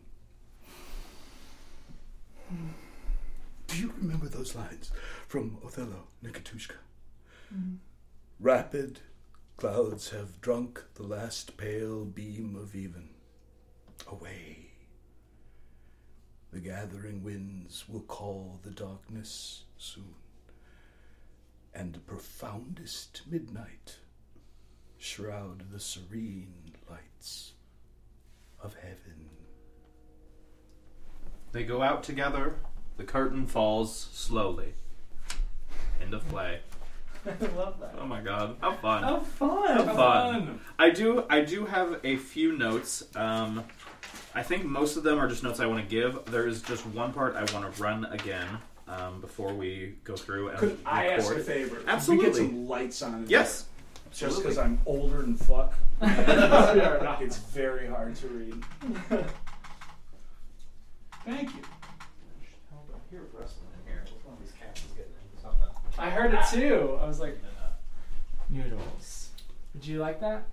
Do 3.67 3.68
you 3.79 3.93
remember 3.97 4.27
those 4.27 4.55
lines 4.55 4.91
from 5.27 5.57
Othello, 5.63 6.07
Nikitushka? 6.23 6.75
Mm-hmm. 7.53 7.75
Rapid 8.39 8.99
clouds 9.57 10.09
have 10.09 10.41
drunk 10.41 10.83
the 10.95 11.03
last 11.03 11.57
pale 11.57 12.05
beam 12.05 12.55
of 12.55 12.75
even. 12.75 13.09
Away. 14.07 14.71
The 16.51 16.59
gathering 16.59 17.23
winds 17.23 17.87
will 17.87 18.01
call 18.01 18.59
the 18.63 18.71
darkness 18.71 19.65
soon, 19.77 20.15
and 21.73 22.05
profoundest 22.07 23.21
midnight 23.29 23.97
shroud 24.97 25.71
the 25.71 25.79
serene 25.79 26.73
lights 26.89 27.53
of 28.61 28.75
heaven. 28.75 29.29
They 31.51 31.63
go 31.63 31.81
out 31.81 32.03
together. 32.03 32.55
The 32.99 33.05
curtain 33.05 33.47
falls 33.47 34.09
slowly. 34.11 34.73
End 36.01 36.13
of 36.13 36.27
play. 36.27 36.59
I 37.25 37.45
love 37.55 37.79
that. 37.79 37.95
Oh 37.97 38.05
my 38.05 38.19
god, 38.19 38.57
how 38.59 38.73
fun! 38.73 39.03
How 39.03 39.19
fun! 39.21 39.87
How 39.87 39.95
fun. 39.95 40.59
I 40.77 40.89
do. 40.89 41.23
I 41.29 41.39
do 41.39 41.65
have 41.65 42.01
a 42.03 42.17
few 42.17 42.57
notes. 42.57 43.05
Um, 43.15 43.63
I 44.35 44.43
think 44.43 44.65
most 44.65 44.97
of 44.97 45.03
them 45.03 45.17
are 45.17 45.29
just 45.29 45.43
notes 45.43 45.61
I 45.61 45.65
want 45.65 45.81
to 45.81 45.89
give. 45.89 46.25
There 46.25 46.45
is 46.45 46.61
just 46.61 46.85
one 46.87 47.13
part 47.13 47.37
I 47.37 47.49
want 47.53 47.73
to 47.73 47.81
run 47.81 48.03
again 48.03 48.57
um, 48.89 49.21
before 49.21 49.53
we 49.53 49.95
go 50.03 50.17
through 50.17 50.49
and 50.49 50.59
Could 50.59 50.77
I 50.85 51.07
ask 51.07 51.27
a 51.27 51.29
record. 51.29 51.45
favor? 51.45 51.75
Could 51.77 51.87
Absolutely. 51.87 52.25
We 52.25 52.31
get 52.31 52.35
some 52.49 52.67
lights 52.67 53.01
on. 53.01 53.13
in 53.23 53.29
Yes. 53.29 53.61
there? 53.61 53.69
Just 54.11 54.23
absolutely. 54.23 54.43
because 54.43 54.57
I'm 54.57 54.79
older 54.85 55.21
than 55.21 55.37
fuck. 55.37 55.73
Fair 56.01 57.17
it's 57.21 57.37
very 57.37 57.87
hard 57.87 58.13
to 58.17 58.27
read. 58.27 58.63
Thank 61.25 61.55
you. 61.55 61.61
Here, 63.11 63.23
wrestling 63.33 63.65
in 63.73 63.91
here. 63.91 64.03
One 64.23 64.35
of 64.37 64.39
these 64.43 64.51
cats 64.51 64.81
is 64.81 64.91
getting 64.91 65.11
into 65.17 65.41
something. 65.41 65.65
I 65.99 66.09
heard 66.09 66.33
it 66.33 66.41
too. 66.51 66.97
I 67.01 67.05
was 67.05 67.19
like, 67.19 67.37
noodles. 68.49 69.29
Would 69.73 69.85
you 69.85 69.99
like 69.99 70.19
that? 70.21 70.43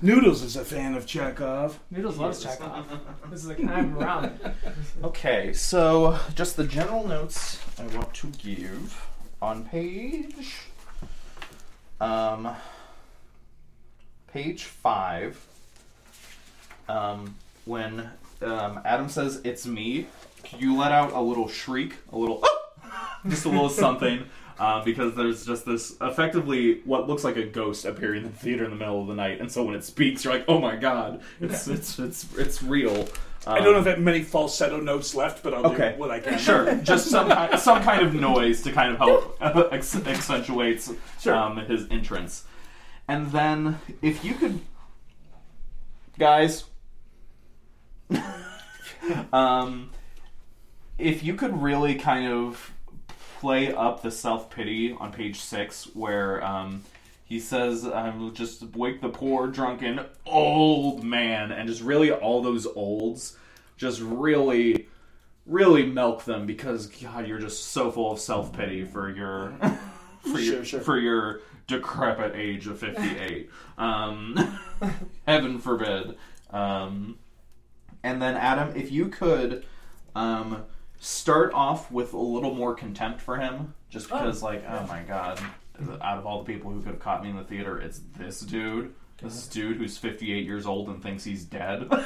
Noodles 0.00 0.42
is 0.42 0.56
a 0.56 0.64
fan 0.64 0.94
of 0.94 1.06
Chekhov. 1.06 1.78
Noodles 1.90 2.18
loves 2.18 2.42
Chekhov. 2.42 2.86
This 3.30 3.40
is 3.44 3.48
like 3.48 3.60
I'm 3.64 3.96
around. 3.96 4.38
Okay, 5.04 5.52
so 5.52 6.18
just 6.34 6.56
the 6.56 6.64
general 6.64 7.06
notes 7.06 7.60
I 7.78 7.86
want 7.96 8.12
to 8.14 8.26
give 8.28 9.06
on 9.40 9.64
page 9.64 10.62
um 12.00 12.54
page 14.32 14.64
five. 14.64 15.46
Um, 16.88 17.36
when 17.64 18.10
um, 18.42 18.80
Adam 18.84 19.08
says 19.08 19.40
it's 19.44 19.66
me, 19.66 20.06
you 20.58 20.76
let 20.76 20.90
out 20.92 21.12
a 21.12 21.20
little 21.20 21.48
shriek, 21.48 21.94
a 22.12 22.18
little 22.18 22.44
just 23.28 23.44
a 23.44 23.48
little 23.48 23.68
something. 23.68 24.24
Um, 24.62 24.84
because 24.84 25.16
there's 25.16 25.44
just 25.44 25.66
this 25.66 25.96
effectively 26.00 26.82
what 26.84 27.08
looks 27.08 27.24
like 27.24 27.36
a 27.36 27.42
ghost 27.44 27.84
appearing 27.84 28.24
in 28.24 28.30
the 28.30 28.38
theater 28.38 28.62
in 28.64 28.70
the 28.70 28.76
middle 28.76 29.00
of 29.00 29.08
the 29.08 29.14
night, 29.14 29.40
and 29.40 29.50
so 29.50 29.64
when 29.64 29.74
it 29.74 29.82
speaks, 29.82 30.24
you're 30.24 30.32
like, 30.32 30.44
"Oh 30.46 30.60
my 30.60 30.76
god, 30.76 31.20
it's 31.40 31.66
it's 31.66 31.98
it's 31.98 32.26
it's 32.36 32.62
real." 32.62 33.08
I 33.44 33.58
don't 33.58 33.74
have 33.74 33.82
that 33.86 33.98
many 34.00 34.22
falsetto 34.22 34.78
notes 34.78 35.16
left, 35.16 35.42
but 35.42 35.52
I'll 35.52 35.66
Okay. 35.66 35.94
do 35.94 36.00
what 36.00 36.12
I 36.12 36.20
can. 36.20 36.38
Sure, 36.38 36.76
just 36.84 37.08
some 37.10 37.28
kind, 37.28 37.58
some 37.58 37.82
kind 37.82 38.06
of 38.06 38.14
noise 38.14 38.62
to 38.62 38.70
kind 38.70 38.92
of 38.92 38.98
help 38.98 39.36
accentuates 39.72 40.92
Sure. 41.20 41.34
um, 41.34 41.56
his 41.66 41.88
entrance. 41.90 42.44
And 43.08 43.32
then, 43.32 43.80
if 44.00 44.24
you 44.24 44.34
could, 44.34 44.60
guys, 46.20 46.66
um, 49.32 49.90
if 50.98 51.24
you 51.24 51.34
could 51.34 51.60
really 51.60 51.96
kind 51.96 52.28
of 52.32 52.71
play 53.42 53.74
up 53.74 54.02
the 54.02 54.10
self 54.10 54.48
pity 54.50 54.92
on 55.00 55.12
page 55.12 55.40
six, 55.40 55.84
where 55.94 56.42
um, 56.44 56.84
he 57.24 57.40
says, 57.40 57.84
um, 57.84 58.32
"Just 58.34 58.62
wake 58.76 59.00
the 59.00 59.08
poor 59.08 59.48
drunken 59.48 60.00
old 60.24 61.02
man," 61.02 61.50
and 61.50 61.68
just 61.68 61.82
really 61.82 62.12
all 62.12 62.40
those 62.40 62.66
olds, 62.66 63.36
just 63.76 64.00
really 64.00 64.86
really 65.44 65.84
milk 65.84 66.24
them 66.24 66.46
because 66.46 66.86
God, 66.86 67.26
you're 67.26 67.40
just 67.40 67.66
so 67.72 67.90
full 67.90 68.12
of 68.12 68.20
self 68.20 68.52
pity 68.52 68.84
for 68.84 69.10
your 69.10 69.52
for 70.22 70.38
your 70.38 70.54
Sure, 70.54 70.64
sure. 70.64 70.80
for 70.80 70.98
your 71.00 71.40
decrepit 71.66 72.36
age 72.36 72.68
of 72.68 72.78
fifty 72.78 73.18
eight. 73.18 73.50
um, 73.76 74.58
heaven 75.26 75.58
forbid. 75.58 76.16
Um, 76.50 77.18
and 78.04 78.22
then 78.22 78.36
Adam, 78.36 78.76
if 78.76 78.92
you 78.92 79.08
could 79.08 79.64
um, 80.14 80.62
start 81.02 81.52
off 81.52 81.90
with 81.90 82.12
a 82.12 82.18
little 82.18 82.54
more 82.54 82.74
contempt 82.74 83.20
for 83.20 83.36
him, 83.36 83.74
just 83.90 84.10
oh, 84.12 84.18
because, 84.18 84.42
like, 84.42 84.64
oh 84.68 84.86
my 84.86 85.02
God, 85.02 85.40
out 86.00 86.18
of 86.18 86.26
all 86.26 86.42
the 86.42 86.52
people 86.52 86.70
who 86.70 86.80
could 86.80 86.92
have 86.92 87.00
caught 87.00 87.24
me 87.24 87.30
in 87.30 87.36
the 87.36 87.44
theater, 87.44 87.80
it's 87.80 88.00
this 88.16 88.40
dude. 88.40 88.94
This 89.20 89.46
dude 89.46 89.76
who's 89.76 89.98
58 89.98 90.44
years 90.44 90.66
old 90.66 90.88
and 90.88 91.00
thinks 91.02 91.22
he's 91.24 91.44
dead. 91.44 91.88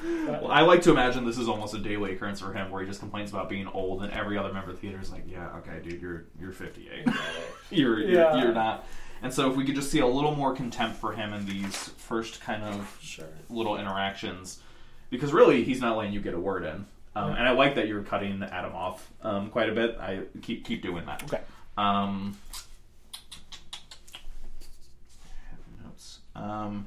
Well, 0.04 0.48
I 0.48 0.60
like 0.60 0.82
to 0.82 0.92
imagine 0.92 1.24
this 1.24 1.38
is 1.38 1.48
almost 1.48 1.74
a 1.74 1.78
daily 1.78 2.12
occurrence 2.12 2.40
for 2.40 2.52
him, 2.52 2.70
where 2.70 2.80
he 2.80 2.86
just 2.86 3.00
complains 3.00 3.30
about 3.30 3.48
being 3.48 3.66
old, 3.66 4.04
and 4.04 4.12
every 4.12 4.38
other 4.38 4.52
member 4.52 4.70
of 4.70 4.76
the 4.76 4.80
theater 4.80 5.00
is 5.00 5.10
like, 5.10 5.24
"Yeah, 5.26 5.48
okay, 5.56 5.80
dude, 5.82 6.00
you're 6.00 6.26
you're 6.40 6.52
58, 6.52 7.08
you're, 7.70 7.98
you're 7.98 8.36
you're 8.36 8.52
not." 8.52 8.86
And 9.22 9.34
so, 9.34 9.50
if 9.50 9.56
we 9.56 9.64
could 9.64 9.74
just 9.74 9.90
see 9.90 9.98
a 9.98 10.06
little 10.06 10.36
more 10.36 10.54
contempt 10.54 10.98
for 10.98 11.12
him 11.12 11.32
in 11.32 11.44
these 11.46 11.88
first 11.96 12.40
kind 12.40 12.62
of 12.62 12.96
Sure. 13.02 13.26
little 13.50 13.76
interactions, 13.76 14.60
because 15.10 15.32
really 15.32 15.64
he's 15.64 15.80
not 15.80 15.96
letting 15.96 16.12
you 16.12 16.20
get 16.20 16.34
a 16.34 16.38
word 16.38 16.64
in. 16.64 16.86
Um, 17.14 17.30
and 17.32 17.48
I 17.48 17.50
like 17.50 17.74
that 17.74 17.88
you're 17.88 18.02
cutting 18.02 18.42
Adam 18.42 18.74
off 18.74 19.10
um, 19.22 19.50
quite 19.50 19.68
a 19.68 19.72
bit. 19.72 19.98
I 20.00 20.22
keep 20.42 20.64
keep 20.64 20.82
doing 20.82 21.04
that. 21.06 21.22
Okay. 21.24 21.40
Um, 21.76 22.36
notes. 25.84 26.18
Um, 26.34 26.86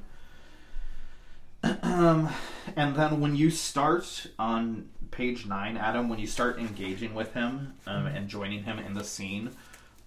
um, 1.82 2.28
and 2.76 2.96
then 2.96 3.20
when 3.20 3.36
you 3.36 3.50
start 3.50 4.26
on 4.38 4.88
page 5.10 5.46
nine, 5.46 5.76
Adam, 5.76 6.08
when 6.08 6.18
you 6.18 6.26
start 6.26 6.58
engaging 6.58 7.14
with 7.14 7.34
him 7.34 7.74
um, 7.86 8.06
and 8.06 8.28
joining 8.28 8.64
him 8.64 8.78
in 8.78 8.94
the 8.94 9.04
scene, 9.04 9.50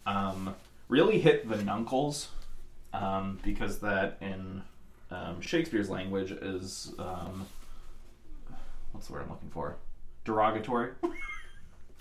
um, 0.06 0.56
really 0.88 1.20
hit 1.20 1.48
the 1.48 1.56
nuncles 1.56 2.28
um, 2.94 3.40
because 3.44 3.80
that 3.80 4.18
in 4.22 4.64
um, 5.12 5.42
Shakespeare's 5.42 5.90
language 5.90 6.32
is 6.32 6.94
um, 6.98 7.46
what's 8.92 9.08
the 9.08 9.14
word 9.14 9.24
I'm 9.24 9.30
looking 9.30 9.50
for? 9.50 9.78
Derogatory. 10.26 10.92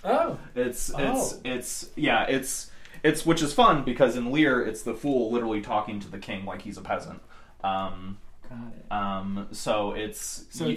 Oh. 0.07 0.39
It's 0.55 0.91
it's 0.91 0.99
Oh. 1.35 1.41
it's 1.45 1.89
yeah, 1.97 2.25
it's 2.25 2.71
it's 3.03 3.25
which 3.25 3.41
is 3.41 3.55
fun 3.55 3.85
because 3.85 4.17
in 4.17 4.31
Lear 4.31 4.61
it's 4.63 4.83
the 4.83 4.93
fool 4.93 5.33
literally 5.33 5.63
talking 5.63 5.99
to 6.01 6.11
the 6.11 6.19
king 6.19 6.45
like 6.45 6.61
he's 6.61 6.77
a 6.77 6.83
peasant. 6.83 7.23
Um, 7.63 8.19
Got 8.51 8.59
it. 8.77 8.93
um, 8.93 9.49
so 9.53 9.93
it's 9.93 10.45
So 10.51 10.67
y- 10.67 10.77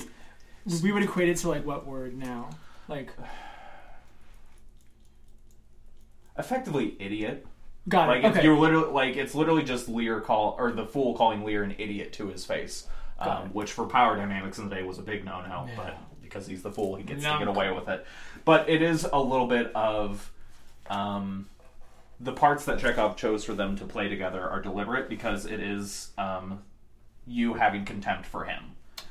it's, 0.66 0.82
we 0.82 0.94
would 0.94 1.04
equate 1.04 1.28
it 1.28 1.36
to 1.40 1.50
like 1.50 1.66
what 1.66 1.86
word 1.86 2.18
now? 2.18 2.52
Like, 2.88 3.12
effectively 6.38 6.96
idiot. 7.00 7.46
got 7.90 8.08
Like 8.08 8.24
it. 8.24 8.28
if 8.28 8.32
Okay. 8.38 8.44
you're 8.46 8.58
literally 8.58 8.92
like 8.92 9.18
it's 9.18 9.36
literally 9.36 9.64
just 9.64 9.90
Lear 9.90 10.22
call 10.22 10.56
or 10.58 10.72
the 10.72 10.86
fool 10.86 11.16
calling 11.16 11.44
Lear 11.44 11.64
an 11.64 11.76
idiot 11.78 12.14
to 12.14 12.28
his 12.28 12.46
face, 12.46 12.88
um, 13.20 13.50
which 13.54 13.74
for 13.74 13.86
power 13.86 14.16
dynamics 14.16 14.58
in 14.58 14.70
the 14.70 14.74
day 14.76 14.84
was 14.84 15.00
a 15.00 15.04
big 15.04 15.26
no 15.26 15.42
no. 15.42 15.66
Yeah. 15.68 15.74
But 15.76 15.98
because 16.38 16.48
he's 16.48 16.62
the 16.62 16.72
fool, 16.72 16.96
he 16.96 17.04
gets 17.04 17.24
to 17.24 17.40
get 17.40 17.48
away 17.48 17.72
with 17.72 17.88
it. 17.90 18.06
But 18.46 18.70
it 18.70 18.82
is 18.82 19.08
a 19.12 19.20
little 19.20 19.48
bit 19.48 19.72
of 19.76 20.32
um, 20.90 21.50
the 22.20 22.32
parts 22.32 22.66
that 22.66 22.80
Chekhov 22.80 23.18
chose 23.18 23.44
for 23.44 23.54
them 23.54 23.76
to 23.78 23.86
play 23.86 24.08
together 24.08 24.48
are 24.48 24.62
deliberate 24.62 25.10
because 25.10 25.46
it 25.46 25.60
is 25.60 26.12
um, 26.18 26.62
you 27.26 27.56
having 27.56 27.86
contempt 27.86 28.26
for 28.26 28.46
him. 28.46 28.64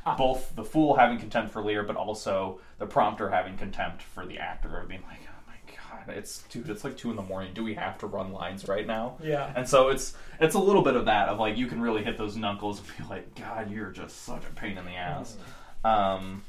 Ah. 0.05 0.16
Both 0.16 0.55
the 0.55 0.64
fool 0.64 0.97
having 0.97 1.18
contempt 1.18 1.53
for 1.53 1.62
Lear, 1.62 1.83
but 1.83 1.97
also 1.97 2.61
the 2.79 2.87
prompter 2.87 3.29
having 3.29 3.57
contempt 3.57 4.03
for 4.03 4.24
the 4.24 4.39
actor, 4.39 4.79
of 4.79 4.89
being 4.89 5.03
like, 5.03 5.18
"Oh 5.27 5.49
my 5.49 6.05
god, 6.07 6.16
it's 6.16 6.45
dude, 6.45 6.70
it's 6.70 6.85
like 6.85 6.97
two 6.97 7.11
in 7.11 7.16
the 7.16 7.22
morning. 7.22 7.53
Do 7.55 7.64
we 7.64 7.74
have 7.74 7.99
to 7.99 8.07
run 8.07 8.33
lines 8.33 8.68
right 8.68 8.87
now?" 8.87 9.16
Yeah. 9.20 9.53
And 9.57 9.68
so 9.68 9.89
it's 9.89 10.14
it's 10.39 10.55
a 10.55 10.61
little 10.61 10.83
bit 10.83 10.95
of 10.95 11.07
that 11.07 11.29
of 11.29 11.41
like 11.41 11.57
you 11.57 11.66
can 11.66 11.81
really 11.81 12.05
hit 12.05 12.16
those 12.18 12.37
knuckles 12.37 12.79
and 12.79 12.89
be 12.97 13.12
like, 13.12 13.35
God, 13.35 13.68
you're 13.68 13.91
just 13.91 14.22
such 14.22 14.45
a 14.45 14.55
pain 14.55 14.79
in 14.79 14.85
the 14.85 14.95
ass. 14.95 15.37
Um, 15.85 16.43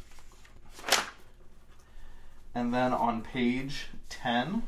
and 2.55 2.73
then 2.73 2.93
on 2.93 3.21
page 3.21 3.87
ten, 4.09 4.63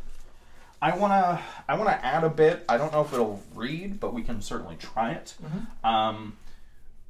I 0.81 0.95
wanna 0.95 1.41
I 1.67 1.75
wanna 1.75 1.99
add 2.01 2.23
a 2.23 2.29
bit. 2.29 2.63
I 2.69 2.77
don't 2.77 2.91
know 2.91 3.01
if 3.01 3.13
it'll 3.13 3.41
read, 3.55 3.99
but 3.99 4.13
we 4.13 4.21
can 4.23 4.41
certainly 4.41 4.75
try 4.77 5.11
it. 5.11 5.35
Um, 5.83 6.37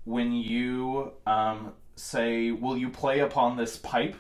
when 0.06 0.32
you 0.34 1.12
um, 1.28 1.74
say, 1.96 2.52
"Will 2.52 2.78
you 2.78 2.90
play 2.90 3.20
upon 3.20 3.58
this 3.58 3.78
pipe?" 3.78 4.16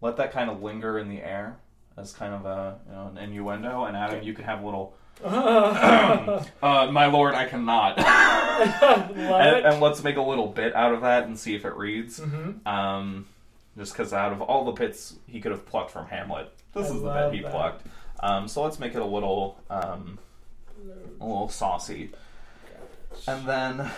Let 0.00 0.16
that 0.18 0.30
kind 0.32 0.48
of 0.48 0.62
linger 0.62 0.96
in 0.98 1.08
the 1.08 1.20
air 1.20 1.56
as 1.96 2.12
kind 2.12 2.32
of 2.32 2.46
a 2.46 2.78
you 2.86 2.92
know, 2.92 3.06
an 3.08 3.18
innuendo. 3.18 3.84
And 3.84 3.96
Adam, 3.96 4.22
you 4.22 4.32
can 4.32 4.44
have 4.44 4.62
a 4.62 4.64
little. 4.64 4.94
uh, 5.24 6.44
my 6.92 7.06
lord, 7.06 7.34
I 7.34 7.46
cannot. 7.46 7.98
And, 8.58 9.66
and 9.66 9.80
let's 9.80 10.02
make 10.02 10.16
a 10.16 10.22
little 10.22 10.48
bit 10.48 10.74
out 10.74 10.92
of 10.92 11.02
that 11.02 11.24
and 11.24 11.38
see 11.38 11.54
if 11.54 11.64
it 11.64 11.74
reads. 11.76 12.18
Mhm. 12.20 12.66
Um, 12.66 13.26
just 13.78 13.92
because 13.92 14.12
out 14.12 14.32
of 14.32 14.42
all 14.42 14.64
the 14.64 14.72
bits 14.72 15.16
he 15.26 15.40
could 15.40 15.52
have 15.52 15.64
plucked 15.66 15.90
from 15.90 16.06
Hamlet, 16.06 16.52
this 16.74 16.90
I 16.90 16.94
is 16.94 17.02
the 17.02 17.10
bit 17.10 17.34
he 17.34 17.42
that. 17.42 17.50
plucked. 17.52 17.86
Um, 18.20 18.48
so 18.48 18.62
let's 18.62 18.78
make 18.78 18.94
it 18.94 19.00
a 19.02 19.06
little, 19.06 19.58
um, 19.70 20.18
a 21.20 21.24
little 21.24 21.48
saucy. 21.48 22.10
And 23.26 23.46
then, 23.48 23.90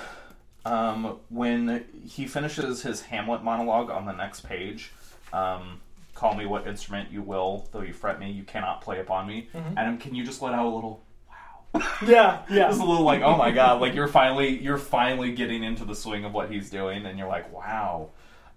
um, 0.65 1.19
when 1.31 1.85
he 2.07 2.27
finishes 2.27 2.83
his 2.83 3.01
Hamlet 3.03 3.43
monologue 3.43 3.91
on 3.91 4.05
the 4.05 4.13
next 4.13 4.43
page, 4.43 4.93
um, 5.33 5.81
call 6.15 6.35
me 6.35 6.45
what 6.45 6.67
instrument 6.67 7.11
you 7.11 7.23
will, 7.23 7.69
though 7.73 7.81
you 7.81 7.95
fret 7.95 8.21
me, 8.21 8.31
you 8.31 8.43
cannot 8.43 8.83
play 8.83 9.01
upon 9.01 9.27
me. 9.27 9.49
Adam, 9.77 9.97
can 9.97 10.15
you 10.15 10.25
just 10.25 10.43
let 10.43 10.53
out 10.53 10.67
a 10.67 10.69
little 10.69 11.03
wow? 11.75 11.83
Yeah, 12.07 12.43
yeah. 12.51 12.69
It's 12.69 12.79
a 12.79 12.85
little 12.85 13.05
like, 13.05 13.23
oh 13.23 13.37
my 13.37 13.51
god, 13.53 13.81
like 13.81 13.95
you're 13.95 14.09
finally 14.09 14.59
you're 14.61 14.79
finally 14.79 15.33
getting 15.33 15.63
into 15.63 15.85
the 15.85 15.95
swing 15.95 16.25
of 16.25 16.35
what 16.35 16.51
he's 16.51 16.69
doing, 16.69 17.07
and 17.07 17.19
you're 17.19 17.29
like, 17.29 17.51
wow. 17.53 18.11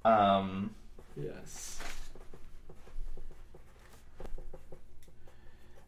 Um, 0.04 0.72
Yes. 1.16 1.80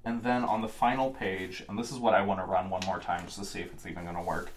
and 0.05 0.21
then 0.21 0.43
on 0.43 0.61
the 0.61 0.67
final 0.67 1.09
page, 1.11 1.63
and 1.67 1.77
this 1.77 1.91
is 1.91 1.97
what 1.97 2.13
I 2.13 2.21
want 2.21 2.39
to 2.39 2.45
run 2.45 2.69
one 2.69 2.81
more 2.85 2.99
time 2.99 3.25
just 3.25 3.39
to 3.39 3.45
see 3.45 3.59
if 3.59 3.73
it's 3.73 3.87
even 3.87 4.03
going 4.03 4.15
to 4.15 4.21
work. 4.21 4.51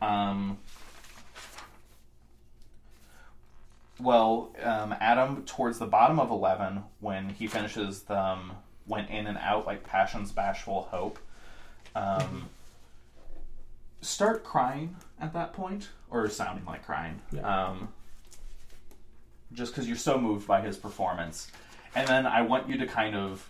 Um, 0.00 0.58
well, 4.00 4.54
um, 4.62 4.94
Adam, 5.00 5.44
towards 5.44 5.80
the 5.80 5.86
bottom 5.86 6.20
of 6.20 6.30
11, 6.30 6.84
when 7.00 7.30
he 7.30 7.48
finishes 7.48 8.02
the 8.02 8.18
um, 8.18 8.52
went 8.86 9.10
in 9.10 9.26
and 9.26 9.38
out 9.38 9.66
like 9.66 9.82
Passion's 9.84 10.30
Bashful 10.30 10.82
Hope, 10.82 11.18
um, 11.96 12.48
start 14.00 14.44
crying 14.44 14.96
at 15.20 15.32
that 15.34 15.52
point, 15.52 15.88
or 16.10 16.28
sounding 16.28 16.64
like 16.64 16.86
crying. 16.86 17.20
Yeah. 17.32 17.66
Um, 17.66 17.88
just 19.54 19.72
because 19.72 19.86
you're 19.86 19.96
so 19.96 20.18
moved 20.18 20.46
by 20.46 20.60
his 20.60 20.76
performance. 20.76 21.50
And 21.94 22.08
then 22.08 22.26
I 22.26 22.42
want 22.42 22.68
you 22.68 22.78
to 22.78 22.86
kind 22.86 23.14
of 23.14 23.48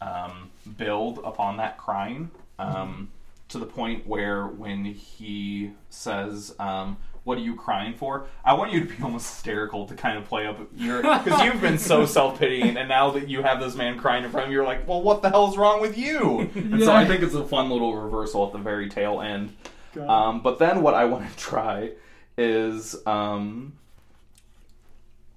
um, 0.00 0.50
build 0.76 1.18
upon 1.18 1.58
that 1.58 1.78
crying 1.78 2.30
um, 2.58 3.10
to 3.48 3.58
the 3.58 3.66
point 3.66 4.06
where 4.06 4.46
when 4.46 4.84
he 4.84 5.70
says, 5.90 6.54
um, 6.58 6.96
"What 7.24 7.38
are 7.38 7.42
you 7.42 7.54
crying 7.54 7.94
for?" 7.94 8.26
I 8.44 8.54
want 8.54 8.72
you 8.72 8.80
to 8.80 8.86
be 8.86 8.94
almost 9.02 9.28
hysterical 9.28 9.86
to 9.86 9.94
kind 9.94 10.18
of 10.18 10.24
play 10.24 10.46
up 10.46 10.58
your 10.76 11.02
because 11.02 11.42
you've 11.42 11.60
been 11.60 11.78
so 11.78 12.04
self 12.18 12.38
pitying, 12.38 12.76
and 12.76 12.88
now 12.88 13.10
that 13.10 13.28
you 13.28 13.42
have 13.42 13.60
this 13.60 13.76
man 13.76 13.98
crying 13.98 14.24
in 14.24 14.30
front 14.30 14.46
of 14.46 14.50
you, 14.50 14.58
you're 14.58 14.66
like, 14.66 14.88
"Well, 14.88 15.02
what 15.02 15.22
the 15.22 15.30
hell's 15.30 15.56
wrong 15.56 15.80
with 15.80 15.96
you?" 15.96 16.50
And 16.54 16.82
so 16.82 16.92
I 16.92 17.04
think 17.04 17.22
it's 17.22 17.34
a 17.34 17.44
fun 17.46 17.70
little 17.70 17.96
reversal 17.96 18.46
at 18.46 18.52
the 18.52 18.58
very 18.58 18.88
tail 18.88 19.20
end. 19.20 19.54
Um, 20.00 20.40
but 20.42 20.58
then 20.58 20.82
what 20.82 20.94
I 20.94 21.04
want 21.04 21.30
to 21.30 21.36
try 21.36 21.92
is. 22.36 22.96
Um, 23.06 23.74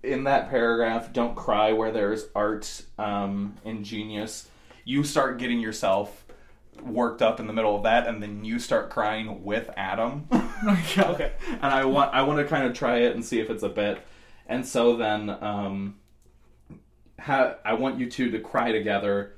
in 0.06 0.26
that 0.26 0.50
paragraph, 0.50 1.12
don't 1.12 1.36
cry 1.36 1.74
where 1.74 1.92
there's 1.92 2.28
art 2.36 2.84
um, 2.98 3.56
and 3.66 3.84
genius. 3.84 4.48
You 4.84 5.04
start 5.04 5.40
getting 5.40 5.60
yourself 5.60 6.26
worked 6.82 7.22
up 7.22 7.40
in 7.40 7.48
the 7.48 7.54
middle 7.54 7.76
of 7.76 7.84
that, 7.84 8.08
and 8.08 8.22
then 8.22 8.44
you 8.44 8.60
start 8.60 8.90
crying 8.90 9.44
with 9.44 9.70
Adam. 9.76 10.28
Okay. 10.98 11.34
and 11.50 11.66
I 11.66 11.84
want 11.84 12.14
I 12.14 12.22
want 12.22 12.40
to 12.40 12.46
kind 12.46 12.66
of 12.66 12.74
try 12.74 13.00
it 13.00 13.14
and 13.14 13.24
see 13.24 13.40
if 13.42 13.50
it's 13.50 13.64
a 13.64 13.70
bit. 13.70 14.00
And 14.48 14.66
so 14.66 14.96
then 14.96 15.30
um, 15.30 15.96
ha- 17.20 17.56
I 17.66 17.74
want 17.74 18.00
you 18.00 18.10
two 18.10 18.32
to 18.32 18.40
cry 18.40 18.72
together, 18.72 19.36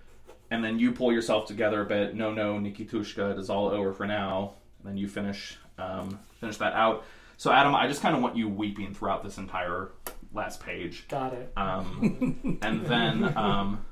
and 0.51 0.63
then 0.63 0.77
you 0.77 0.91
pull 0.91 1.11
yourself 1.11 1.47
together 1.47 1.81
a 1.81 1.85
bit. 1.85 2.13
No, 2.13 2.31
no, 2.31 2.55
Nikitushka, 2.55 3.31
it 3.31 3.39
is 3.39 3.49
all 3.49 3.67
over 3.69 3.93
for 3.93 4.05
now. 4.05 4.53
And 4.79 4.89
then 4.89 4.97
you 4.97 5.07
finish 5.07 5.57
um, 5.79 6.19
finish 6.39 6.57
that 6.57 6.73
out. 6.73 7.03
So 7.37 7.51
Adam, 7.51 7.75
I 7.75 7.87
just 7.87 8.01
kind 8.01 8.15
of 8.15 8.21
want 8.21 8.35
you 8.35 8.47
weeping 8.47 8.93
throughout 8.93 9.23
this 9.23 9.37
entire 9.37 9.89
last 10.33 10.63
page. 10.63 11.07
Got 11.07 11.33
it. 11.33 11.51
Um, 11.57 12.59
and 12.61 12.85
then, 12.85 13.37
um, 13.37 13.85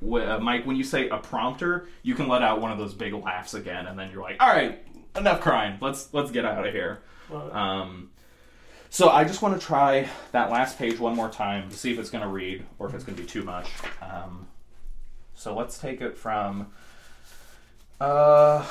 wh- 0.00 0.20
uh, 0.20 0.38
Mike, 0.40 0.66
when 0.66 0.76
you 0.76 0.84
say 0.84 1.08
a 1.08 1.18
prompter, 1.18 1.88
you 2.02 2.14
can 2.14 2.28
let 2.28 2.42
out 2.42 2.60
one 2.60 2.70
of 2.72 2.78
those 2.78 2.94
big 2.94 3.12
laughs 3.14 3.54
again, 3.54 3.86
and 3.86 3.98
then 3.98 4.10
you're 4.10 4.22
like, 4.22 4.36
"All 4.40 4.48
right, 4.48 4.84
enough 5.16 5.40
crying. 5.40 5.78
Let's 5.80 6.12
let's 6.12 6.30
get 6.30 6.44
out 6.44 6.66
of 6.66 6.72
here." 6.72 7.00
Um, 7.52 8.10
so 8.88 9.08
I 9.08 9.22
just 9.24 9.40
want 9.40 9.58
to 9.60 9.64
try 9.64 10.08
that 10.32 10.50
last 10.50 10.76
page 10.76 10.98
one 10.98 11.14
more 11.14 11.28
time 11.28 11.70
to 11.70 11.76
see 11.76 11.92
if 11.92 11.98
it's 11.98 12.10
going 12.10 12.22
to 12.22 12.28
read 12.28 12.64
or 12.78 12.88
if 12.88 12.94
it's 12.94 13.04
going 13.04 13.16
to 13.16 13.22
be 13.22 13.28
too 13.28 13.44
much. 13.44 13.68
Um, 14.02 14.48
so 15.34 15.54
let's 15.54 15.78
take 15.78 16.00
it 16.00 16.18
from 16.18 16.72
uh, 18.00 18.66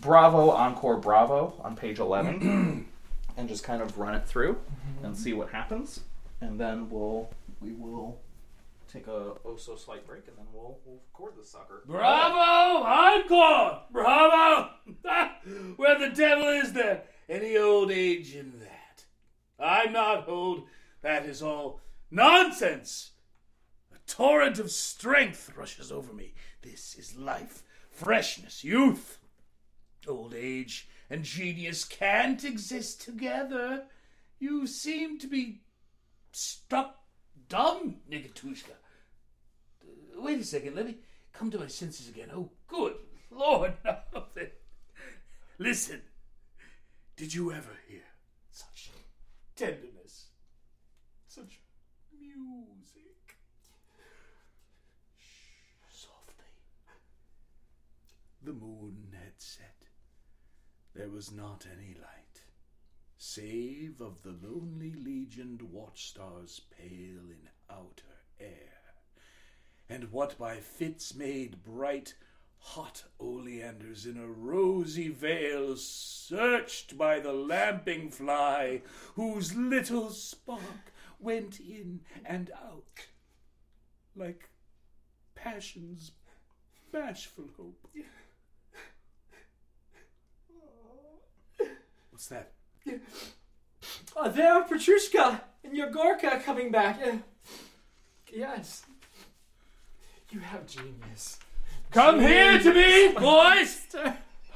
Bravo 0.00 0.50
Encore 0.50 0.96
Bravo 0.96 1.60
on 1.62 1.76
page 1.76 1.98
eleven, 1.98 2.86
and 3.36 3.48
just 3.48 3.62
kind 3.64 3.82
of 3.82 3.98
run 3.98 4.14
it 4.14 4.26
through 4.26 4.56
and 5.02 5.16
see 5.16 5.32
what 5.34 5.50
happens, 5.50 6.00
and 6.40 6.58
then 6.58 6.88
we'll 6.90 7.30
we 7.60 7.72
will 7.72 8.20
take 8.90 9.06
a 9.06 9.34
oh 9.44 9.56
so 9.56 9.76
slight 9.76 10.06
break, 10.06 10.26
and 10.28 10.36
then 10.36 10.46
we'll 10.52 10.78
we'll 10.84 11.00
record 11.12 11.34
this 11.38 11.50
sucker. 11.50 11.82
Bravo! 11.86 12.84
Encore! 12.84 13.82
Bravo! 13.92 14.70
Where 15.76 15.98
the 15.98 16.14
devil 16.14 16.48
is 16.48 16.72
there 16.72 17.02
any 17.28 17.56
old 17.56 17.90
age 17.90 18.34
in 18.34 18.60
that? 18.60 19.04
I'm 19.58 19.92
not 19.92 20.28
old. 20.28 20.64
That 21.02 21.24
is 21.24 21.42
all 21.42 21.80
nonsense. 22.10 23.12
A 23.94 23.98
torrent 24.06 24.58
of 24.58 24.70
strength 24.70 25.52
rushes 25.56 25.92
over 25.92 26.12
me. 26.12 26.34
This 26.62 26.94
is 26.98 27.16
life, 27.16 27.62
freshness, 27.90 28.64
youth. 28.64 29.18
Old 30.08 30.34
age 30.34 30.88
and 31.10 31.24
genius 31.24 31.84
can't 31.84 32.44
exist 32.44 33.02
together. 33.02 33.84
You 34.38 34.66
seem 34.66 35.18
to 35.18 35.26
be 35.26 35.60
struck 36.32 36.96
dumb, 37.48 37.96
Nikitushka. 38.10 38.74
Wait 40.16 40.40
a 40.40 40.44
second, 40.44 40.74
let 40.76 40.86
me 40.86 40.96
come 41.32 41.50
to 41.50 41.58
my 41.58 41.66
senses 41.66 42.08
again. 42.08 42.28
Oh, 42.34 42.50
good 42.68 42.94
Lord, 43.30 43.74
no. 43.84 44.00
Listen, 45.58 46.00
did 47.16 47.34
you 47.34 47.52
ever 47.52 47.76
hear 47.86 48.02
such 48.50 48.90
tenderness, 49.54 50.26
such 51.28 51.60
music? 52.18 53.36
Shh, 55.18 55.74
softly. 55.90 56.44
The 58.42 58.52
moon 58.52 59.08
had 59.12 59.34
set. 59.38 59.76
There 60.94 61.10
was 61.10 61.30
not 61.30 61.66
any 61.70 61.94
light, 61.94 62.29
save 63.22 64.00
of 64.00 64.22
the 64.22 64.34
lonely 64.42 64.94
legioned 64.94 65.60
watchstars 65.60 66.62
pale 66.70 67.28
in 67.28 67.50
outer 67.70 68.16
air, 68.40 68.94
and 69.90 70.10
what 70.10 70.38
by 70.38 70.56
fits 70.56 71.14
made 71.14 71.62
bright 71.62 72.14
hot 72.56 73.04
oleanders 73.20 74.06
in 74.06 74.16
a 74.16 74.26
rosy 74.26 75.10
veil 75.10 75.76
searched 75.76 76.96
by 76.96 77.20
the 77.20 77.32
lamping 77.32 78.08
fly, 78.10 78.80
whose 79.16 79.54
little 79.54 80.08
spark 80.08 80.90
went 81.18 81.60
in 81.60 82.00
and 82.24 82.50
out 82.52 83.06
like 84.16 84.48
passion's 85.34 86.12
bashful 86.90 87.50
hope. 87.58 87.86
What's 92.10 92.28
that? 92.28 92.52
Oh, 94.16 94.30
there 94.30 94.52
are 94.52 94.66
Petrushka 94.66 95.40
and 95.64 95.72
Yegorka 95.76 96.42
coming 96.44 96.70
back. 96.70 97.00
Uh, 97.04 97.16
yes. 98.32 98.84
You 100.30 100.40
have 100.40 100.66
genius. 100.66 101.38
Come 101.90 102.20
here 102.20 102.58
to 102.58 102.72
me, 102.72 103.12
boys! 103.12 103.86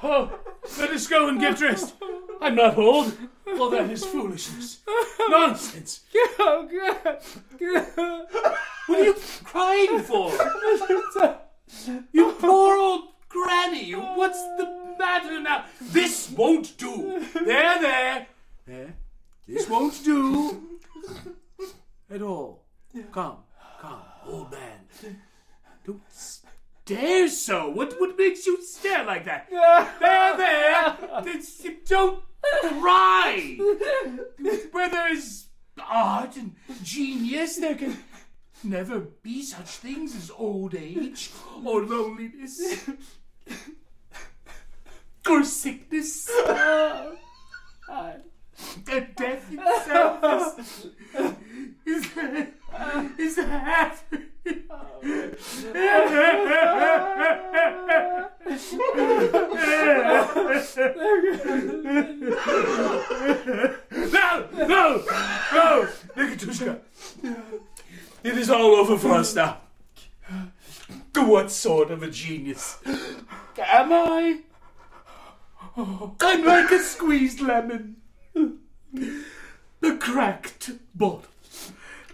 Oh, 0.02 0.38
let 0.78 0.90
us 0.90 1.06
go 1.06 1.28
and 1.28 1.40
get 1.40 1.56
dressed. 1.56 1.94
I'm 2.40 2.54
not 2.54 2.76
old. 2.76 3.16
All 3.58 3.70
that 3.70 3.90
is 3.90 4.04
foolishness. 4.04 4.80
Nonsense. 5.28 6.00
Oh. 6.38 6.68
Good. 7.58 7.88
What 8.86 9.00
are 9.00 9.04
you 9.04 9.14
crying 9.44 10.00
for? 10.00 10.30
You 12.12 12.32
poor 12.32 12.76
old 12.76 13.08
granny. 13.28 13.92
What's 13.92 14.40
the 14.58 14.83
This 15.80 16.30
won't 16.30 16.76
do. 16.76 17.24
There, 17.34 17.80
there. 17.80 18.26
There. 18.66 18.94
This 19.46 19.68
won't 19.68 20.04
do. 20.04 20.80
At 22.10 22.22
all. 22.22 22.64
Come, 23.12 23.38
come, 23.80 24.02
old 24.26 24.50
man. 24.52 24.80
Don't 25.84 26.02
stare 26.10 27.28
so. 27.28 27.70
What 27.70 28.00
what 28.00 28.16
makes 28.16 28.46
you 28.46 28.62
stare 28.62 29.04
like 29.04 29.24
that? 29.24 29.48
There, 29.50 30.36
there. 30.36 30.96
Don't 31.86 32.22
cry. 32.80 33.58
Where 34.72 34.88
there 34.88 35.12
is 35.12 35.46
art 35.78 36.36
and 36.36 36.54
genius, 36.82 37.56
there 37.56 37.74
can 37.74 37.96
never 38.62 39.00
be 39.00 39.42
such 39.42 39.68
things 39.68 40.14
as 40.16 40.30
old 40.30 40.74
age 40.74 41.30
or 41.64 41.82
loneliness 41.82 42.88
or 45.28 45.44
sickness. 45.44 46.30
And 47.88 48.22
death 49.16 49.46
itself 49.50 50.58
is, 50.58 50.86
is, 51.86 52.06
is 53.18 53.36
happy. 53.36 54.18
no, 64.12 64.48
no, 64.52 65.04
no, 65.52 65.88
Nikitushka. 66.16 66.80
It 68.22 68.38
is 68.38 68.50
all 68.50 68.74
over 68.76 68.98
for 68.98 69.12
us 69.12 69.34
now. 69.34 69.58
What 71.16 71.50
sort 71.50 71.90
of 71.90 72.02
a 72.02 72.10
genius 72.10 72.78
am 72.84 73.92
I? 73.92 74.40
I'm 75.76 76.44
like 76.44 76.70
a 76.70 76.78
squeezed 76.78 77.40
lemon. 77.40 77.96
The 78.32 79.96
cracked 79.98 80.70
bottle. 80.94 81.24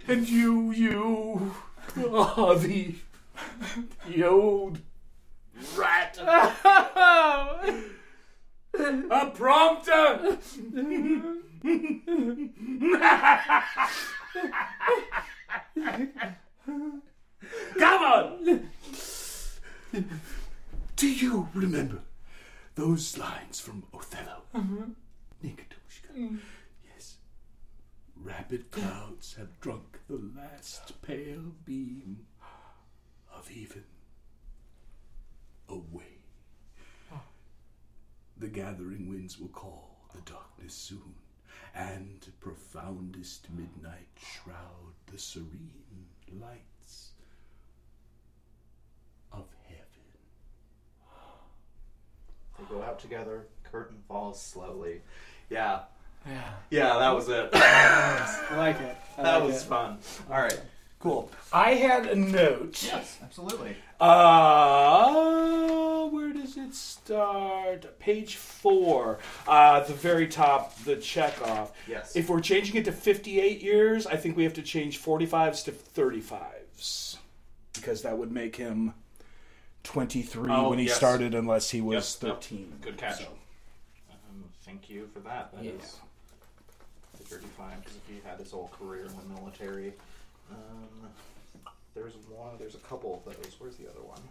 And 0.07 0.27
you, 0.27 0.71
you 0.71 1.53
are 2.11 2.57
the, 2.57 2.95
the 4.07 4.23
old 4.23 4.79
rat. 5.75 6.17
A 8.73 9.31
prompter! 9.35 10.37
Come 17.77 18.03
on! 18.03 18.69
Do 20.95 21.07
you 21.07 21.47
remember 21.53 21.99
those 22.75 23.17
lines 23.17 23.59
from 23.59 23.83
Othello? 23.93 24.43
Mm-hmm. 24.55 24.91
Nikitushka. 25.43 26.15
Mm. 26.17 26.39
Yes. 26.93 27.15
Rapid 28.15 28.71
clouds 28.71 29.35
have 29.37 29.59
drunk 29.59 29.99
the 30.07 30.21
last 30.35 31.01
pale 31.01 31.53
beam 31.65 32.25
of 33.33 33.49
even 33.51 33.83
away. 35.69 36.19
Oh. 37.13 37.21
The 38.37 38.47
gathering 38.47 39.09
winds 39.09 39.39
will 39.39 39.49
call 39.49 39.97
the 40.13 40.21
darkness 40.21 40.73
soon, 40.73 41.15
and 41.73 42.27
profoundest 42.39 43.47
midnight 43.51 44.09
shroud 44.19 44.93
the 45.11 45.17
serene 45.17 46.05
lights 46.39 47.11
of 49.31 49.45
heaven. 49.67 49.87
They 52.69 52.75
go 52.75 52.83
out 52.83 52.99
together. 52.99 53.47
Curtain 53.71 53.97
falls 54.07 54.41
slowly. 54.41 55.01
Yeah, 55.49 55.79
Yeah, 56.27 56.41
yeah, 56.69 56.99
that 56.99 57.15
was 57.15 57.29
it. 57.29 57.49
I 57.53 58.47
like 58.57 58.79
it. 58.79 58.97
I 59.17 59.23
that 59.23 59.35
like 59.37 59.43
was 59.47 59.63
it. 59.63 59.67
fun. 59.67 59.97
All 60.29 60.41
right. 60.41 60.59
Cool. 60.99 61.31
I 61.51 61.71
had 61.71 62.05
a 62.05 62.15
note. 62.15 62.83
Yes, 62.83 63.17
absolutely. 63.23 63.75
Uh, 63.99 66.05
where 66.09 66.31
does 66.31 66.57
it 66.57 66.75
start? 66.75 67.97
Page 67.99 68.35
four. 68.35 69.17
Uh, 69.47 69.79
the 69.81 69.93
very 69.93 70.27
top, 70.27 70.77
the 70.83 70.95
check 70.97 71.41
off. 71.47 71.71
Yes. 71.87 72.15
If 72.15 72.29
we're 72.29 72.41
changing 72.41 72.75
it 72.75 72.85
to 72.85 72.91
58 72.91 73.61
years, 73.61 74.05
I 74.05 74.15
think 74.15 74.37
we 74.37 74.43
have 74.43 74.53
to 74.53 74.61
change 74.61 75.01
45s 75.01 75.63
to 75.65 75.71
35s. 75.71 77.17
Because 77.73 78.03
that 78.03 78.17
would 78.17 78.31
make 78.31 78.55
him 78.55 78.93
23 79.83 80.49
Oh, 80.51 80.69
when 80.69 80.79
he 80.79 80.85
yes. 80.85 80.95
started, 80.95 81.33
unless 81.33 81.69
he 81.69 81.81
was 81.81 82.17
Yep, 82.21 82.27
yep. 82.29 82.41
13. 82.41 82.73
Good 82.81 82.97
catch. 82.97 83.17
So, 83.19 83.27
Um, 84.11 84.43
thank 84.63 84.89
you 84.89 85.09
for 85.13 85.19
that. 85.21 85.51
That 85.53 85.65
is 85.65 85.97
Yeah. 87.23 87.25
35 87.25 87.79
because 87.79 87.95
if 87.97 88.07
he 88.07 88.19
had 88.27 88.39
his 88.39 88.51
whole 88.51 88.67
career 88.69 89.05
in 89.05 89.15
the 89.15 89.23
military. 89.39 89.93
Um, 90.51 91.09
there's 91.93 92.15
one. 92.29 92.57
There's 92.57 92.75
a 92.75 92.79
couple 92.79 93.15
of 93.15 93.23
those. 93.25 93.55
Where's 93.59 93.77
the 93.77 93.89
other 93.89 94.01
one? 94.01 94.21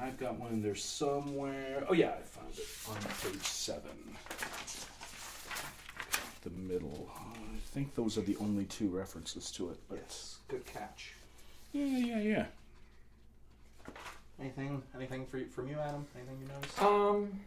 I've 0.00 0.16
got 0.18 0.36
one 0.36 0.52
in 0.52 0.62
there 0.62 0.74
somewhere. 0.74 1.84
Oh, 1.88 1.92
yeah, 1.92 2.12
I 2.18 2.22
found 2.22 2.54
it 2.56 2.66
on 2.88 2.96
page 3.22 3.42
seven. 3.42 4.16
The 6.42 6.50
middle. 6.50 7.10
I 7.18 7.58
think 7.74 7.94
those 7.94 8.16
are 8.16 8.22
the 8.22 8.36
only 8.38 8.64
two 8.64 8.88
references 8.88 9.50
to 9.52 9.68
it. 9.70 9.78
But 9.90 9.98
Yes. 9.98 10.38
Good 10.48 10.64
catch. 10.64 11.12
Yeah, 11.72 11.84
yeah, 11.84 12.18
yeah. 12.20 12.46
Anything? 14.40 14.82
Anything 14.94 15.26
for 15.26 15.40
from 15.46 15.68
you, 15.68 15.78
Adam? 15.78 16.06
Anything 16.16 16.38
you 16.40 16.48
noticed? 16.48 16.82
Um, 16.82 17.40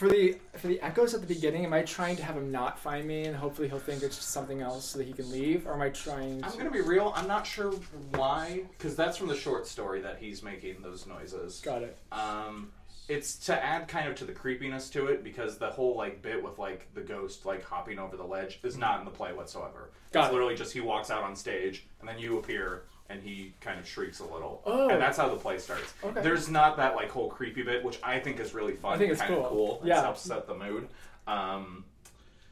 for 0.00 0.08
the 0.08 0.36
for 0.56 0.68
the 0.68 0.80
echoes 0.80 1.12
at 1.12 1.20
the 1.20 1.26
beginning, 1.26 1.66
am 1.66 1.74
I 1.74 1.82
trying 1.82 2.16
to 2.16 2.24
have 2.24 2.36
him 2.36 2.50
not 2.50 2.78
find 2.78 3.06
me, 3.06 3.24
and 3.24 3.36
hopefully 3.36 3.68
he'll 3.68 3.78
think 3.78 4.02
it's 4.02 4.16
just 4.16 4.30
something 4.30 4.62
else 4.62 4.86
so 4.86 4.98
that 4.98 5.06
he 5.06 5.12
can 5.12 5.30
leave, 5.30 5.66
or 5.66 5.74
am 5.74 5.82
I 5.82 5.90
trying? 5.90 6.40
To... 6.40 6.46
I'm 6.46 6.56
gonna 6.56 6.70
be 6.70 6.80
real. 6.80 7.12
I'm 7.14 7.28
not 7.28 7.46
sure 7.46 7.72
why, 8.12 8.62
because 8.78 8.96
that's 8.96 9.18
from 9.18 9.28
the 9.28 9.36
short 9.36 9.66
story 9.66 10.00
that 10.00 10.16
he's 10.18 10.42
making 10.42 10.80
those 10.80 11.06
noises. 11.06 11.60
Got 11.60 11.82
it. 11.82 11.98
Um, 12.10 12.72
it's 13.10 13.34
to 13.46 13.64
add 13.64 13.88
kind 13.88 14.08
of 14.08 14.14
to 14.14 14.24
the 14.24 14.32
creepiness 14.32 14.88
to 14.90 15.08
it 15.08 15.24
because 15.24 15.58
the 15.58 15.68
whole 15.68 15.96
like 15.96 16.22
bit 16.22 16.42
with 16.42 16.58
like 16.58 16.86
the 16.94 17.00
ghost 17.00 17.44
like 17.44 17.64
hopping 17.64 17.98
over 17.98 18.16
the 18.16 18.24
ledge 18.24 18.60
is 18.62 18.78
not 18.78 19.00
in 19.00 19.04
the 19.04 19.10
play 19.10 19.32
whatsoever. 19.32 19.90
Got 20.12 20.20
it's 20.20 20.30
it. 20.30 20.32
literally 20.32 20.54
just 20.54 20.72
he 20.72 20.80
walks 20.80 21.10
out 21.10 21.24
on 21.24 21.34
stage 21.34 21.88
and 21.98 22.08
then 22.08 22.18
you 22.18 22.38
appear 22.38 22.84
and 23.10 23.22
he 23.22 23.52
kind 23.60 23.78
of 23.80 23.86
shrieks 23.86 24.20
a 24.20 24.24
little. 24.24 24.62
Oh. 24.64 24.88
And 24.88 25.00
that's 25.00 25.18
how 25.18 25.28
the 25.28 25.36
play 25.36 25.58
starts. 25.58 25.92
Okay. 26.04 26.22
There's 26.22 26.48
not 26.48 26.76
that 26.78 26.94
like 26.94 27.10
whole 27.10 27.28
creepy 27.28 27.62
bit, 27.62 27.84
which 27.84 27.98
I 28.02 28.18
think 28.20 28.38
is 28.40 28.54
really 28.54 28.74
fun. 28.74 28.94
I 28.94 28.98
think 28.98 29.10
it's 29.12 29.20
kind 29.20 29.34
of 29.34 29.40
cool. 29.48 29.50
cool. 29.78 29.80
It 29.82 29.88
Yeah. 29.88 30.02
helps 30.02 30.22
set 30.22 30.46
the 30.46 30.54
mood. 30.54 30.88
Um, 31.26 31.84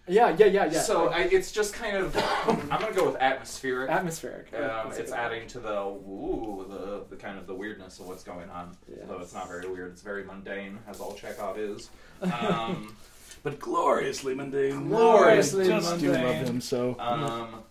Yeah, 0.07 0.35
yeah, 0.39 0.47
yeah, 0.47 0.65
yeah. 0.65 0.81
So 0.81 1.09
I, 1.11 1.21
it's 1.21 1.53
just 1.53 1.75
kind 1.75 1.97
of 1.97 2.17
I'm 2.71 2.81
gonna 2.81 2.93
go 2.95 3.07
with 3.07 3.17
atmospheric. 3.17 3.91
atmospheric. 3.91 4.53
Um, 4.55 4.91
it's 4.97 5.13
adding 5.13 5.47
to 5.49 5.61
the 5.61 5.81
ooh, 5.83 6.65
the, 6.69 7.05
the 7.11 7.17
kind 7.17 7.39
of 7.39 7.47
the 7.47 7.55
weirdness 7.55 8.01
of 8.01 8.07
what's 8.09 8.25
going 8.25 8.49
on. 8.51 8.77
Although 9.03 9.21
it's 9.23 9.35
not 9.35 9.49
very 9.49 9.69
weird, 9.69 9.93
it's 9.93 10.03
very 10.03 10.25
mundane, 10.25 10.79
as 10.89 10.99
all 11.01 11.15
Chekhov 11.15 11.59
is. 11.59 11.91
Um, 12.23 12.95
But 13.45 13.61
gloriously 13.61 14.35
mundane. 14.35 14.89
Gloriously 14.89 15.67
I 15.73 15.79
just 15.79 16.01
do 16.01 16.11
love 16.13 16.35
him 16.35 16.61
so. 16.61 16.97
um, 16.99 17.63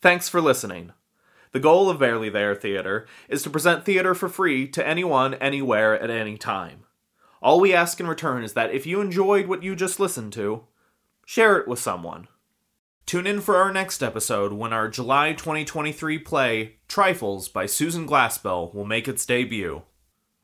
Thanks 0.00 0.28
for 0.28 0.40
listening. 0.40 0.92
The 1.52 1.60
goal 1.60 1.90
of 1.90 1.98
Barely 1.98 2.28
There 2.28 2.54
Theatre 2.54 3.06
is 3.28 3.42
to 3.42 3.50
present 3.50 3.84
theater 3.84 4.14
for 4.14 4.28
free 4.28 4.68
to 4.68 4.86
anyone, 4.86 5.34
anywhere, 5.34 5.98
at 6.00 6.10
any 6.10 6.36
time. 6.36 6.84
All 7.40 7.58
we 7.58 7.72
ask 7.72 7.98
in 7.98 8.06
return 8.06 8.44
is 8.44 8.52
that 8.52 8.72
if 8.72 8.86
you 8.86 9.00
enjoyed 9.00 9.46
what 9.46 9.62
you 9.62 9.74
just 9.74 9.98
listened 9.98 10.32
to, 10.34 10.64
share 11.24 11.58
it 11.58 11.66
with 11.66 11.78
someone. 11.78 12.28
Tune 13.06 13.26
in 13.26 13.40
for 13.40 13.56
our 13.56 13.72
next 13.72 14.02
episode 14.02 14.52
when 14.52 14.72
our 14.72 14.88
July 14.88 15.32
2023 15.32 16.18
play, 16.18 16.76
Trifles 16.88 17.48
by 17.48 17.64
Susan 17.64 18.06
Glaspell, 18.06 18.74
will 18.74 18.84
make 18.84 19.08
its 19.08 19.24
debut. 19.24 19.82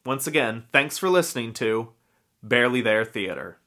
Once 0.06 0.26
again, 0.26 0.64
thanks 0.72 0.96
for 0.96 1.08
listening 1.08 1.52
to 1.54 1.90
Barely 2.42 2.80
There 2.80 3.04
Theatre. 3.04 3.58